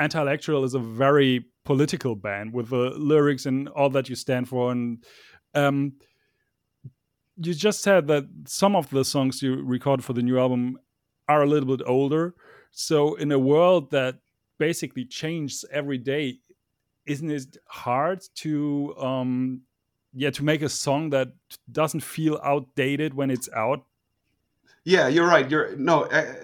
Antillectual 0.00 0.64
is 0.64 0.74
a 0.74 0.78
very 0.78 1.46
political 1.64 2.16
band 2.16 2.52
with 2.52 2.70
the 2.70 2.90
lyrics 2.90 3.46
and 3.46 3.68
all 3.68 3.90
that 3.90 4.08
you 4.08 4.14
stand 4.14 4.48
for, 4.48 4.72
and 4.72 5.04
um, 5.54 5.92
you 7.36 7.54
just 7.54 7.82
said 7.82 8.06
that 8.08 8.24
some 8.46 8.76
of 8.76 8.90
the 8.90 9.04
songs 9.04 9.42
you 9.42 9.62
recorded 9.62 10.04
for 10.04 10.12
the 10.12 10.22
new 10.22 10.38
album 10.38 10.78
are 11.28 11.42
a 11.42 11.46
little 11.46 11.76
bit 11.76 11.86
older. 11.86 12.34
So 12.70 13.14
in 13.14 13.32
a 13.32 13.38
world 13.38 13.90
that 13.90 14.18
basically 14.58 15.04
changes 15.04 15.64
every 15.72 15.98
day 15.98 16.38
isn't 17.06 17.30
it 17.30 17.56
hard 17.66 18.22
to 18.34 18.94
um 18.96 19.60
yeah 20.12 20.30
to 20.30 20.44
make 20.44 20.62
a 20.62 20.68
song 20.68 21.10
that 21.10 21.28
doesn't 21.70 22.00
feel 22.00 22.38
outdated 22.44 23.12
when 23.14 23.30
it's 23.30 23.48
out 23.56 23.84
Yeah, 24.84 25.08
you're 25.08 25.26
right. 25.26 25.48
You're 25.48 25.76
no, 25.76 26.04
uh, 26.04 26.34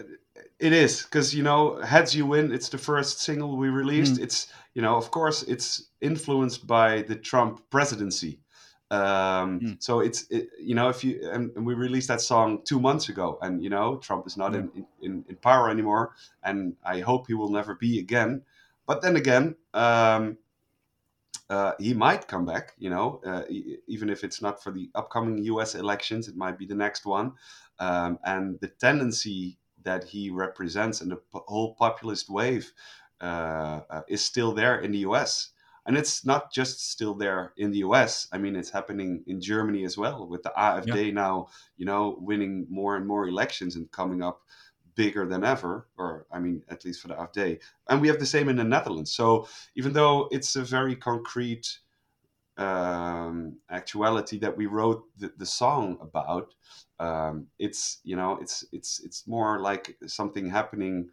it 0.59 0.73
is 0.73 1.03
because 1.03 1.35
you 1.35 1.43
know, 1.43 1.81
heads 1.83 2.15
you 2.15 2.27
win. 2.27 2.53
It's 2.53 2.69
the 2.69 2.79
first 2.79 3.21
single 3.21 3.57
we 3.57 3.69
released. 3.69 4.19
It's 4.21 4.53
you 4.75 4.83
know, 4.83 4.97
of 4.97 5.11
course, 5.11 5.43
it's 5.43 5.91
influenced 6.01 6.67
by 6.67 7.03
the 7.03 7.17
Trump 7.17 7.63
presidency. 7.71 8.41
Um, 8.91 9.61
Mm. 9.61 9.83
So 9.83 10.01
it's 10.01 10.27
it, 10.31 10.49
you 10.59 10.75
know, 10.75 10.89
if 10.89 11.05
you 11.05 11.29
and, 11.31 11.51
and 11.57 11.67
we 11.67 11.75
released 11.75 12.09
that 12.09 12.21
song 12.21 12.63
two 12.65 12.81
months 12.81 13.09
ago, 13.09 13.39
and 13.43 13.63
you 13.63 13.71
know, 13.71 13.97
Trump 13.99 14.27
is 14.27 14.37
not 14.37 14.55
in, 14.55 14.87
in 15.03 15.25
in 15.29 15.37
power 15.37 15.69
anymore, 15.71 16.15
and 16.43 16.75
I 16.85 17.01
hope 17.01 17.27
he 17.27 17.35
will 17.35 17.51
never 17.51 17.75
be 17.75 17.99
again. 17.99 18.43
But 18.87 19.03
then 19.03 19.17
again, 19.17 19.57
um, 19.75 20.39
uh, 21.51 21.73
he 21.79 21.95
might 21.95 22.29
come 22.29 22.45
back. 22.45 22.75
You 22.79 22.91
know, 22.91 23.21
uh, 23.25 23.43
even 23.87 24.11
if 24.11 24.25
it's 24.25 24.43
not 24.43 24.63
for 24.63 24.71
the 24.71 24.91
upcoming 24.95 25.43
U.S. 25.45 25.75
elections, 25.75 26.29
it 26.29 26.37
might 26.37 26.59
be 26.59 26.67
the 26.67 26.75
next 26.75 27.07
one. 27.07 27.33
Um, 27.79 28.19
and 28.25 28.59
the 28.61 28.69
tendency 28.69 29.59
that 29.85 30.05
he 30.05 30.31
represents 30.31 31.01
and 31.01 31.11
the 31.11 31.17
p- 31.17 31.39
whole 31.47 31.75
populist 31.75 32.29
wave 32.29 32.73
uh, 33.21 33.81
uh, 33.89 34.03
is 34.09 34.25
still 34.25 34.53
there 34.53 34.81
in 34.81 34.93
the 34.93 34.99
U.S. 34.99 35.51
And 35.87 35.97
it's 35.97 36.27
not 36.27 36.53
just 36.53 36.91
still 36.91 37.15
there 37.15 37.55
in 37.57 37.71
the 37.71 37.79
U.S. 37.79 38.29
I 38.31 38.37
mean, 38.37 38.57
it's 38.57 38.69
happening 38.71 39.25
in 39.27 39.41
Germany 39.41 39.85
as 39.85 39.97
well, 39.97 40.27
with 40.29 40.43
the 40.43 40.53
AfD 40.57 41.13
now, 41.13 41.49
you 41.79 41.87
know, 41.87 42.19
winning 42.21 42.67
more 42.69 42.97
and 42.97 43.07
more 43.07 43.27
elections 43.27 43.75
and 43.77 43.91
coming 43.91 44.23
up 44.23 44.43
bigger 44.99 45.25
than 45.27 45.45
ever, 45.45 45.87
or 45.97 46.27
I 46.37 46.41
mean, 46.41 46.63
at 46.69 46.85
least 46.85 47.01
for 47.01 47.09
the 47.09 47.15
AfD. 47.15 47.61
And 47.89 48.01
we 48.03 48.09
have 48.09 48.19
the 48.19 48.27
same 48.35 48.49
in 48.51 48.57
the 48.57 48.65
Netherlands. 48.65 49.13
So 49.13 49.47
even 49.77 49.93
though 49.93 50.29
it's 50.33 50.57
a 50.57 50.65
very 50.65 50.97
concrete 50.97 51.79
um, 52.57 53.59
actuality 53.71 54.39
that 54.41 54.57
we 54.57 54.67
wrote 54.67 55.05
the, 55.21 55.33
the 55.39 55.47
song 55.47 55.99
about, 56.01 56.47
um, 56.99 57.47
it's 57.59 58.01
you 58.03 58.17
know, 58.17 58.39
it's 58.43 58.65
it's 58.73 59.01
it's 59.07 59.27
more 59.27 59.61
like 59.71 59.97
something 60.07 60.51
happening, 60.51 61.11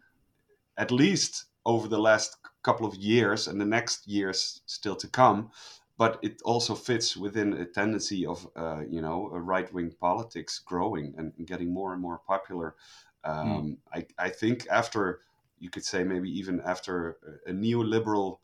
at 0.76 0.90
least 0.90 1.46
over 1.64 1.88
the 1.88 2.04
last 2.10 2.38
couple 2.62 2.86
of 2.86 2.94
years 2.96 3.48
and 3.48 3.60
the 3.60 3.70
next 3.78 4.08
years 4.08 4.62
still 4.66 4.96
to 4.96 5.08
come. 5.08 5.50
But 5.98 6.18
it 6.22 6.42
also 6.44 6.74
fits 6.74 7.16
within 7.16 7.54
a 7.54 7.64
tendency 7.64 8.26
of, 8.26 8.46
uh, 8.54 8.82
you 8.90 9.00
know, 9.00 9.30
a 9.32 9.40
right-wing 9.40 9.94
politics 9.98 10.60
growing 10.70 11.14
and 11.16 11.32
getting 11.46 11.72
more 11.72 11.94
and 11.94 12.02
more 12.02 12.20
popular. 12.26 12.74
Um, 13.26 13.78
I, 13.94 14.06
I 14.18 14.30
think 14.30 14.66
after 14.70 15.22
you 15.58 15.70
could 15.70 15.84
say 15.84 16.04
maybe 16.04 16.30
even 16.30 16.60
after 16.62 17.18
a 17.46 17.52
neoliberal 17.52 18.38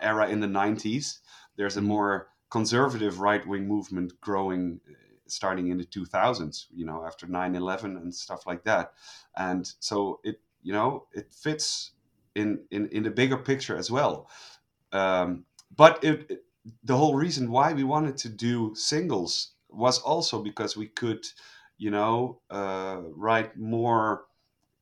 era 0.00 0.28
in 0.28 0.40
the 0.40 0.46
90s, 0.48 1.20
there's 1.56 1.76
a 1.76 1.82
Mm. 1.82 1.86
more 1.88 2.28
conservative 2.50 3.20
right 3.20 3.46
wing 3.46 3.68
movement 3.68 4.18
growing 4.20 4.80
uh, 4.90 4.94
starting 5.26 5.68
in 5.68 5.78
the 5.78 5.84
2000s, 5.84 6.66
you 6.74 6.86
know, 6.86 7.04
after 7.06 7.26
9 7.26 7.54
11 7.54 7.96
and 7.96 8.14
stuff 8.14 8.46
like 8.46 8.64
that. 8.64 8.94
And 9.36 9.70
so 9.80 10.20
it, 10.24 10.40
you 10.62 10.72
know, 10.72 11.06
it 11.12 11.32
fits 11.32 11.92
in, 12.34 12.60
in, 12.70 12.88
in 12.88 13.02
the 13.02 13.10
bigger 13.10 13.36
picture 13.36 13.76
as 13.76 13.90
well. 13.90 14.30
Um, 14.92 15.44
but 15.76 16.02
it, 16.04 16.30
it, 16.30 16.44
the 16.84 16.96
whole 16.96 17.14
reason 17.14 17.50
why 17.50 17.72
we 17.72 17.84
wanted 17.84 18.16
to 18.18 18.30
do 18.30 18.74
singles 18.74 19.52
was 19.70 20.00
also 20.00 20.42
because 20.42 20.76
we 20.76 20.88
could, 20.88 21.26
you 21.78 21.90
know, 21.90 22.40
uh, 22.50 23.00
write 23.14 23.56
more 23.56 24.26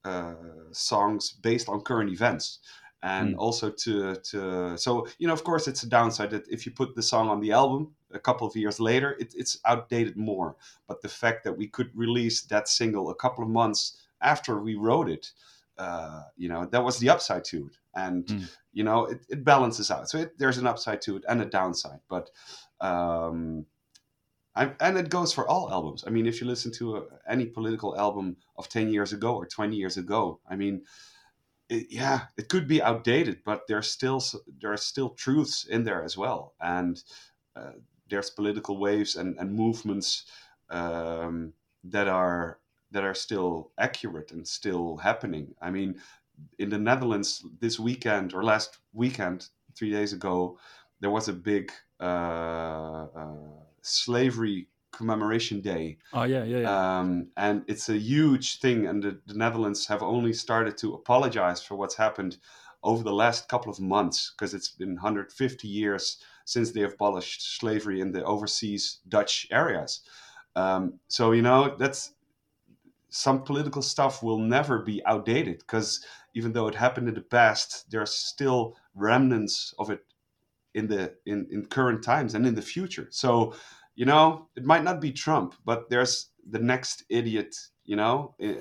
uh, 0.05 0.35
songs 0.73 1.33
based 1.33 1.69
on 1.69 1.81
current 1.83 2.11
events 2.11 2.61
and 3.03 3.35
Mm. 3.35 3.39
also 3.39 3.71
to 3.71 4.15
to 4.17 4.77
so 4.79 5.07
you 5.19 5.27
know 5.27 5.33
of 5.35 5.45
course 5.45 5.69
it's 5.69 5.83
a 5.83 5.89
downside 5.89 6.31
that 6.31 6.49
if 6.49 6.65
you 6.65 6.73
put 6.73 6.95
the 6.95 7.03
song 7.03 7.29
on 7.29 7.41
the 7.41 7.53
album 7.53 7.95
a 8.13 8.19
couple 8.19 8.47
of 8.47 8.57
years 8.57 8.81
later 8.81 9.13
it, 9.21 9.35
it's 9.37 9.59
outdated 9.67 10.17
more 10.17 10.57
but 10.87 11.03
the 11.03 11.09
fact 11.09 11.45
that 11.45 11.53
we 11.53 11.69
could 11.69 11.91
release 11.95 12.43
that 12.43 12.69
single 12.69 13.11
a 13.11 13.15
couple 13.15 13.45
of 13.45 13.51
months 13.51 14.03
after 14.23 14.59
we 14.63 14.75
wrote 14.77 15.11
it 15.11 15.33
uh, 15.79 16.23
you 16.37 16.49
know 16.49 16.65
that 16.65 16.83
was 16.83 16.99
the 16.99 17.11
upside 17.11 17.45
to 17.45 17.67
it 17.67 17.77
and 17.95 18.31
Mm. 18.31 18.49
you 18.73 18.83
know 18.83 19.05
it, 19.05 19.27
it 19.29 19.45
balances 19.45 19.91
out 19.91 20.09
so 20.09 20.19
it, 20.19 20.39
there's 20.39 20.59
an 20.59 20.67
upside 20.67 21.03
to 21.03 21.17
it 21.17 21.25
and 21.29 21.43
a 21.43 21.45
downside 21.47 22.01
but 22.09 22.31
um 22.81 23.67
I, 24.57 24.73
and 24.81 24.97
it 24.97 25.11
goes 25.11 25.33
for 25.33 25.47
all 25.47 25.71
albums. 25.71 26.05
I 26.07 26.11
mean, 26.11 26.27
if 26.27 26.41
you 26.41 26.47
listen 26.47 26.73
to 26.73 26.97
a, 26.97 27.03
any 27.29 27.47
political 27.47 27.97
album 27.97 28.39
of 28.57 28.69
10 28.69 28.91
years 28.91 29.13
ago 29.13 29.35
or 29.37 29.47
20 29.47 29.77
years 29.77 29.99
ago, 29.99 30.41
I 30.49 30.57
mean, 30.57 30.83
it, 31.69 31.89
yeah, 31.91 32.23
it 32.39 32.49
could 32.49 32.67
be 32.67 32.83
outdated, 32.83 33.43
but 33.45 33.67
there's 33.69 33.91
still 33.91 34.23
there 34.61 34.73
are 34.73 34.77
still 34.79 35.11
truths 35.11 35.65
in 35.67 35.85
there 35.85 36.03
as 36.03 36.17
well, 36.17 36.55
and 36.61 37.03
uh, 37.55 37.73
there's 38.09 38.31
political 38.31 38.79
waves 38.79 39.17
and, 39.17 39.37
and 39.39 39.53
movements 39.53 40.25
um, 40.71 41.53
that 41.85 42.09
are 42.09 42.61
that 42.93 43.05
are 43.05 43.15
still 43.15 43.73
accurate 43.79 44.31
and 44.33 44.47
still 44.47 44.97
happening. 44.97 45.55
I 45.61 45.71
mean, 45.71 46.01
in 46.59 46.71
the 46.71 46.79
Netherlands 46.79 47.45
this 47.61 47.79
weekend 47.79 48.33
or 48.33 48.45
last 48.45 48.79
weekend, 48.93 49.49
three 49.75 49.91
days 49.91 50.13
ago, 50.13 50.59
there 51.01 51.11
was 51.11 51.29
a 51.29 51.33
big 51.33 51.73
uh, 52.01 53.07
uh, 53.15 53.37
slavery 53.87 54.69
commemoration 54.93 55.61
day. 55.61 55.99
Oh 56.13 56.25
yeah 56.25 56.45
yeah 56.45 56.59
yeah. 56.59 56.99
Um, 56.99 57.29
and 57.37 57.63
it's 57.67 57.89
a 57.89 57.99
huge 57.99 58.61
thing 58.61 58.87
and 58.87 59.03
the, 59.03 59.21
the 59.27 59.35
netherlands 59.35 59.87
have 59.87 60.03
only 60.03 60.33
started 60.33 60.77
to 60.79 60.95
apologize 60.95 61.63
for 61.63 61.77
what's 61.77 61.97
happened 61.97 62.39
over 62.83 63.03
the 63.03 63.13
last 63.13 63.49
couple 63.49 63.71
of 63.71 63.81
months 63.81 64.33
because 64.33 64.55
it's 64.55 64.69
been 64.69 64.95
150 64.95 65.69
years 65.69 66.19
since 66.45 66.71
they 66.73 66.83
abolished 66.83 67.59
slavery 67.59 68.01
in 68.01 68.13
the 68.13 68.25
overseas 68.25 69.01
dutch 69.09 69.47
areas. 69.51 70.03
Um, 70.55 70.95
so 71.09 71.33
you 71.33 71.43
know 71.43 71.77
that's 71.79 72.13
some 73.11 73.43
political 73.43 73.83
stuff 73.83 74.23
will 74.23 74.39
never 74.39 74.81
be 74.81 75.05
outdated 75.05 75.59
because 75.59 76.05
even 76.35 76.53
though 76.53 76.69
it 76.69 76.75
happened 76.75 77.09
in 77.09 77.15
the 77.15 77.21
past 77.21 77.91
there 77.91 78.03
are 78.03 78.07
still 78.07 78.77
remnants 78.95 79.75
of 79.79 79.91
it 79.91 80.01
in 80.77 80.87
the 80.87 81.03
in, 81.27 81.47
in 81.51 81.65
current 81.67 82.03
times 82.05 82.35
and 82.35 82.47
in 82.47 82.55
the 82.55 82.63
future 82.63 83.09
so 83.11 83.55
you 83.95 84.05
know 84.05 84.49
it 84.57 84.65
might 84.65 84.85
not 84.85 85.01
be 85.01 85.11
trump 85.11 85.55
but 85.65 85.91
there's 85.91 86.31
the 86.51 86.59
next 86.59 87.05
idiot 87.09 87.57
you 87.85 87.97
know 87.97 88.35
eh, 88.41 88.55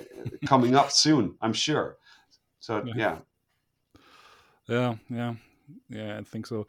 coming 0.48 0.76
up 0.76 0.90
soon 1.04 1.36
i'm 1.42 1.54
sure 1.54 1.98
so 2.60 2.84
Yeah. 2.86 2.94
yeah 2.98 3.18
Yeah, 4.68 4.96
yeah, 5.10 5.34
yeah. 5.90 6.18
I 6.18 6.24
think 6.24 6.48
so. 6.48 6.66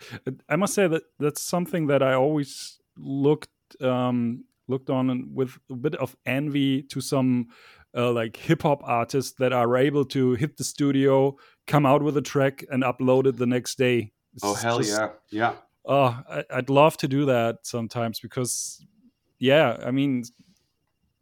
I 0.48 0.56
must 0.56 0.74
say 0.74 0.86
that 0.88 1.02
that's 1.18 1.40
something 1.40 1.86
that 1.86 2.02
I 2.02 2.12
always 2.14 2.78
looked 2.98 3.48
um, 3.80 4.44
looked 4.68 4.90
on 4.90 5.34
with 5.34 5.56
a 5.70 5.76
bit 5.76 5.94
of 5.96 6.16
envy 6.26 6.82
to 6.82 7.00
some 7.00 7.48
uh, 7.96 8.12
like 8.12 8.36
hip 8.36 8.62
hop 8.62 8.82
artists 8.84 9.34
that 9.38 9.52
are 9.52 9.76
able 9.76 10.04
to 10.04 10.34
hit 10.34 10.56
the 10.56 10.64
studio, 10.64 11.36
come 11.66 11.86
out 11.86 12.02
with 12.02 12.16
a 12.16 12.22
track, 12.22 12.64
and 12.70 12.82
upload 12.82 13.26
it 13.26 13.36
the 13.38 13.46
next 13.46 13.78
day. 13.78 14.12
Oh 14.42 14.54
hell 14.54 14.78
just- 14.78 14.90
yeah 14.90 15.08
yeah 15.30 15.54
Oh, 15.88 16.20
I, 16.28 16.42
I'd 16.50 16.68
love 16.68 16.96
to 16.96 17.06
do 17.06 17.26
that 17.26 17.58
sometimes 17.62 18.18
because, 18.18 18.84
yeah, 19.38 19.76
I 19.86 19.92
mean, 19.92 20.24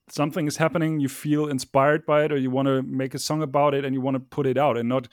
something 0.09 0.47
is 0.47 0.57
happening, 0.57 1.01
you 1.01 1.09
feel 1.09 1.49
inspired 1.49 2.07
by 2.07 2.25
it, 2.25 2.33
or 2.33 2.37
you 2.39 2.51
want 2.51 2.69
to 2.69 2.83
make 2.83 3.15
a 3.15 3.19
song 3.19 3.43
about 3.43 3.75
it 3.75 3.85
and 3.85 3.95
you 3.95 4.01
want 4.01 4.15
to 4.15 4.21
put 4.21 4.47
it 4.47 4.57
out 4.57 4.77
and 4.77 4.89
not 4.89 5.09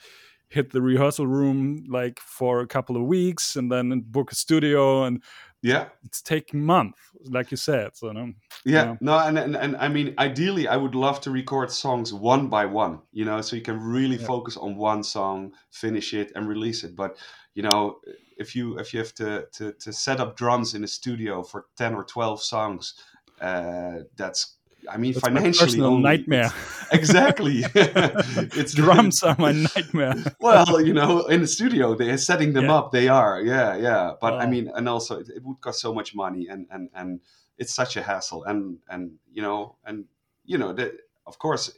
hit 0.48 0.70
the 0.72 0.82
rehearsal 0.82 1.26
room 1.26 1.84
like 1.88 2.18
for 2.20 2.60
a 2.60 2.66
couple 2.66 2.96
of 2.96 3.02
weeks 3.02 3.56
and 3.56 3.72
then 3.72 4.00
book 4.06 4.32
a 4.32 4.34
studio 4.34 5.04
and 5.04 5.22
yeah 5.62 5.86
it's 6.04 6.20
taking 6.20 6.62
months, 6.62 6.98
like 7.24 7.50
you 7.50 7.56
said. 7.56 7.96
So, 7.96 8.12
no, 8.12 8.32
yeah, 8.64 8.84
Yeah. 8.84 8.96
no 9.00 9.18
and, 9.18 9.38
and 9.38 9.56
and 9.56 9.76
i 9.76 9.88
mean 9.88 10.14
ideally 10.18 10.68
i 10.68 10.76
would 10.76 10.94
love 10.94 11.20
to 11.22 11.30
record 11.30 11.70
songs 11.70 12.12
one 12.12 12.48
by 12.48 12.66
one 12.66 13.00
you 13.12 13.24
know 13.24 13.40
so 13.40 13.56
you 13.56 13.62
can 13.62 13.80
really 13.80 14.16
Yeah. 14.16 14.26
focus 14.26 14.56
on 14.58 14.76
one 14.76 15.02
song 15.02 15.52
finish 15.70 16.12
it 16.14 16.32
and 16.34 16.46
release 16.48 16.84
it 16.84 16.94
but 16.96 17.16
you 17.54 17.62
know 17.62 17.98
if 18.38 18.54
you 18.56 18.78
if 18.78 18.92
you 18.92 18.98
have 19.00 19.14
to 19.14 19.46
to, 19.52 19.72
to 19.74 19.92
set 19.92 20.20
up 20.20 20.36
drums 20.36 20.74
in 20.74 20.84
a 20.84 20.88
studio 20.88 21.42
for 21.42 21.66
10 21.76 21.94
or 21.94 22.04
12 22.04 22.42
songs 22.42 22.94
uh 23.40 23.98
that's 24.16 24.56
i 24.90 24.96
mean 24.96 25.12
that's 25.12 25.22
my 25.24 25.28
financially 25.30 25.66
personal 25.66 25.86
only, 25.94 26.02
nightmare. 26.02 26.52
exactly 26.92 27.64
it's 27.74 28.74
Drums 28.74 29.22
are 29.22 29.36
my 29.38 29.52
nightmare. 29.52 30.14
well, 30.40 30.80
you 30.80 30.92
know, 30.92 31.26
in 31.26 31.40
the 31.40 31.46
studio, 31.46 31.94
they're 31.94 32.18
setting 32.18 32.52
them 32.52 32.64
Yeah. 32.64 32.74
up. 32.76 32.92
They 32.92 33.08
are, 33.08 33.40
yeah, 33.40 33.76
yeah. 33.76 34.12
But 34.20 34.34
I 34.34 34.46
mean, 34.46 34.70
and 34.74 34.88
also 34.88 35.20
it, 35.20 35.28
it 35.36 35.42
would 35.44 35.60
cost 35.60 35.80
so 35.80 35.94
much 35.94 36.14
money, 36.14 36.48
and 36.48 36.66
and 36.70 36.90
and 36.94 37.20
it's 37.58 37.72
such 37.74 37.96
a 37.96 38.02
hassle, 38.02 38.44
and 38.44 38.78
and 38.88 39.18
you 39.32 39.42
know, 39.42 39.76
and 39.84 40.06
you 40.44 40.58
know, 40.58 40.72
the, 40.72 40.98
of 41.26 41.38
course, 41.38 41.70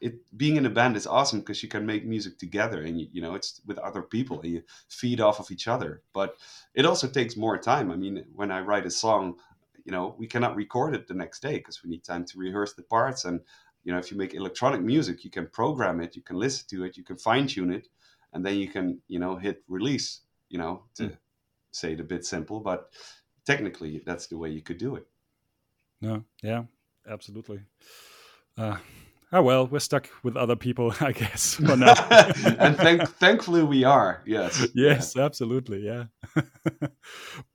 it 0.00 0.14
being 0.36 0.56
in 0.56 0.66
a 0.66 0.70
band 0.70 0.96
is 0.96 1.06
awesome 1.06 1.40
because 1.40 1.62
you 1.62 1.68
can 1.68 1.86
make 1.86 2.04
music 2.04 2.38
together, 2.38 2.82
and 2.82 3.00
you, 3.00 3.08
you 3.12 3.22
know, 3.22 3.34
it's 3.34 3.60
with 3.66 3.78
other 3.78 4.02
people, 4.02 4.40
and 4.40 4.52
you 4.52 4.62
feed 4.88 5.20
off 5.20 5.40
of 5.40 5.50
each 5.50 5.68
other. 5.68 6.02
But 6.12 6.36
it 6.74 6.84
also 6.86 7.08
takes 7.08 7.36
more 7.36 7.58
time. 7.58 7.90
I 7.90 7.96
mean, 7.96 8.24
when 8.34 8.50
I 8.50 8.60
write 8.60 8.86
a 8.86 8.90
song, 8.90 9.36
you 9.84 9.92
know, 9.92 10.14
we 10.18 10.26
cannot 10.26 10.56
record 10.56 10.94
it 10.94 11.06
the 11.06 11.14
next 11.14 11.40
day 11.40 11.58
because 11.58 11.82
we 11.82 11.90
need 11.90 12.04
time 12.04 12.24
to 12.26 12.38
rehearse 12.38 12.74
the 12.74 12.82
parts 12.82 13.24
and 13.24 13.40
you 13.84 13.92
know 13.92 13.98
if 13.98 14.10
you 14.10 14.16
make 14.16 14.34
electronic 14.34 14.80
music 14.82 15.22
you 15.24 15.30
can 15.30 15.46
program 15.46 16.00
it 16.00 16.16
you 16.16 16.22
can 16.22 16.36
listen 16.36 16.66
to 16.68 16.84
it 16.84 16.96
you 16.96 17.04
can 17.04 17.16
fine 17.16 17.46
tune 17.46 17.72
it 17.72 17.86
and 18.32 18.44
then 18.44 18.56
you 18.56 18.68
can 18.68 19.00
you 19.06 19.20
know 19.20 19.36
hit 19.36 19.62
release 19.68 20.22
you 20.48 20.58
know 20.58 20.82
to 20.96 21.04
Mm. 21.04 21.16
say 21.70 21.92
it 21.92 22.00
a 22.00 22.04
bit 22.04 22.24
simple 22.24 22.58
but 22.58 22.90
technically 23.44 24.02
that's 24.04 24.26
the 24.26 24.36
way 24.36 24.50
you 24.50 24.60
could 24.62 24.78
do 24.78 24.96
it. 24.96 25.06
No, 26.00 26.24
yeah, 26.42 26.64
absolutely. 27.08 27.60
Uh, 28.56 28.76
oh 29.32 29.42
well, 29.42 29.66
we're 29.66 29.78
stuck 29.78 30.08
with 30.22 30.36
other 30.36 30.56
people, 30.56 30.94
I 31.00 31.12
guess, 31.12 31.54
for 31.54 31.76
now. 31.76 31.94
and 32.58 32.76
thank, 32.76 33.08
thankfully 33.18 33.62
we 33.62 33.84
are. 33.84 34.22
Yes. 34.26 34.66
Yes, 34.74 35.14
yeah. 35.16 35.24
absolutely. 35.24 35.80
Yeah. 35.80 36.04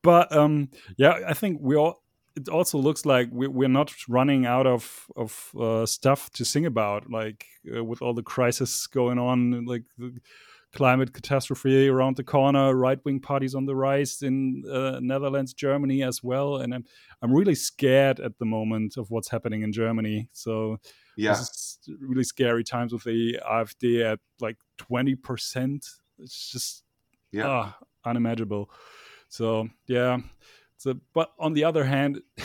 but 0.03 0.35
um, 0.35 0.69
yeah, 0.97 1.19
I 1.27 1.33
think 1.33 1.59
we 1.61 1.75
all. 1.75 2.01
It 2.33 2.47
also 2.47 2.77
looks 2.77 3.05
like 3.05 3.27
we're 3.29 3.67
not 3.67 3.93
running 4.07 4.45
out 4.45 4.65
of 4.65 5.05
of 5.17 5.51
uh, 5.59 5.85
stuff 5.85 6.29
to 6.31 6.45
sing 6.45 6.65
about, 6.65 7.11
like 7.11 7.45
uh, 7.75 7.83
with 7.83 8.01
all 8.01 8.13
the 8.13 8.23
crisis 8.23 8.87
going 8.87 9.19
on, 9.19 9.65
like 9.65 9.83
the 9.97 10.13
climate 10.73 11.13
catastrophe 11.13 11.89
around 11.89 12.15
the 12.15 12.23
corner, 12.23 12.73
right 12.73 13.03
wing 13.03 13.19
parties 13.19 13.53
on 13.53 13.65
the 13.65 13.75
rise 13.75 14.21
in 14.21 14.63
uh, 14.71 14.99
Netherlands, 15.01 15.53
Germany 15.53 16.03
as 16.03 16.23
well, 16.23 16.57
and 16.57 16.73
I'm 16.73 16.85
I'm 17.21 17.33
really 17.33 17.55
scared 17.55 18.19
at 18.19 18.39
the 18.39 18.45
moment 18.45 18.95
of 18.97 19.11
what's 19.11 19.29
happening 19.29 19.63
in 19.63 19.73
Germany. 19.73 20.29
So 20.31 20.77
yeah, 21.21 21.35
really 21.99 22.23
scary 22.23 22.63
times 22.63 22.93
with 22.93 23.03
the 23.03 23.39
AfD 23.49 24.03
at 24.03 24.19
like 24.39 24.57
twenty 24.77 25.15
percent. 25.15 25.85
It's 26.19 26.51
just 26.51 26.83
yeah 27.31 27.47
uh, 27.47 27.71
unimaginable. 28.05 28.69
So 29.29 29.69
yeah, 29.87 30.19
so 30.77 30.95
but 31.13 31.31
on 31.39 31.53
the 31.53 31.63
other 31.63 31.85
hand. 31.85 32.21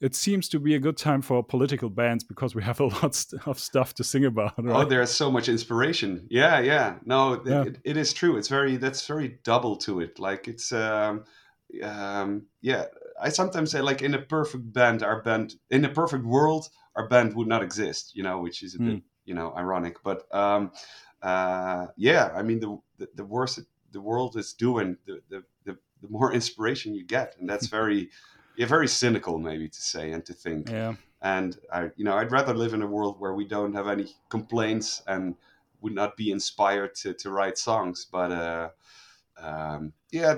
it 0.00 0.14
seems 0.14 0.50
to 0.50 0.60
be 0.60 0.74
a 0.74 0.78
good 0.78 0.98
time 0.98 1.22
for 1.22 1.42
political 1.42 1.88
bands 1.88 2.24
because 2.24 2.54
we 2.54 2.62
have 2.62 2.78
a 2.78 2.84
lot 3.02 3.24
of 3.46 3.58
stuff 3.58 3.94
to 3.94 4.04
sing 4.04 4.26
about. 4.26 4.52
Right? 4.62 4.84
Oh, 4.84 4.84
there's 4.84 5.10
so 5.10 5.30
much 5.30 5.48
inspiration. 5.48 6.26
Yeah, 6.28 6.60
yeah. 6.60 6.96
No, 7.06 7.40
yeah. 7.46 7.62
It, 7.62 7.78
it 7.84 7.96
is 7.96 8.12
true. 8.12 8.36
It's 8.36 8.48
very 8.48 8.76
that's 8.76 9.06
very 9.06 9.38
double 9.44 9.76
to 9.78 10.00
it. 10.00 10.18
Like 10.18 10.46
it's 10.46 10.72
um, 10.72 11.24
um, 11.82 12.46
yeah. 12.60 12.84
I 13.20 13.28
sometimes 13.28 13.70
say 13.70 13.80
like 13.80 14.02
in 14.02 14.14
a 14.14 14.18
perfect 14.20 14.72
band, 14.72 15.02
our 15.02 15.22
band 15.22 15.56
in 15.70 15.84
a 15.84 15.88
perfect 15.88 16.24
world, 16.24 16.68
our 16.96 17.08
band 17.08 17.34
would 17.34 17.48
not 17.48 17.62
exist. 17.62 18.12
You 18.14 18.22
know, 18.22 18.40
which 18.40 18.62
is 18.62 18.74
a 18.74 18.78
mm. 18.78 18.86
bit 18.86 19.02
you 19.24 19.34
know 19.34 19.54
ironic, 19.56 20.02
but 20.02 20.32
um, 20.34 20.72
uh, 21.22 21.86
yeah. 21.96 22.30
I 22.34 22.42
mean, 22.42 22.60
the 22.60 22.78
the, 22.98 23.08
the 23.14 23.24
worse 23.24 23.58
it, 23.58 23.66
the 23.92 24.00
world 24.00 24.36
is 24.36 24.52
doing, 24.52 24.96
the, 25.06 25.20
the 25.28 25.44
the 25.64 25.78
the 26.02 26.08
more 26.08 26.32
inspiration 26.40 26.94
you 26.94 27.04
get, 27.04 27.36
and 27.38 27.48
that's 27.48 27.66
very 27.78 28.10
yeah, 28.56 28.66
very 28.66 28.88
cynical 28.88 29.38
maybe 29.38 29.68
to 29.68 29.80
say 29.80 30.12
and 30.12 30.24
to 30.26 30.32
think. 30.32 30.70
Yeah. 30.70 30.94
And 31.22 31.58
I, 31.72 31.90
you 31.96 32.04
know, 32.04 32.16
I'd 32.16 32.30
rather 32.30 32.52
live 32.52 32.74
in 32.74 32.82
a 32.82 32.86
world 32.86 33.18
where 33.18 33.32
we 33.32 33.46
don't 33.46 33.72
have 33.72 33.88
any 33.88 34.14
complaints 34.28 35.02
and 35.06 35.36
would 35.80 35.94
not 35.94 36.16
be 36.16 36.30
inspired 36.30 36.94
to, 36.96 37.14
to 37.14 37.30
write 37.30 37.56
songs. 37.56 38.06
But 38.10 38.30
uh, 38.30 38.68
um, 39.40 39.92
yeah, 40.12 40.36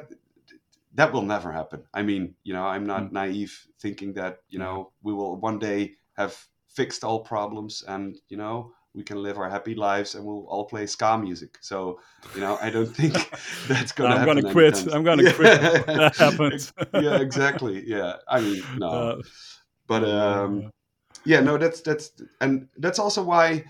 that 0.97 1.13
will 1.13 1.23
never 1.23 1.53
happen. 1.53 1.85
I 1.95 2.03
mean, 2.03 2.35
you 2.43 2.53
know, 2.53 2.65
I'm 2.65 2.87
not 2.87 3.05
mm. 3.05 3.13
naive 3.13 3.67
thinking 3.81 4.15
that 4.15 4.39
you 4.49 4.59
know 4.59 4.93
we 5.03 5.13
will 5.13 5.37
one 5.37 5.59
day 5.59 5.95
have 6.15 6.37
fixed 6.69 7.05
all 7.05 7.21
problems 7.21 7.85
and 7.87 8.19
you 8.29 8.37
know 8.37 8.73
we 8.97 9.03
can 9.03 9.23
live 9.23 9.37
our 9.37 9.49
happy 9.49 9.75
lives 9.75 10.15
and 10.15 10.25
we'll 10.25 10.47
all 10.49 10.65
play 10.65 10.87
ska 10.87 11.19
music. 11.19 11.59
So, 11.61 12.01
you 12.35 12.41
know, 12.41 12.59
I 12.63 12.71
don't 12.71 12.87
think 12.87 13.13
that's 13.69 13.93
going 13.93 14.11
to 14.11 14.19
happen. 14.19 14.39
I'm. 14.39 14.43
Gonna 14.43 14.53
quit. 14.53 14.93
I'm 14.93 15.05
going 15.05 15.19
to 15.19 15.33
quit. 15.35 15.61
that 15.61 16.17
happens. 16.19 16.73
yeah, 16.95 17.21
exactly. 17.21 17.85
Yeah. 17.87 18.17
I 18.27 18.41
mean, 18.41 18.63
no. 18.79 18.89
Uh, 18.89 19.23
but 19.87 20.03
um, 20.03 20.71
yeah, 21.25 21.41
no, 21.41 21.59
that's 21.59 21.83
that's 21.83 22.11
and 22.41 22.69
that's 22.79 22.99
also 22.99 23.23
why 23.23 23.65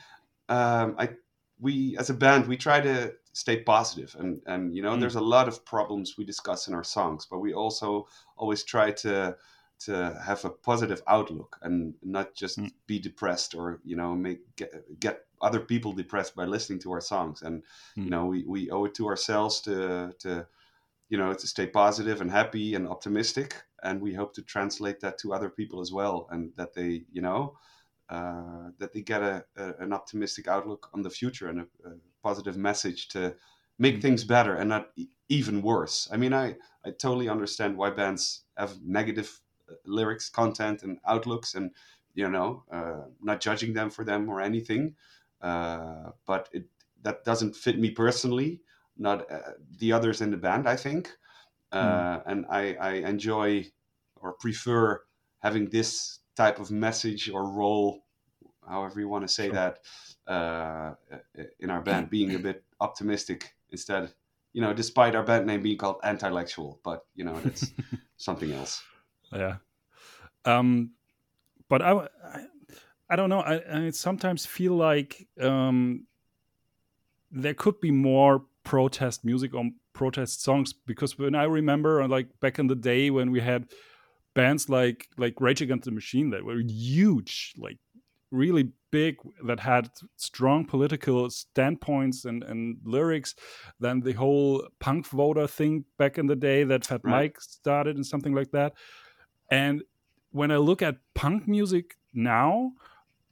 um, 0.49 0.95
I 0.97 1.11
we 1.59 1.97
as 1.99 2.09
a 2.09 2.15
band 2.15 2.47
we 2.47 2.57
try 2.57 2.81
to 2.81 3.13
stay 3.37 3.59
positive 3.61 4.17
and 4.19 4.41
and 4.47 4.75
you 4.75 4.81
know 4.81 4.95
mm. 4.97 5.01
there's 5.01 5.15
a 5.17 5.31
lot 5.37 5.47
of 5.47 5.63
problems 5.67 6.17
we 6.17 6.25
discuss 6.25 6.69
in 6.69 6.75
our 6.75 6.83
songs, 6.83 7.27
but 7.31 7.39
we 7.39 7.53
also 7.53 8.09
always 8.39 8.65
try 8.65 8.91
to 8.91 9.37
to 9.79 10.19
have 10.25 10.43
a 10.47 10.51
positive 10.51 11.03
outlook 11.07 11.59
and 11.61 11.93
not 12.03 12.35
just 12.35 12.59
mm. 12.59 12.71
be 12.87 12.99
depressed 12.99 13.55
or 13.55 13.79
you 13.85 13.95
know 13.95 14.15
make 14.15 14.41
get, 14.57 14.73
get 15.01 15.27
other 15.43 15.61
people 15.61 15.93
depressed 15.93 16.35
by 16.35 16.47
listening 16.47 16.79
to 16.79 16.91
our 16.91 17.01
songs 17.03 17.43
and 17.43 17.63
mm. 17.99 18.05
you 18.05 18.11
know 18.11 18.25
we, 18.25 18.43
we 18.45 18.71
owe 18.71 18.87
it 18.87 18.95
to 18.95 19.07
ourselves 19.07 19.61
to 19.61 20.15
to 20.19 20.47
you 21.11 21.19
know 21.19 21.35
to 21.35 21.47
stay 21.47 21.67
positive 21.67 22.23
and 22.23 22.31
happy 22.31 22.75
and 22.75 22.89
optimistic 22.89 23.55
and 23.83 24.01
we 24.01 24.15
hope 24.15 24.33
to 24.33 24.41
translate 24.41 24.99
that 25.01 25.19
to 25.19 25.35
other 25.35 25.51
people 25.51 25.83
as 25.83 25.93
well 25.93 26.27
and 26.31 26.53
that 26.57 26.73
they 26.73 27.03
you 27.13 27.21
know 27.21 27.55
uh, 28.09 28.71
that 28.79 28.93
they 28.93 29.03
get 29.03 29.23
a, 29.23 29.45
a, 29.57 29.75
an 29.81 29.93
optimistic 29.93 30.49
outlook 30.49 30.91
on 30.95 31.03
the 31.03 31.11
future 31.11 31.49
and 31.49 31.61
a, 31.61 31.89
a 31.89 31.93
positive 32.23 32.57
message 32.57 33.09
to 33.09 33.35
make 33.79 34.01
things 34.01 34.25
better 34.25 34.55
and 34.55 34.69
not 34.69 34.91
e- 34.97 35.09
even 35.29 35.61
worse. 35.63 36.09
I 36.13 36.17
mean 36.17 36.33
i 36.33 36.57
i 36.85 36.91
totally 36.91 37.29
understand 37.29 37.77
why 37.77 37.91
bands 37.91 38.45
have 38.57 38.81
negative 38.83 39.41
lyrics 39.85 40.29
content 40.29 40.83
and 40.83 40.99
outlooks 41.07 41.55
and 41.55 41.73
you 42.15 42.29
know 42.29 42.63
uh, 42.71 43.03
not 43.21 43.41
judging 43.41 43.73
them 43.75 43.91
for 43.91 44.05
them 44.05 44.29
or 44.29 44.41
anything. 44.41 44.95
Uh, 45.41 46.11
but 46.27 46.49
it 46.53 46.67
that 47.03 47.25
doesn't 47.25 47.55
fit 47.55 47.79
me 47.79 47.91
personally 47.91 48.63
not 48.97 49.31
uh, 49.31 49.53
the 49.79 49.93
others 49.93 50.21
in 50.21 50.31
the 50.31 50.37
band 50.37 50.67
i 50.69 50.77
think. 50.77 51.11
Mm. 51.73 52.23
and 52.27 52.47
I, 52.49 52.75
I 52.75 52.93
enjoy 53.09 53.67
or 54.17 54.33
prefer 54.33 55.03
having 55.41 55.69
this 55.69 56.21
type 56.37 56.59
of 56.59 56.71
message 56.71 57.31
or 57.31 57.49
role 57.51 58.05
however 58.69 59.01
you 59.01 59.09
want 59.09 59.27
to 59.27 59.33
say 59.33 59.47
sure. 59.47 59.55
that 59.55 59.79
uh, 60.27 60.93
in 61.61 61.71
our 61.71 61.81
band 61.81 62.11
being 62.17 62.35
a 62.35 62.39
bit 62.39 62.65
optimistic 62.81 63.55
instead 63.71 64.13
you 64.53 64.61
know 64.61 64.73
despite 64.73 65.15
our 65.15 65.23
band 65.23 65.47
name 65.47 65.63
being 65.63 65.79
called 65.79 66.01
Antillectual 66.03 66.79
but 66.83 67.07
you 67.15 67.25
know 67.25 67.39
it's 67.45 67.73
something 68.17 68.53
else 68.53 68.83
yeah. 69.33 69.57
Um, 70.45 70.93
but 71.69 71.83
I, 71.83 71.93
I, 71.93 72.45
I 73.11 73.17
don't 73.17 73.31
know. 73.31 73.41
I, 73.41 73.87
I 73.87 73.91
sometimes 73.91 74.47
feel 74.47 74.75
like 74.75 75.27
um, 75.41 76.07
there 77.31 77.55
could 77.55 77.81
be 77.81 77.91
more 77.91 78.45
protest 78.65 79.25
music 79.25 79.55
on 79.55 79.75
protest 79.93 80.43
songs 80.43 80.73
because 80.73 81.19
when 81.19 81.35
I 81.35 81.45
remember, 81.45 82.07
like 82.09 82.29
back 82.41 82.59
in 82.59 82.67
the 82.67 82.75
day 82.75 83.11
when 83.11 83.31
we 83.31 83.41
had 83.41 83.67
bands 84.37 84.69
like 84.69 85.09
like 85.17 85.41
Rage 85.41 85.63
Against 85.63 85.87
the 85.87 85.91
Machine 85.91 86.31
that 86.31 86.45
were 86.45 86.61
huge, 86.61 87.55
like 87.57 87.79
really 88.31 88.71
big, 88.93 89.17
that 89.47 89.59
had 89.59 89.91
strong 90.17 90.65
political 90.65 91.29
standpoints 91.31 92.27
and 92.27 92.45
and 92.45 92.77
lyrics. 92.85 93.35
Then 93.81 94.01
the 94.01 94.13
whole 94.13 94.69
punk 94.79 95.07
voter 95.09 95.49
thing 95.49 95.85
back 95.99 96.19
in 96.19 96.27
the 96.27 96.37
day 96.37 96.63
that 96.65 96.87
Fat 96.87 97.01
right. 97.03 97.13
Mike 97.13 97.41
started 97.41 97.97
and 97.97 98.07
something 98.07 98.35
like 98.35 98.53
that. 98.53 98.75
And 99.51 99.83
when 100.31 100.51
I 100.51 100.59
look 100.59 100.83
at 100.83 100.97
punk 101.15 101.49
music 101.49 101.97
now, 102.13 102.73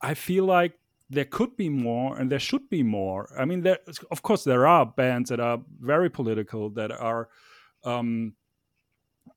I 0.00 0.14
feel 0.14 0.44
like 0.46 0.72
there 1.10 1.26
could 1.26 1.54
be 1.56 1.68
more 1.68 2.16
and 2.16 2.32
there 2.32 2.38
should 2.38 2.68
be 2.70 2.82
more. 2.82 3.28
I 3.38 3.44
mean, 3.44 3.60
there 3.60 3.78
of 4.10 4.22
course 4.22 4.42
there 4.44 4.66
are 4.66 4.86
bands 4.86 5.28
that 5.28 5.40
are 5.40 5.60
very 5.80 6.10
political 6.10 6.70
that 6.70 6.90
are 6.90 7.28
um, 7.84 8.32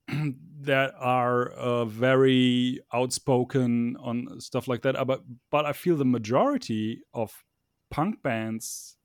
that 0.62 0.94
are 1.00 1.50
uh, 1.52 1.86
very 1.86 2.80
outspoken 2.94 3.96
on 4.00 4.40
stuff 4.40 4.68
like 4.68 4.82
that. 4.84 4.96
But 5.08 5.24
but 5.52 5.66
I 5.66 5.74
feel 5.74 5.96
the 5.96 6.06
majority 6.06 7.02
of 7.14 7.44
punk 7.90 8.22
bands 8.22 8.98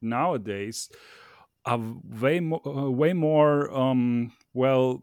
nowadays 0.00 0.90
are 1.64 1.80
way 2.04 2.40
more 2.40 2.66
uh, 2.66 2.90
way 2.90 3.12
more 3.12 3.70
um, 3.76 4.32
well 4.52 5.02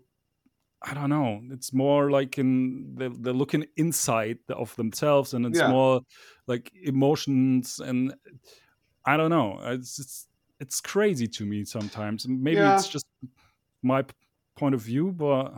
I 0.83 0.95
don't 0.95 1.09
know. 1.09 1.41
It's 1.51 1.73
more 1.73 2.09
like 2.09 2.39
in 2.39 2.95
they're, 2.95 3.09
they're 3.09 3.33
looking 3.33 3.65
inside 3.77 4.39
of 4.49 4.75
themselves, 4.77 5.33
and 5.35 5.45
it's 5.45 5.59
yeah. 5.59 5.69
more 5.69 6.01
like 6.47 6.71
emotions, 6.83 7.79
and 7.79 8.15
I 9.05 9.15
don't 9.15 9.29
know. 9.29 9.59
It's 9.63 9.99
it's, 9.99 10.27
it's 10.59 10.81
crazy 10.81 11.27
to 11.27 11.45
me 11.45 11.65
sometimes. 11.65 12.27
Maybe 12.27 12.57
yeah. 12.57 12.75
it's 12.75 12.87
just 12.87 13.05
my 13.83 14.03
point 14.55 14.75
of 14.75 14.81
view, 14.81 15.11
but 15.11 15.53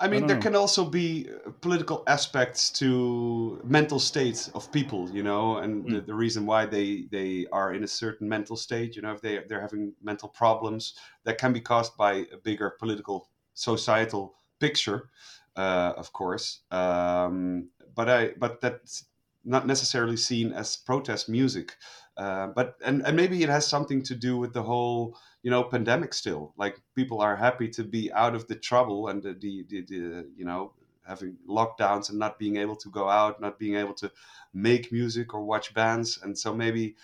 I 0.00 0.06
mean, 0.06 0.24
I 0.24 0.26
there 0.28 0.36
know. 0.36 0.42
can 0.42 0.54
also 0.54 0.84
be 0.84 1.28
uh, 1.28 1.50
political 1.60 2.04
aspects 2.06 2.70
to 2.70 3.60
mental 3.64 3.98
states 3.98 4.48
of 4.54 4.70
people, 4.70 5.10
you 5.10 5.24
know, 5.24 5.58
and 5.58 5.84
mm. 5.84 5.94
the, 5.94 6.00
the, 6.02 6.14
reason 6.14 6.46
why 6.46 6.66
they 6.66 7.06
they 7.10 7.46
are 7.50 7.74
in 7.74 7.82
a 7.82 7.88
certain 7.88 8.28
mental 8.28 8.56
state, 8.56 8.94
you 8.94 9.02
know, 9.02 9.12
if 9.12 9.20
they 9.20 9.40
they're 9.48 9.60
having 9.60 9.92
mental 10.00 10.28
problems 10.28 10.94
that 11.24 11.38
can 11.38 11.52
be 11.52 11.60
caused 11.60 11.96
by 11.96 12.26
a 12.32 12.36
bigger 12.42 12.70
political 12.78 13.28
societal 13.54 14.34
picture, 14.60 15.10
uh, 15.56 15.94
of 15.96 16.12
course. 16.12 16.60
Um, 16.70 17.70
but 17.94 18.08
I 18.08 18.32
but 18.38 18.60
that's 18.60 19.04
not 19.44 19.66
necessarily 19.66 20.16
seen 20.16 20.52
as 20.52 20.76
protest 20.76 21.28
music. 21.28 21.74
Uh, 22.18 22.48
but 22.48 22.74
and, 22.84 23.06
and 23.06 23.16
maybe 23.16 23.44
it 23.44 23.48
has 23.48 23.64
something 23.64 24.02
to 24.02 24.14
do 24.14 24.36
with 24.36 24.52
the 24.52 24.62
whole 24.62 25.16
you 25.42 25.50
know 25.50 25.62
pandemic 25.62 26.12
still. 26.12 26.52
Like 26.56 26.80
people 26.96 27.20
are 27.20 27.36
happy 27.36 27.68
to 27.68 27.84
be 27.84 28.12
out 28.12 28.34
of 28.34 28.48
the 28.48 28.56
trouble 28.56 29.08
and 29.08 29.22
the, 29.22 29.34
the, 29.34 29.64
the, 29.68 29.80
the 29.82 30.28
you 30.36 30.44
know 30.44 30.72
having 31.06 31.36
lockdowns 31.48 32.10
and 32.10 32.18
not 32.18 32.38
being 32.38 32.56
able 32.56 32.76
to 32.76 32.90
go 32.90 33.08
out 33.08 33.40
not 33.40 33.58
being 33.58 33.76
able 33.76 33.94
to 33.94 34.10
make 34.52 34.90
music 34.92 35.32
or 35.32 35.42
watch 35.44 35.72
bands. 35.74 36.18
And 36.22 36.36
so 36.36 36.52
maybe 36.52 36.96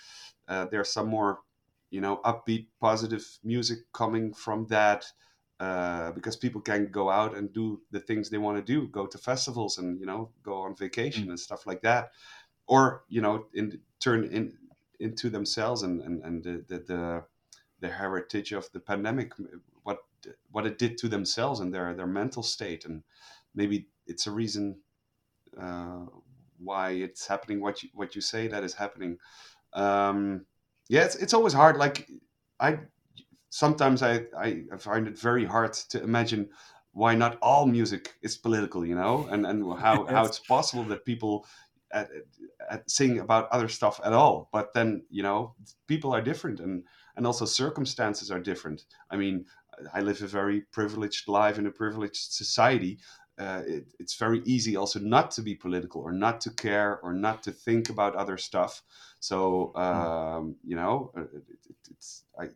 uh, 0.49 0.65
there's 0.65 0.91
some 0.91 1.07
more 1.07 1.39
you 1.91 2.01
know 2.01 2.19
upbeat 2.25 2.67
positive 2.81 3.25
music 3.41 3.79
coming 3.93 4.33
from 4.33 4.67
that 4.67 5.05
uh, 5.61 6.11
because 6.11 6.35
people 6.35 6.59
can 6.59 6.91
go 6.91 7.09
out 7.09 7.37
and 7.37 7.53
do 7.53 7.79
the 7.91 8.01
things 8.01 8.29
they 8.29 8.37
want 8.37 8.57
to 8.57 8.73
do, 8.73 8.87
go 8.89 9.07
to 9.07 9.17
festivals 9.17 9.77
and 9.77 9.97
you 9.97 10.05
know 10.05 10.29
go 10.43 10.55
on 10.55 10.75
vacation 10.75 11.27
mm. 11.27 11.29
and 11.29 11.39
stuff 11.39 11.65
like 11.65 11.81
that, 11.83 12.11
or 12.67 13.03
you 13.07 13.21
know 13.21 13.45
in 13.53 13.79
turn 14.01 14.25
in 14.25 14.57
into 14.99 15.29
themselves 15.29 15.83
and 15.83 16.01
and, 16.01 16.23
and 16.23 16.43
the, 16.43 16.65
the, 16.67 16.79
the 16.79 17.23
the 17.81 17.89
heritage 17.89 18.51
of 18.51 18.71
the 18.71 18.79
pandemic, 18.79 19.33
what 19.83 19.99
what 20.51 20.65
it 20.65 20.77
did 20.77 20.97
to 20.97 21.07
themselves 21.07 21.59
and 21.59 21.73
their 21.73 21.93
their 21.93 22.07
mental 22.07 22.43
state, 22.43 22.85
and 22.85 23.03
maybe 23.53 23.87
it's 24.07 24.27
a 24.27 24.31
reason 24.31 24.77
uh, 25.59 26.05
why 26.57 26.91
it's 26.91 27.27
happening. 27.27 27.61
What 27.61 27.83
you 27.83 27.89
what 27.93 28.15
you 28.15 28.21
say 28.21 28.47
that 28.47 28.63
is 28.63 28.73
happening. 28.73 29.17
Um, 29.73 30.45
yeah, 30.87 31.03
it's 31.03 31.15
it's 31.15 31.33
always 31.33 31.53
hard. 31.53 31.77
Like 31.77 32.09
I 32.59 32.79
sometimes 33.49 34.03
I, 34.03 34.25
I 34.37 34.63
find 34.77 35.07
it 35.07 35.17
very 35.17 35.45
hard 35.45 35.73
to 35.73 36.03
imagine 36.03 36.49
why 36.91 37.13
not 37.13 37.37
all 37.41 37.65
music 37.65 38.15
is 38.21 38.37
political, 38.37 38.85
you 38.85 38.95
know, 38.95 39.27
and 39.29 39.45
and 39.45 39.61
how 39.77 40.03
yes. 40.05 40.11
how 40.11 40.25
it's 40.25 40.39
possible 40.39 40.83
that 40.85 41.05
people 41.05 41.45
at, 41.95 42.09
at 42.69 42.91
sing 42.91 43.19
about 43.19 43.49
other 43.51 43.69
stuff 43.69 43.99
at 44.03 44.13
all. 44.13 44.49
But 44.51 44.73
then 44.73 45.03
you 45.09 45.23
know, 45.23 45.55
people 45.87 46.13
are 46.13 46.21
different, 46.21 46.59
and 46.59 46.83
and 47.15 47.25
also 47.25 47.45
circumstances 47.45 48.29
are 48.29 48.39
different. 48.39 48.83
I 49.09 49.15
mean, 49.15 49.45
I 49.93 50.01
live 50.01 50.21
a 50.21 50.27
very 50.27 50.61
privileged 50.71 51.27
life 51.27 51.57
in 51.57 51.65
a 51.65 51.71
privileged 51.71 52.33
society. 52.33 52.99
Uh, 53.37 53.63
it, 53.67 53.93
it's 53.99 54.15
very 54.15 54.41
easy 54.45 54.77
also 54.77 54.99
not 54.99 55.29
to 55.31 55.41
be 55.41 55.55
political 55.55 56.01
or 56.01 56.13
not 56.13 56.39
to 56.39 56.49
care 56.51 56.99
or 57.01 57.13
not 57.13 57.43
to 57.43 57.51
think 57.51 57.89
about 57.89 58.15
other 58.15 58.37
stuff. 58.37 58.81
So 59.19 59.71
hmm. 59.75 59.81
um, 59.81 60.55
you 60.63 60.75
know, 60.75 61.11
uh, 61.17 61.21
it, 61.21 61.43
it, 61.69 61.75
it's 61.91 62.23
I 62.39 62.49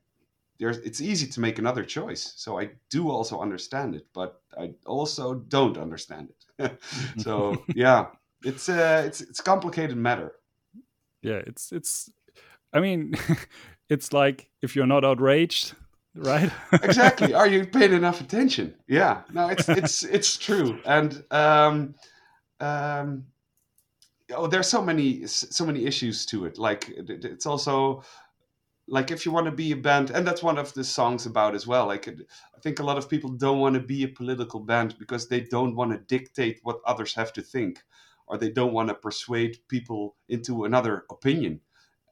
there's 0.60 0.78
it's 0.80 1.02
easy 1.02 1.28
to 1.28 1.40
make 1.40 1.58
another 1.58 1.84
choice. 1.84 2.34
So 2.36 2.60
I 2.60 2.72
do 2.90 3.10
also 3.10 3.40
understand 3.40 3.96
it, 3.96 4.08
but 4.14 4.42
I 4.58 4.74
also 4.86 5.36
don't 5.36 5.78
understand 5.78 6.30
it. 6.30 6.80
so 7.18 7.64
yeah, 7.76 8.08
it's 8.44 8.70
a 8.70 9.06
it's 9.06 9.22
it's 9.22 9.40
a 9.40 9.44
complicated 9.44 9.98
matter. 9.98 10.34
Yeah, 11.22 11.42
it's 11.46 11.72
it's. 11.72 12.10
I 12.74 12.80
mean, 12.80 13.14
it's 13.90 14.14
like 14.14 14.50
if 14.62 14.76
you're 14.76 14.88
not 14.88 15.04
outraged, 15.04 15.74
right? 16.16 16.52
exactly. 16.74 17.34
Are 17.34 17.48
you 17.48 17.66
paying 17.66 17.94
enough 17.94 18.22
attention? 18.22 18.76
Yeah. 18.88 19.22
No, 19.34 19.50
it's 19.50 19.68
it's 19.70 20.04
it's 20.04 20.38
true, 20.38 20.80
and 20.86 21.24
um, 21.32 21.96
um, 22.60 23.26
oh, 24.34 24.48
there's 24.48 24.68
so 24.68 24.82
many 24.82 25.28
so 25.28 25.66
many 25.66 25.86
issues 25.86 26.26
to 26.28 26.46
it. 26.46 26.58
Like 26.58 26.92
it's 26.96 27.46
also 27.46 28.04
like 28.90 29.12
if 29.12 29.26
you 29.26 29.32
want 29.32 29.46
to 29.46 29.52
be 29.52 29.72
a 29.72 29.78
band 29.78 30.10
and 30.10 30.26
that's 30.26 30.44
one 30.44 30.58
of 30.58 30.74
the 30.74 30.84
songs 30.84 31.26
about 31.26 31.54
as 31.54 31.68
well 31.68 31.86
like 31.86 32.08
i 32.08 32.60
think 32.62 32.80
a 32.80 32.84
lot 32.84 32.98
of 32.98 33.08
people 33.08 33.30
don't 33.30 33.60
want 33.60 33.76
to 33.76 33.80
be 33.80 34.04
a 34.04 34.08
political 34.08 34.60
band 34.60 34.96
because 34.98 35.28
they 35.28 35.42
don't 35.42 35.76
want 35.76 35.92
to 35.92 36.16
dictate 36.16 36.60
what 36.64 36.80
others 36.86 37.14
have 37.14 37.32
to 37.32 37.42
think 37.42 37.84
or 38.30 38.38
they 38.38 38.50
don't 38.50 38.74
want 38.74 38.90
to 38.90 38.96
persuade 38.96 39.58
people 39.68 40.16
into 40.30 40.66
another 40.66 41.06
opinion 41.10 41.60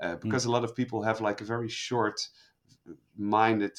uh, 0.01 0.15
hmm. 0.15 0.19
because 0.21 0.45
mm. 0.45 0.49
a 0.49 0.51
lot 0.51 0.63
of 0.63 0.75
people 0.75 1.01
have 1.01 1.21
like 1.21 1.41
a 1.41 1.45
very 1.45 1.69
short 1.69 2.19
minded 3.17 3.77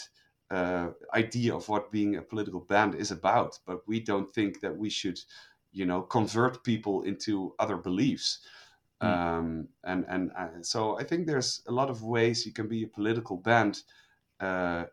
uh, 0.51 0.89
idea 1.15 1.55
of 1.55 1.69
what 1.69 1.93
being 1.93 2.17
a 2.17 2.23
political 2.23 2.61
band 2.61 2.95
is 2.95 3.11
about 3.11 3.59
but 3.67 3.87
we 3.87 4.01
don't 4.01 4.31
think 4.33 4.61
that 4.61 4.77
we 4.77 4.89
should 4.89 5.19
you 5.73 5.85
know 5.85 6.01
convert 6.03 6.65
people 6.65 7.03
into 7.03 7.55
other 7.59 7.77
beliefs 7.77 8.41
Mm. 9.03 9.07
Um, 9.07 9.69
and 9.85 10.05
and 10.09 10.33
uh, 10.37 10.49
so 10.63 10.99
I 10.99 11.05
think 11.05 11.27
there's 11.27 11.63
a 11.69 11.73
lot 11.73 11.91
of 11.91 12.03
ways 12.03 12.45
you 12.45 12.53
can 12.53 12.69
be 12.69 12.83
a 12.83 12.89
political 12.89 13.37
band, 13.37 13.83
uh, 14.41 14.45
uh, 14.45 14.87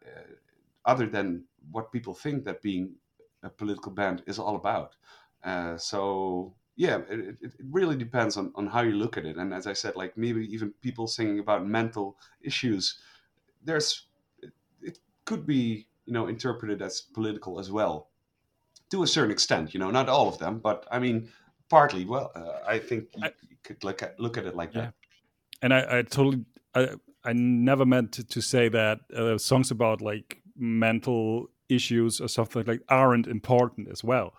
other 0.86 1.08
than 1.08 1.46
what 1.72 1.92
people 1.92 2.14
think 2.14 2.46
that 2.46 2.62
being 2.62 2.96
a 3.42 3.50
political 3.50 3.92
band 3.92 4.22
is 4.28 4.38
all 4.38 4.56
about. 4.56 4.96
Uh, 5.44 5.78
so 5.78 6.54
yeah, 6.76 7.00
it, 7.10 7.38
it, 7.42 7.52
really 7.72 7.96
depends 7.96 8.36
on, 8.38 8.52
on 8.56 8.68
how 8.68 8.82
you 8.82 8.94
look 8.94 9.18
at 9.18 9.26
it. 9.26 9.38
And 9.38 9.54
as 9.54 9.66
I 9.66 9.74
said, 9.74 9.96
like 9.96 10.18
maybe 10.18 10.46
even 10.54 10.74
people 10.82 11.08
singing 11.08 11.40
about 11.40 11.66
mental 11.66 12.18
issues, 12.42 13.00
there's 13.64 14.08
it, 14.42 14.52
it 14.82 15.00
could 15.24 15.46
be 15.46 15.88
you 16.06 16.14
know 16.14 16.28
interpreted 16.28 16.82
as 16.82 17.02
political 17.02 17.60
as 17.60 17.72
well, 17.72 18.10
to 18.92 19.04
a 19.04 19.08
certain 19.08 19.32
extent. 19.32 19.74
You 19.74 19.80
know, 19.80 19.90
not 19.90 20.10
all 20.10 20.28
of 20.28 20.38
them, 20.38 20.60
but 20.60 20.86
I 20.92 21.00
mean 21.00 21.30
partly. 21.70 22.06
Well, 22.06 22.32
uh, 22.36 22.60
I 22.68 22.80
think 22.80 23.10
you, 23.16 23.24
I, 23.24 23.32
you, 23.50 23.56
could 23.64 23.84
look 23.84 24.04
at 24.04 24.20
look 24.20 24.38
at 24.38 24.46
it 24.46 24.56
like 24.56 24.74
yeah. 24.74 24.82
that. 24.82 24.94
And 25.62 25.74
I, 25.74 26.00
I 26.00 26.02
totally, 26.02 26.44
I, 26.76 26.90
I 27.24 27.34
never 27.34 27.86
meant 27.86 28.12
to, 28.14 28.24
to 28.26 28.42
say 28.42 28.68
that 28.70 29.00
uh, 29.16 29.38
songs 29.38 29.72
about 29.72 30.02
like 30.02 30.42
mental 30.58 31.48
issues 31.70 32.20
or 32.20 32.28
something 32.28 32.64
like 32.68 32.82
aren't 32.90 33.28
important 33.28 33.88
as 33.90 34.04
well. 34.04 34.34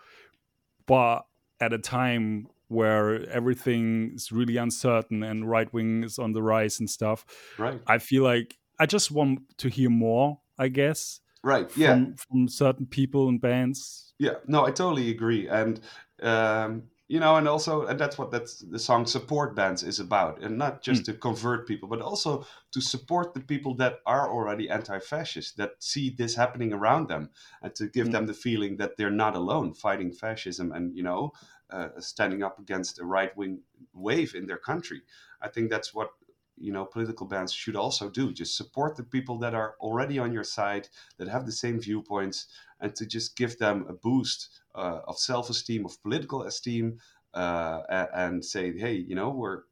But 0.87 1.23
at 1.61 1.73
a 1.73 1.79
time 1.79 2.49
where 2.69 3.29
everything 3.31 4.13
is 4.15 4.33
really 4.33 4.57
uncertain 4.57 5.23
and 5.23 5.49
right 5.49 5.73
wing 5.73 6.03
is 6.05 6.19
on 6.19 6.33
the 6.33 6.43
rise 6.43 6.81
and 6.81 6.91
stuff, 6.91 7.25
right? 7.59 7.81
I 7.87 7.99
feel 7.99 8.25
like 8.25 8.57
I 8.79 8.87
just 8.87 9.11
want 9.11 9.41
to 9.59 9.69
hear 9.69 9.91
more. 9.91 10.41
I 10.59 10.69
guess. 10.69 11.21
Right. 11.43 11.71
From, 11.71 11.83
yeah. 11.83 12.05
From 12.17 12.49
certain 12.49 12.87
people 12.87 13.29
and 13.29 13.39
bands. 13.39 14.15
Yeah. 14.19 14.37
No, 14.47 14.65
I 14.65 14.71
totally 14.71 15.11
agree. 15.11 15.47
And 15.49 15.81
um, 16.23 16.85
you 17.09 17.21
know 17.21 17.37
and 17.37 17.47
also 17.47 17.87
and 17.87 17.99
that's 18.01 18.19
what 18.19 18.31
that's 18.31 18.59
the 18.59 18.79
song 18.79 19.07
support 19.07 19.55
bands 19.55 19.83
is 19.83 20.01
about 20.01 20.43
and 20.43 20.59
not 20.59 20.83
just 20.83 21.03
mm. 21.03 21.05
to 21.07 21.15
convert 21.15 21.67
people 21.67 21.89
but 21.89 22.01
also 22.01 22.45
to 22.73 22.81
support 22.81 23.33
the 23.33 23.41
people 23.41 23.75
that 23.75 24.01
are 24.07 24.31
already 24.31 24.69
anti-fascist 24.69 25.57
that 25.57 25.73
see 25.79 26.11
this 26.11 26.35
happening 26.35 26.73
around 26.73 27.09
them 27.09 27.31
and 27.63 27.75
to 27.75 27.87
give 27.87 28.09
mm. 28.09 28.13
them 28.13 28.27
the 28.27 28.35
feeling 28.35 28.77
that 28.77 28.97
they're 28.97 29.11
not 29.11 29.37
alone 29.37 29.73
fighting 29.73 30.13
fascism 30.13 30.73
and 30.73 30.97
you 30.97 31.03
know 31.03 31.33
uh, 31.71 31.89
standing 31.99 32.43
up 32.43 32.59
against 32.61 33.01
a 33.01 33.05
right-wing 33.05 33.61
wave 33.93 34.35
in 34.35 34.47
their 34.47 34.59
country 34.59 35.03
i 35.41 35.49
think 35.49 35.71
that's 35.71 35.95
what 35.95 36.11
you 36.59 36.73
know 36.73 36.85
political 36.85 37.27
bands 37.27 37.53
should 37.53 37.77
also 37.77 38.09
do 38.09 38.33
just 38.33 38.57
support 38.57 38.97
the 38.97 39.03
people 39.03 39.39
that 39.39 39.55
are 39.55 39.75
already 39.81 40.19
on 40.19 40.33
your 40.33 40.45
side 40.45 40.89
that 41.19 41.29
have 41.29 41.47
the 41.47 41.53
same 41.53 41.81
viewpoints 41.81 42.47
and 42.81 42.95
to 42.95 43.07
just 43.07 43.37
give 43.37 43.59
them 43.59 43.87
a 43.89 43.93
boost 43.93 44.61
uh, 44.75 45.01
of 45.07 45.19
self-esteem, 45.19 45.85
of 45.85 46.01
political 46.03 46.43
esteem, 46.43 46.99
uh, 47.35 48.07
and 48.15 48.45
say, 48.45 48.77
hey, 48.77 48.95
you 48.95 49.15
know, 49.15 49.31
we're 49.31 49.63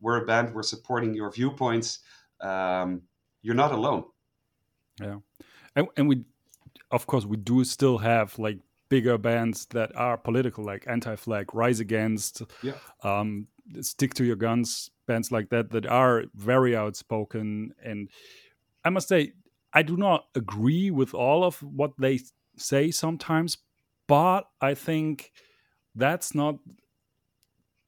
we're 0.00 0.22
a 0.22 0.26
band, 0.26 0.54
we're 0.54 0.62
supporting 0.62 1.14
your 1.14 1.30
viewpoints. 1.30 2.00
Um, 2.40 3.02
you're 3.42 3.54
not 3.54 3.72
alone. 3.72 4.04
Yeah, 5.00 5.18
and, 5.74 5.88
and 5.96 6.08
we, 6.08 6.24
of 6.90 7.06
course, 7.06 7.24
we 7.24 7.36
do 7.36 7.64
still 7.64 7.98
have 7.98 8.38
like 8.38 8.58
bigger 8.88 9.18
bands 9.18 9.66
that 9.66 9.94
are 9.96 10.16
political, 10.16 10.64
like 10.64 10.84
Anti-Flag, 10.86 11.54
Rise 11.54 11.80
Against, 11.80 12.42
yeah. 12.62 12.74
um, 13.02 13.48
Stick 13.80 14.14
to 14.14 14.24
Your 14.24 14.36
Guns, 14.36 14.90
bands 15.06 15.32
like 15.32 15.50
that 15.50 15.70
that 15.70 15.86
are 15.86 16.24
very 16.34 16.76
outspoken. 16.76 17.74
And 17.82 18.08
I 18.84 18.90
must 18.90 19.08
say, 19.08 19.32
I 19.72 19.82
do 19.82 19.96
not 19.96 20.26
agree 20.34 20.90
with 20.90 21.14
all 21.14 21.44
of 21.44 21.62
what 21.62 21.92
they 21.98 22.20
say 22.56 22.90
sometimes, 22.90 23.58
but 24.06 24.48
I 24.60 24.74
think 24.74 25.32
that's 25.94 26.34
not 26.34 26.56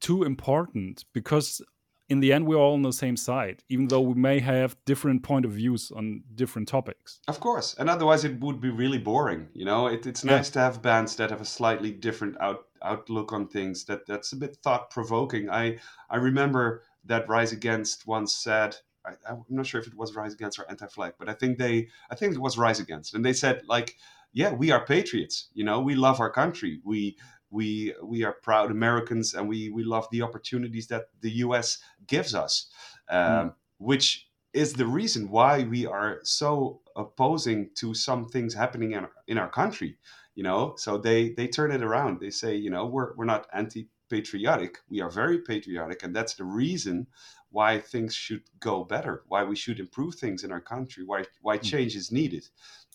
too 0.00 0.22
important 0.22 1.04
because 1.12 1.60
in 2.08 2.20
the 2.20 2.32
end 2.32 2.46
we're 2.46 2.56
all 2.56 2.74
on 2.74 2.82
the 2.82 2.92
same 2.92 3.16
side 3.16 3.62
even 3.68 3.88
though 3.88 4.00
we 4.00 4.14
may 4.14 4.38
have 4.38 4.76
different 4.86 5.22
point 5.22 5.44
of 5.44 5.52
views 5.52 5.92
on 5.94 6.22
different 6.34 6.66
topics 6.68 7.20
of 7.28 7.40
course 7.40 7.74
and 7.78 7.90
otherwise 7.90 8.24
it 8.24 8.38
would 8.40 8.60
be 8.60 8.70
really 8.70 8.98
boring 8.98 9.46
you 9.52 9.64
know 9.64 9.86
it, 9.86 10.06
it's 10.06 10.24
nice 10.24 10.48
yeah. 10.48 10.52
to 10.52 10.58
have 10.60 10.82
bands 10.82 11.16
that 11.16 11.30
have 11.30 11.40
a 11.40 11.44
slightly 11.44 11.92
different 11.92 12.40
out, 12.40 12.66
outlook 12.82 13.32
on 13.32 13.46
things 13.46 13.84
that 13.84 14.06
that's 14.06 14.32
a 14.32 14.36
bit 14.36 14.56
thought 14.62 14.90
provoking 14.90 15.50
i 15.50 15.76
i 16.10 16.16
remember 16.16 16.82
that 17.08 17.28
rise 17.28 17.52
against 17.52 18.06
once 18.06 18.34
said 18.34 18.76
I, 19.04 19.12
i'm 19.28 19.44
not 19.48 19.66
sure 19.66 19.80
if 19.80 19.86
it 19.86 19.96
was 19.96 20.14
rise 20.14 20.34
against 20.34 20.58
or 20.58 20.70
anti-flag 20.70 21.14
but 21.18 21.28
i 21.28 21.32
think 21.32 21.58
they 21.58 21.88
i 22.10 22.14
think 22.14 22.34
it 22.34 22.40
was 22.40 22.56
rise 22.56 22.80
against 22.80 23.14
and 23.14 23.24
they 23.24 23.32
said 23.32 23.62
like 23.68 23.96
yeah, 24.32 24.52
we 24.52 24.70
are 24.70 24.84
patriots. 24.84 25.48
You 25.54 25.64
know, 25.64 25.80
we 25.80 25.94
love 25.94 26.20
our 26.20 26.30
country. 26.30 26.80
We 26.84 27.16
we 27.50 27.94
we 28.02 28.24
are 28.24 28.32
proud 28.32 28.70
Americans, 28.70 29.34
and 29.34 29.48
we 29.48 29.70
we 29.70 29.84
love 29.84 30.06
the 30.10 30.22
opportunities 30.22 30.86
that 30.88 31.06
the 31.20 31.30
U.S. 31.46 31.78
gives 32.06 32.34
us, 32.34 32.70
um, 33.08 33.20
mm. 33.20 33.54
which 33.78 34.28
is 34.52 34.72
the 34.72 34.86
reason 34.86 35.30
why 35.30 35.64
we 35.64 35.86
are 35.86 36.20
so 36.22 36.80
opposing 36.96 37.70
to 37.76 37.94
some 37.94 38.26
things 38.26 38.54
happening 38.54 38.92
in 38.92 39.04
our, 39.04 39.10
in 39.26 39.38
our 39.38 39.50
country. 39.50 39.98
You 40.34 40.44
know, 40.44 40.74
so 40.76 40.98
they 40.98 41.30
they 41.30 41.48
turn 41.48 41.72
it 41.72 41.82
around. 41.82 42.20
They 42.20 42.30
say, 42.30 42.54
you 42.54 42.70
know, 42.70 42.86
we're 42.86 43.14
we're 43.16 43.24
not 43.24 43.46
anti 43.52 43.88
patriotic. 44.08 44.78
We 44.88 45.00
are 45.00 45.10
very 45.10 45.38
patriotic, 45.38 46.02
and 46.02 46.14
that's 46.14 46.34
the 46.34 46.44
reason 46.44 47.06
why 47.50 47.80
things 47.80 48.14
should 48.14 48.42
go 48.60 48.84
better, 48.84 49.22
why 49.28 49.44
we 49.44 49.56
should 49.56 49.80
improve 49.80 50.14
things 50.16 50.44
in 50.44 50.52
our 50.52 50.60
country, 50.60 51.04
why 51.04 51.24
why 51.40 51.56
hmm. 51.56 51.62
change 51.62 51.96
is 51.96 52.12
needed 52.12 52.48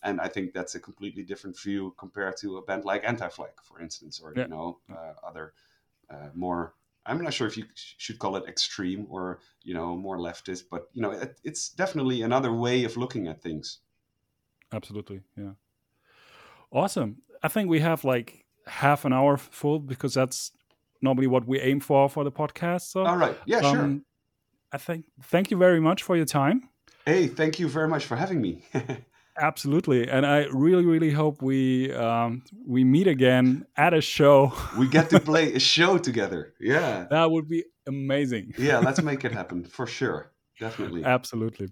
and 0.03 0.19
I 0.19 0.27
think 0.27 0.53
that's 0.53 0.75
a 0.75 0.79
completely 0.79 1.23
different 1.23 1.57
view 1.57 1.95
compared 1.97 2.37
to 2.37 2.57
a 2.57 2.61
band 2.61 2.85
like 2.85 3.03
Anti-Flag, 3.05 3.51
for 3.63 3.81
instance, 3.81 4.21
or 4.21 4.33
yeah. 4.35 4.43
you 4.43 4.49
know 4.49 4.79
uh, 4.91 5.13
other 5.25 5.53
uh, 6.09 6.29
more. 6.35 6.75
I'm 7.05 7.21
not 7.21 7.33
sure 7.33 7.47
if 7.47 7.57
you 7.57 7.65
should 7.75 8.19
call 8.19 8.35
it 8.35 8.43
extreme 8.47 9.07
or 9.09 9.39
you 9.63 9.73
know 9.73 9.95
more 9.95 10.17
leftist, 10.17 10.65
but 10.69 10.89
you 10.93 11.01
know 11.01 11.11
it, 11.11 11.39
it's 11.43 11.69
definitely 11.69 12.21
another 12.21 12.53
way 12.53 12.83
of 12.83 12.97
looking 12.97 13.27
at 13.27 13.41
things. 13.41 13.79
Absolutely, 14.71 15.21
yeah. 15.37 15.51
Awesome. 16.71 17.21
I 17.41 17.47
think 17.47 17.69
we 17.69 17.79
have 17.79 18.03
like 18.03 18.45
half 18.67 19.05
an 19.05 19.13
hour 19.13 19.37
full 19.37 19.79
because 19.79 20.13
that's 20.13 20.51
normally 21.03 21.27
what 21.27 21.45
we 21.45 21.59
aim 21.59 21.79
for 21.79 22.09
for 22.09 22.23
the 22.23 22.31
podcast. 22.31 22.83
So, 22.91 23.05
All 23.05 23.17
right. 23.17 23.37
Yeah, 23.45 23.61
sure. 23.61 23.81
um, 23.81 24.05
I 24.71 24.77
think 24.77 25.05
thank 25.23 25.51
you 25.51 25.57
very 25.57 25.79
much 25.79 26.01
for 26.03 26.15
your 26.15 26.25
time. 26.25 26.69
Hey, 27.05 27.27
thank 27.27 27.59
you 27.59 27.67
very 27.67 27.87
much 27.87 28.05
for 28.05 28.15
having 28.15 28.41
me. 28.41 28.63
Absolutely, 29.37 30.07
and 30.07 30.25
I 30.25 30.45
really, 30.51 30.85
really 30.85 31.11
hope 31.11 31.41
we 31.41 31.91
um, 31.93 32.43
we 32.67 32.83
meet 32.83 33.07
again 33.07 33.65
at 33.75 33.93
a 33.93 34.01
show. 34.01 34.53
we 34.77 34.87
get 34.87 35.09
to 35.09 35.19
play 35.31 35.53
a 35.53 35.59
show 35.59 35.97
together. 35.97 36.53
Yeah. 36.59 37.07
that 37.09 37.31
would 37.31 37.47
be 37.49 37.65
amazing. 37.87 38.53
Yeah, 38.57 38.79
let's 38.79 39.01
make 39.01 39.25
it 39.25 39.31
happen 39.31 39.65
for 39.65 39.87
sure. 39.87 40.31
Definitely. 40.59 41.03
Absolutely. 41.03 41.69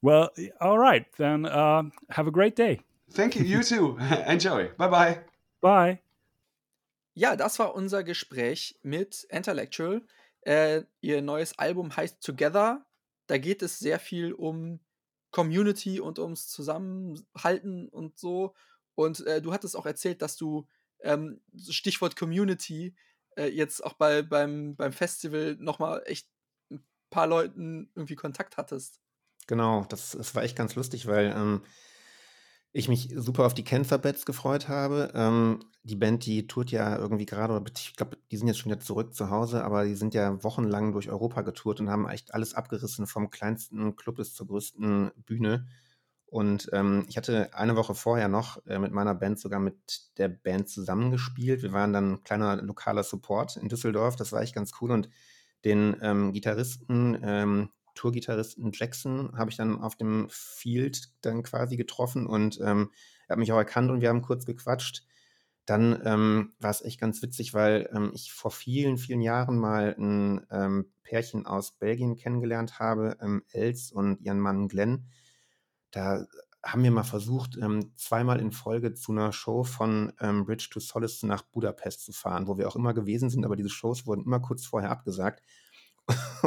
Well, 0.00 0.30
all 0.60 0.78
right 0.78 1.06
then. 1.18 1.46
Uh, 1.46 1.82
have 2.10 2.26
a 2.26 2.30
great 2.30 2.56
day. 2.56 2.80
Thank 3.12 3.36
you. 3.36 3.44
You 3.44 3.62
too. 3.62 3.98
Enjoy. 4.26 4.68
Bye 4.78 4.88
bye 4.88 5.18
bye. 5.60 5.98
Ja, 7.14 7.36
das 7.36 7.58
war 7.58 7.74
unser 7.74 8.02
Gespräch 8.02 8.78
mit 8.82 9.24
Intellectual. 9.30 10.04
Äh, 10.42 10.82
ihr 11.00 11.22
neues 11.22 11.58
Album 11.58 11.96
heißt 11.96 12.20
Together. 12.22 12.84
Da 13.28 13.38
geht 13.38 13.62
es 13.62 13.78
sehr 13.78 13.98
viel 13.98 14.32
um 14.32 14.80
Community 15.30 16.00
und 16.00 16.18
ums 16.18 16.48
Zusammenhalten 16.48 17.88
und 17.88 18.18
so. 18.18 18.54
Und 18.94 19.26
äh, 19.26 19.40
du 19.40 19.52
hattest 19.52 19.76
auch 19.76 19.86
erzählt, 19.86 20.22
dass 20.22 20.36
du 20.36 20.66
ähm, 21.00 21.40
Stichwort 21.68 22.16
Community 22.16 22.94
äh, 23.36 23.46
jetzt 23.46 23.84
auch 23.84 23.94
bei, 23.94 24.22
beim, 24.22 24.76
beim 24.76 24.92
Festival 24.92 25.56
nochmal 25.58 26.02
echt 26.06 26.28
ein 26.70 26.84
paar 27.10 27.26
Leuten 27.26 27.90
irgendwie 27.94 28.16
Kontakt 28.16 28.56
hattest. 28.56 29.00
Genau, 29.46 29.84
das, 29.88 30.12
das 30.12 30.34
war 30.34 30.42
echt 30.42 30.56
ganz 30.56 30.74
lustig, 30.74 31.06
weil 31.06 31.26
ähm, 31.26 31.62
ich 32.74 32.88
mich 32.88 33.10
super 33.14 33.46
auf 33.46 33.54
die 33.54 33.62
Cancer 33.64 33.98
Bats 33.98 34.26
gefreut 34.26 34.68
habe. 34.68 35.12
Ähm, 35.14 35.60
die 35.84 35.94
Band, 35.94 36.26
die 36.26 36.48
tourt 36.48 36.72
ja 36.72 36.98
irgendwie 36.98 37.24
gerade, 37.24 37.62
ich 37.72 37.94
glaube, 37.94 38.18
die 38.32 38.36
sind 38.36 38.48
jetzt 38.48 38.58
schon 38.58 38.72
wieder 38.72 38.80
zurück 38.80 39.14
zu 39.14 39.30
Hause, 39.30 39.62
aber 39.64 39.84
die 39.84 39.94
sind 39.94 40.12
ja 40.12 40.42
wochenlang 40.42 40.92
durch 40.92 41.08
Europa 41.08 41.42
getourt 41.42 41.78
und 41.78 41.88
haben 41.88 42.08
echt 42.08 42.34
alles 42.34 42.54
abgerissen, 42.54 43.06
vom 43.06 43.30
kleinsten 43.30 43.94
Club 43.94 44.16
bis 44.16 44.34
zur 44.34 44.48
größten 44.48 45.12
Bühne. 45.24 45.68
Und 46.26 46.68
ähm, 46.72 47.04
ich 47.08 47.16
hatte 47.16 47.54
eine 47.54 47.76
Woche 47.76 47.94
vorher 47.94 48.26
noch 48.26 48.66
äh, 48.66 48.80
mit 48.80 48.90
meiner 48.90 49.14
Band 49.14 49.38
sogar 49.38 49.60
mit 49.60 50.18
der 50.18 50.28
Band 50.28 50.68
zusammengespielt. 50.68 51.62
Wir 51.62 51.72
waren 51.72 51.92
dann 51.92 52.14
ein 52.14 52.24
kleiner 52.24 52.60
lokaler 52.60 53.04
Support 53.04 53.56
in 53.56 53.68
Düsseldorf. 53.68 54.16
Das 54.16 54.32
war 54.32 54.42
echt 54.42 54.56
ganz 54.56 54.72
cool. 54.80 54.90
Und 54.90 55.08
den 55.64 55.96
ähm, 56.02 56.32
Gitarristen, 56.32 57.16
ähm, 57.22 57.68
Tourgitarristen 57.94 58.72
Jackson 58.72 59.36
habe 59.36 59.50
ich 59.50 59.56
dann 59.56 59.80
auf 59.80 59.96
dem 59.96 60.28
Field 60.30 61.10
dann 61.22 61.42
quasi 61.42 61.76
getroffen 61.76 62.26
und 62.26 62.60
ähm, 62.60 62.90
er 63.26 63.34
hat 63.34 63.38
mich 63.38 63.52
auch 63.52 63.58
erkannt 63.58 63.90
und 63.90 64.00
wir 64.00 64.08
haben 64.08 64.22
kurz 64.22 64.44
gequatscht. 64.44 65.04
Dann 65.66 66.02
ähm, 66.04 66.52
war 66.58 66.70
es 66.70 66.82
echt 66.82 67.00
ganz 67.00 67.22
witzig, 67.22 67.54
weil 67.54 67.88
ähm, 67.94 68.10
ich 68.14 68.32
vor 68.32 68.50
vielen, 68.50 68.98
vielen 68.98 69.22
Jahren 69.22 69.58
mal 69.58 69.94
ein 69.98 70.46
ähm, 70.50 70.92
Pärchen 71.02 71.46
aus 71.46 71.72
Belgien 71.72 72.16
kennengelernt 72.16 72.78
habe, 72.78 73.16
ähm, 73.22 73.42
Els 73.50 73.90
und 73.90 74.20
ihren 74.20 74.40
Mann 74.40 74.68
Glenn. 74.68 75.06
Da 75.90 76.26
haben 76.62 76.82
wir 76.82 76.90
mal 76.90 77.02
versucht, 77.02 77.56
ähm, 77.56 77.92
zweimal 77.96 78.40
in 78.40 78.52
Folge 78.52 78.94
zu 78.94 79.12
einer 79.12 79.32
Show 79.32 79.64
von 79.64 80.12
Bridge 80.18 80.68
to 80.70 80.80
Solace 80.80 81.22
nach 81.22 81.42
Budapest 81.42 82.04
zu 82.04 82.12
fahren, 82.12 82.46
wo 82.46 82.58
wir 82.58 82.66
auch 82.68 82.76
immer 82.76 82.94
gewesen 82.94 83.30
sind, 83.30 83.44
aber 83.44 83.56
diese 83.56 83.68
Shows 83.68 84.06
wurden 84.06 84.24
immer 84.24 84.40
kurz 84.40 84.64
vorher 84.64 84.90
abgesagt. 84.90 85.42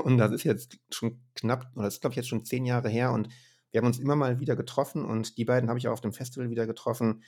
Und 0.04 0.18
das 0.18 0.32
ist 0.32 0.44
jetzt 0.44 0.80
schon 0.92 1.22
knapp, 1.36 1.72
oder 1.76 1.86
das 1.86 1.96
ist, 1.96 2.02
glaube 2.02 2.14
ich, 2.14 2.18
jetzt 2.18 2.30
schon 2.30 2.46
zehn 2.46 2.66
Jahre 2.66 2.90
her. 2.90 3.12
Und 3.12 3.30
wir 3.72 3.80
haben 3.80 3.88
uns 3.88 4.00
immer 4.00 4.16
mal 4.16 4.40
wieder 4.40 4.56
getroffen 4.56 5.06
und 5.06 5.38
die 5.38 5.46
beiden 5.46 5.70
habe 5.70 5.80
ich 5.80 5.88
auch 5.88 5.94
auf 5.94 6.02
dem 6.02 6.14
Festival 6.14 6.50
wieder 6.50 6.68
getroffen. 6.68 7.24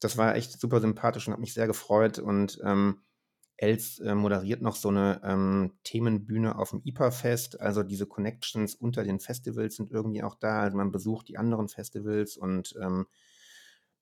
Das 0.00 0.16
war 0.16 0.34
echt 0.34 0.60
super 0.60 0.80
sympathisch 0.80 1.26
und 1.26 1.32
hat 1.32 1.40
mich 1.40 1.54
sehr 1.54 1.66
gefreut. 1.66 2.18
Und 2.18 2.60
ähm, 2.64 3.02
Els 3.56 4.00
äh, 4.00 4.14
moderiert 4.14 4.62
noch 4.62 4.74
so 4.74 4.88
eine 4.88 5.20
ähm, 5.22 5.72
Themenbühne 5.84 6.58
auf 6.58 6.70
dem 6.70 6.82
IPA-Fest. 6.84 7.60
Also 7.60 7.82
diese 7.82 8.06
Connections 8.06 8.74
unter 8.74 9.04
den 9.04 9.20
Festivals 9.20 9.76
sind 9.76 9.90
irgendwie 9.90 10.22
auch 10.22 10.34
da. 10.34 10.62
Also 10.62 10.76
man 10.76 10.90
besucht 10.90 11.28
die 11.28 11.38
anderen 11.38 11.68
Festivals 11.68 12.36
und 12.36 12.74
ähm, 12.82 13.06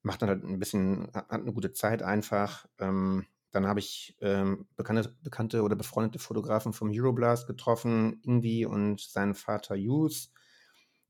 macht 0.03 0.23
dann 0.23 0.31
halt 0.31 0.45
ein 0.45 0.59
bisschen, 0.59 1.09
hat 1.13 1.31
eine 1.31 1.53
gute 1.53 1.73
Zeit 1.73 2.03
einfach. 2.03 2.67
Ähm, 2.79 3.27
dann 3.53 3.67
habe 3.67 3.81
ich 3.81 4.17
ähm, 4.21 4.67
bekannte, 4.77 5.15
bekannte 5.23 5.63
oder 5.63 5.77
befreundete 5.77 6.19
Fotografen 6.19 6.73
vom 6.73 6.91
Euroblast 6.93 7.47
getroffen, 7.47 8.21
Ingvi 8.23 8.67
und 8.67 9.01
seinen 9.01 9.35
Vater 9.35 9.75
Jus. 9.75 10.33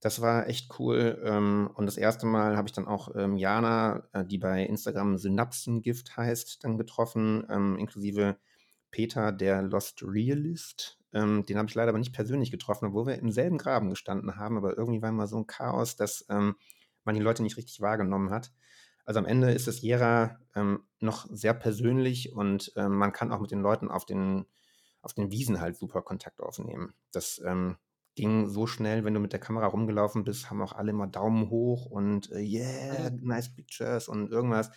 Das 0.01 0.23
war 0.23 0.49
echt 0.49 0.79
cool. 0.79 1.21
Ähm, 1.25 1.71
und 1.75 1.87
das 1.87 1.99
erste 1.99 2.27
Mal 2.27 2.57
habe 2.57 2.69
ich 2.69 2.73
dann 2.73 2.87
auch 2.87 3.15
ähm, 3.15 3.37
Jana, 3.37 4.09
äh, 4.13 4.25
die 4.25 4.39
bei 4.39 4.65
Instagram 4.65 5.19
Synapsengift 5.19 6.17
heißt, 6.17 6.65
dann 6.65 6.79
getroffen, 6.79 7.47
ähm, 7.51 7.77
inklusive 7.79 8.37
Peter, 8.91 9.33
der 9.33 9.63
Lost 9.63 10.03
Realist. 10.03 10.99
Ähm, 11.13 11.45
den 11.45 11.59
habe 11.59 11.69
ich 11.69 11.75
leider 11.75 11.91
aber 11.91 11.99
nicht 11.99 12.15
persönlich 12.15 12.51
getroffen, 12.51 12.87
obwohl 12.87 13.07
wir 13.07 13.19
im 13.19 13.31
selben 13.31 13.59
Graben 13.59 13.91
gestanden 13.91 14.37
haben. 14.37 14.57
Aber 14.57 14.79
irgendwie 14.79 15.03
war 15.03 15.11
immer 15.11 15.27
so 15.27 15.37
ein 15.37 15.47
Chaos, 15.47 15.97
dass 15.97 16.25
ähm, 16.31 16.57
man 17.05 17.15
die 17.15 17.21
Leute 17.21 17.43
nicht 17.43 17.59
richtig 17.59 17.81
wahrgenommen 17.81 18.31
hat. 18.31 18.53
Also 19.05 19.21
am 19.21 19.27
Ende 19.27 19.53
ist 19.53 19.67
das 19.67 19.81
Jera 19.81 20.39
ähm, 20.55 20.85
noch 21.01 21.27
sehr 21.31 21.55
persönlich 21.55 22.33
und 22.33 22.73
ähm, 22.77 22.97
man 22.97 23.13
kann 23.13 23.33
auch 23.33 23.41
mit 23.41 23.51
den 23.51 23.61
Leuten 23.61 23.91
auf 23.91 24.05
den, 24.05 24.47
auf 25.03 25.15
den 25.15 25.31
Wiesen 25.31 25.61
halt 25.61 25.77
super 25.77 26.03
Kontakt 26.03 26.41
aufnehmen. 26.41 26.95
Das 27.13 27.41
ähm, 27.45 27.77
ging 28.15 28.49
so 28.49 28.67
schnell, 28.67 29.05
wenn 29.05 29.15
du 29.15 29.21
mit 29.21 29.33
der 29.33 29.41
Kamera 29.41 29.67
rumgelaufen 29.67 30.25
bist, 30.25 30.51
haben 30.51 30.63
auch 30.63 30.73
alle 30.73 30.91
immer 30.91 31.07
Daumen 31.07 31.51
hoch 31.51 31.87
und 31.87 32.31
äh, 32.33 32.41
yeah, 32.41 33.11
nice 33.11 33.55
pictures 33.55 34.09
und 34.09 34.31
irgendwas. 34.31 34.71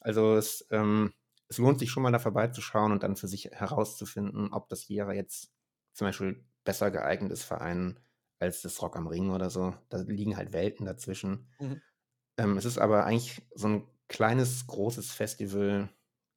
Also 0.00 0.34
es, 0.36 0.66
ähm, 0.70 1.12
es 1.48 1.58
lohnt 1.58 1.78
sich 1.78 1.90
schon 1.90 2.02
mal 2.02 2.12
da 2.12 2.18
vorbeizuschauen 2.18 2.92
und 2.92 3.02
dann 3.02 3.16
für 3.16 3.28
sich 3.28 3.44
herauszufinden, 3.52 4.52
ob 4.52 4.68
das 4.68 4.88
Jera 4.88 5.12
jetzt 5.12 5.52
zum 5.92 6.06
Beispiel 6.08 6.44
besser 6.64 6.90
geeignet 6.90 7.32
ist 7.32 7.44
für 7.44 7.60
einen 7.60 8.00
als 8.38 8.62
das 8.62 8.82
Rock 8.82 8.96
am 8.96 9.06
Ring 9.06 9.30
oder 9.30 9.50
so. 9.50 9.74
Da 9.88 9.98
liegen 9.98 10.36
halt 10.36 10.52
Welten 10.52 10.84
dazwischen. 10.86 11.48
Mhm. 11.60 11.82
Ähm, 12.42 12.56
es 12.56 12.64
ist 12.64 12.78
aber 12.78 13.06
eigentlich 13.06 13.42
so 13.54 13.68
ein 13.68 13.86
kleines, 14.08 14.66
großes 14.66 15.12
Festival 15.12 15.88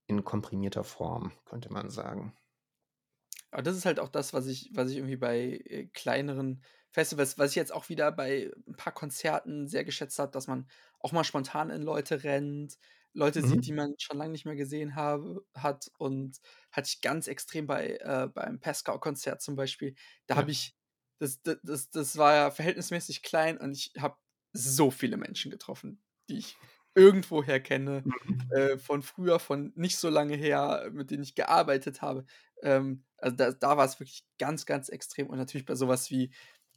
in 0.08 0.24
komprimierter 0.24 0.84
Form, 0.84 1.32
könnte 1.46 1.72
man 1.72 1.90
sagen. 1.90 2.36
Aber 3.52 3.64
das 3.64 3.78
ist 3.78 3.86
halt 3.86 4.00
auch 4.00 4.10
das, 4.10 4.34
was 4.34 4.48
ich, 4.48 4.70
was 4.74 4.92
ich 4.92 4.98
irgendwie 4.98 5.16
bei 5.16 5.62
äh, 5.66 5.86
kleineren 5.94 6.64
Festivals, 6.92 7.38
was 7.38 7.52
ich 7.52 7.56
jetzt 7.56 7.74
auch 7.74 7.90
wieder 7.90 8.12
bei 8.12 8.52
ein 8.68 8.76
paar 8.76 8.94
Konzerten 8.94 9.68
sehr 9.68 9.84
geschätzt 9.84 10.20
habe, 10.20 10.32
dass 10.32 10.48
man 10.48 10.68
auch 11.00 11.12
mal 11.12 11.24
spontan 11.24 11.70
in 11.70 11.82
Leute 11.82 12.24
rennt, 12.24 12.78
Leute 13.14 13.42
mhm. 13.42 13.48
sieht, 13.48 13.66
die 13.66 13.74
man 13.74 13.96
schon 13.98 14.18
lange 14.18 14.32
nicht 14.32 14.46
mehr 14.46 14.56
gesehen 14.56 14.96
habe, 14.96 15.46
hat. 15.54 15.90
Und 15.98 16.38
hatte 16.72 16.88
ich 16.88 17.02
ganz 17.02 17.28
extrem 17.28 17.66
bei 17.66 17.98
äh, 18.02 18.28
beim 18.34 18.60
Pascal-Konzert 18.60 19.42
zum 19.42 19.56
Beispiel. 19.56 19.96
Da 20.28 20.36
ja. 20.36 20.42
habe 20.42 20.52
ich, 20.52 20.76
das, 21.20 21.42
das, 21.42 21.58
das, 21.64 21.90
das 21.90 22.18
war 22.18 22.36
ja 22.36 22.52
verhältnismäßig 22.52 23.24
klein 23.24 23.58
und 23.58 23.72
ich 23.72 23.94
habe 23.98 24.18
so 24.56 24.92
viele 24.92 25.18
Menschen 25.18 25.52
getroffen, 25.52 26.02
die 26.30 26.38
ich 26.38 26.58
irgendwoher 26.96 27.60
kenne, 27.60 28.04
mhm. 28.06 28.52
äh, 28.52 28.78
von 28.78 29.02
früher, 29.02 29.40
von 29.40 29.74
nicht 29.76 29.98
so 29.98 30.10
lange 30.10 30.36
her, 30.36 30.90
mit 30.94 31.12
denen 31.12 31.24
ich 31.24 31.36
gearbeitet 31.36 32.02
habe. 32.02 32.26
Ähm, 32.64 33.04
also 33.18 33.36
da, 33.36 33.52
da 33.52 33.78
war 33.78 33.86
es 33.86 34.00
wirklich 34.00 34.26
ganz, 34.40 34.66
ganz 34.66 34.90
extrem. 34.90 35.28
Und 35.28 35.38
natürlich 35.38 35.66
bei 35.66 35.76
sowas 35.76 36.10
wie 36.10 36.32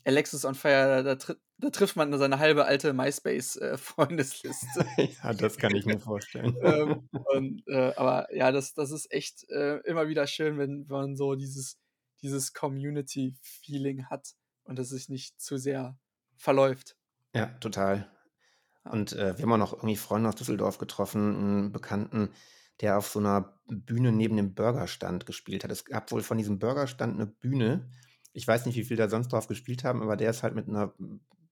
Alexis 0.04 0.44
on 0.44 0.54
Fire, 0.54 1.02
da, 1.02 1.14
da, 1.14 1.34
da 1.58 1.70
trifft 1.70 1.96
man 1.96 2.16
seine 2.18 2.38
halbe 2.38 2.64
alte 2.64 2.92
MySpace-Freundesliste. 2.92 4.86
Äh, 4.96 5.08
ja, 5.22 5.32
das 5.34 5.56
kann 5.56 5.74
ich 5.74 5.86
mir 5.86 6.00
vorstellen. 6.00 6.56
ähm, 6.62 7.08
und, 7.34 7.62
äh, 7.68 7.92
aber 7.96 8.34
ja, 8.34 8.50
das, 8.50 8.74
das 8.74 8.90
ist 8.90 9.12
echt 9.12 9.48
äh, 9.50 9.78
immer 9.84 10.08
wieder 10.08 10.26
schön, 10.26 10.58
wenn, 10.58 10.88
wenn 10.88 10.96
man 10.96 11.16
so 11.16 11.36
dieses, 11.36 11.78
dieses 12.22 12.52
Community-Feeling 12.54 14.06
hat 14.06 14.34
und 14.64 14.78
es 14.78 14.88
sich 14.88 15.08
nicht 15.08 15.40
zu 15.40 15.58
sehr 15.58 15.96
verläuft. 16.36 16.97
Ja, 17.34 17.46
total. 17.60 18.10
Und 18.84 19.12
äh, 19.12 19.36
wir 19.36 19.42
haben 19.42 19.52
auch 19.52 19.58
noch 19.58 19.72
irgendwie 19.74 19.96
Freunde 19.96 20.28
aus 20.28 20.36
Düsseldorf 20.36 20.78
getroffen, 20.78 21.36
einen 21.36 21.72
Bekannten, 21.72 22.30
der 22.80 22.96
auf 22.96 23.08
so 23.08 23.18
einer 23.18 23.60
Bühne 23.66 24.12
neben 24.12 24.36
dem 24.36 24.54
Burgerstand 24.54 25.26
gespielt 25.26 25.64
hat. 25.64 25.70
Es 25.70 25.84
gab 25.84 26.10
wohl 26.12 26.22
von 26.22 26.38
diesem 26.38 26.58
Burgerstand 26.58 27.14
eine 27.14 27.26
Bühne. 27.26 27.90
Ich 28.32 28.46
weiß 28.46 28.66
nicht, 28.66 28.76
wie 28.76 28.84
viel 28.84 28.96
da 28.96 29.08
sonst 29.08 29.28
drauf 29.28 29.48
gespielt 29.48 29.84
haben, 29.84 30.02
aber 30.02 30.16
der 30.16 30.30
ist 30.30 30.42
halt 30.42 30.54
mit 30.54 30.68
einer 30.68 30.94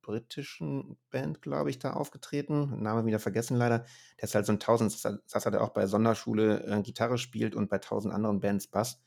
britischen 0.03 0.97
Band, 1.11 1.43
glaube 1.43 1.69
ich, 1.69 1.81
da 1.81 1.93
aufgetreten. 1.93 2.81
Name 2.81 3.05
wieder 3.07 3.19
vergessen 3.19 3.57
leider. 3.57 3.85
Der 4.19 4.25
ist 4.25 4.35
halt 4.35 4.47
so 4.47 4.53
ein 4.53 4.61
Tausendsasser, 4.61 5.51
der 5.51 5.63
auch 5.63 5.71
bei 5.71 5.87
Sonderschule 5.87 6.65
äh, 6.65 6.83
Gitarre 6.83 7.19
spielt 7.19 7.57
und 7.57 7.69
bei 7.69 7.79
tausend 7.79 8.15
anderen 8.15 8.41
Bands 8.41 8.69
Bass. 8.69 9.03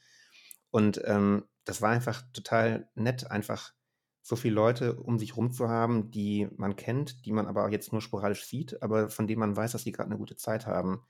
Und 0.72 1.01
ähm, 1.05 1.45
das 1.63 1.82
war 1.82 1.89
einfach 1.89 2.24
total 2.34 2.89
nett, 2.95 3.32
einfach 3.32 3.74
so 4.22 4.36
viele 4.36 4.55
Leute 4.55 4.95
um 4.95 5.17
sich 5.17 5.38
rum 5.38 5.51
zu 5.51 5.70
haben, 5.70 6.11
die 6.11 6.47
man 6.55 6.76
kennt, 6.76 7.26
die 7.26 7.32
man 7.32 7.47
aber 7.47 7.70
jetzt 7.72 7.91
nur 7.91 8.01
sporadisch 8.01 8.45
sieht, 8.45 8.82
aber 8.84 9.09
von 9.09 9.28
denen 9.28 9.39
man 9.39 9.55
weiß, 9.55 9.72
dass 9.72 9.84
die 9.84 9.91
gerade 9.91 10.09
eine 10.09 10.20
gute 10.20 10.36
Zeit 10.36 10.65
haben. 10.65 11.03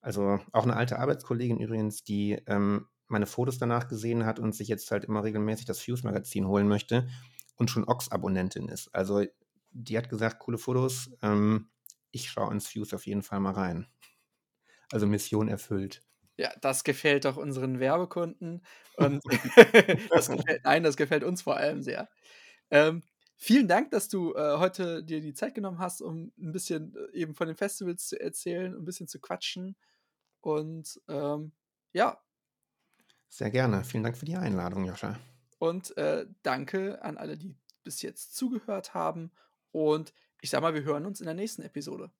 Also 0.00 0.38
auch 0.52 0.62
eine 0.62 0.76
alte 0.76 0.98
Arbeitskollegin 0.98 1.58
übrigens, 1.58 2.04
die 2.04 2.32
ähm, 2.46 2.86
meine 3.08 3.26
Fotos 3.26 3.58
danach 3.58 3.88
gesehen 3.88 4.24
hat 4.24 4.38
und 4.38 4.54
sich 4.54 4.68
jetzt 4.68 4.90
halt 4.90 5.04
immer 5.04 5.24
regelmäßig 5.24 5.66
das 5.66 5.80
Fuse-Magazin 5.80 6.46
holen 6.46 6.68
möchte 6.68 7.08
und 7.56 7.70
schon 7.70 7.84
Ox-Abonnentin 7.84 8.68
ist. 8.68 8.94
Also 8.94 9.24
die 9.70 9.98
hat 9.98 10.08
gesagt, 10.08 10.38
coole 10.38 10.58
Fotos, 10.58 11.10
ähm, 11.22 11.70
ich 12.10 12.30
schaue 12.30 12.52
ins 12.52 12.68
Fuse 12.68 12.94
auf 12.94 13.06
jeden 13.06 13.22
Fall 13.22 13.40
mal 13.40 13.52
rein. 13.52 13.88
Also 14.92 15.06
Mission 15.06 15.48
erfüllt. 15.48 16.05
Ja, 16.36 16.52
das 16.60 16.84
gefällt 16.84 17.24
doch 17.24 17.36
unseren 17.36 17.80
Werbekunden. 17.80 18.62
Und 18.96 19.22
das 20.10 20.28
gefällt, 20.28 20.64
nein, 20.64 20.82
das 20.82 20.96
gefällt 20.96 21.24
uns 21.24 21.42
vor 21.42 21.56
allem 21.56 21.82
sehr. 21.82 22.08
Ähm, 22.70 23.02
vielen 23.36 23.68
Dank, 23.68 23.90
dass 23.90 24.08
du 24.08 24.34
äh, 24.34 24.58
heute 24.58 25.02
dir 25.02 25.20
die 25.20 25.34
Zeit 25.34 25.54
genommen 25.54 25.78
hast, 25.78 26.02
um 26.02 26.32
ein 26.38 26.52
bisschen 26.52 26.94
äh, 26.94 27.18
eben 27.18 27.34
von 27.34 27.46
den 27.46 27.56
Festivals 27.56 28.08
zu 28.08 28.20
erzählen, 28.20 28.74
ein 28.74 28.84
bisschen 28.84 29.08
zu 29.08 29.20
quatschen. 29.20 29.76
Und 30.40 31.00
ähm, 31.08 31.52
ja. 31.92 32.20
Sehr 33.28 33.50
gerne. 33.50 33.84
Vielen 33.84 34.04
Dank 34.04 34.16
für 34.16 34.26
die 34.26 34.36
Einladung, 34.36 34.84
Joscha. 34.84 35.18
Und 35.58 35.96
äh, 35.96 36.26
danke 36.42 37.02
an 37.02 37.16
alle, 37.16 37.36
die 37.36 37.56
bis 37.82 38.02
jetzt 38.02 38.36
zugehört 38.36 38.94
haben. 38.94 39.32
Und 39.72 40.12
ich 40.42 40.50
sag 40.50 40.60
mal, 40.60 40.74
wir 40.74 40.84
hören 40.84 41.06
uns 41.06 41.20
in 41.20 41.26
der 41.26 41.34
nächsten 41.34 41.62
Episode. 41.62 42.10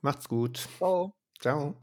Macht's 0.00 0.28
gut. 0.28 0.68
Ciao. 0.78 1.14
Ciao. 1.40 1.74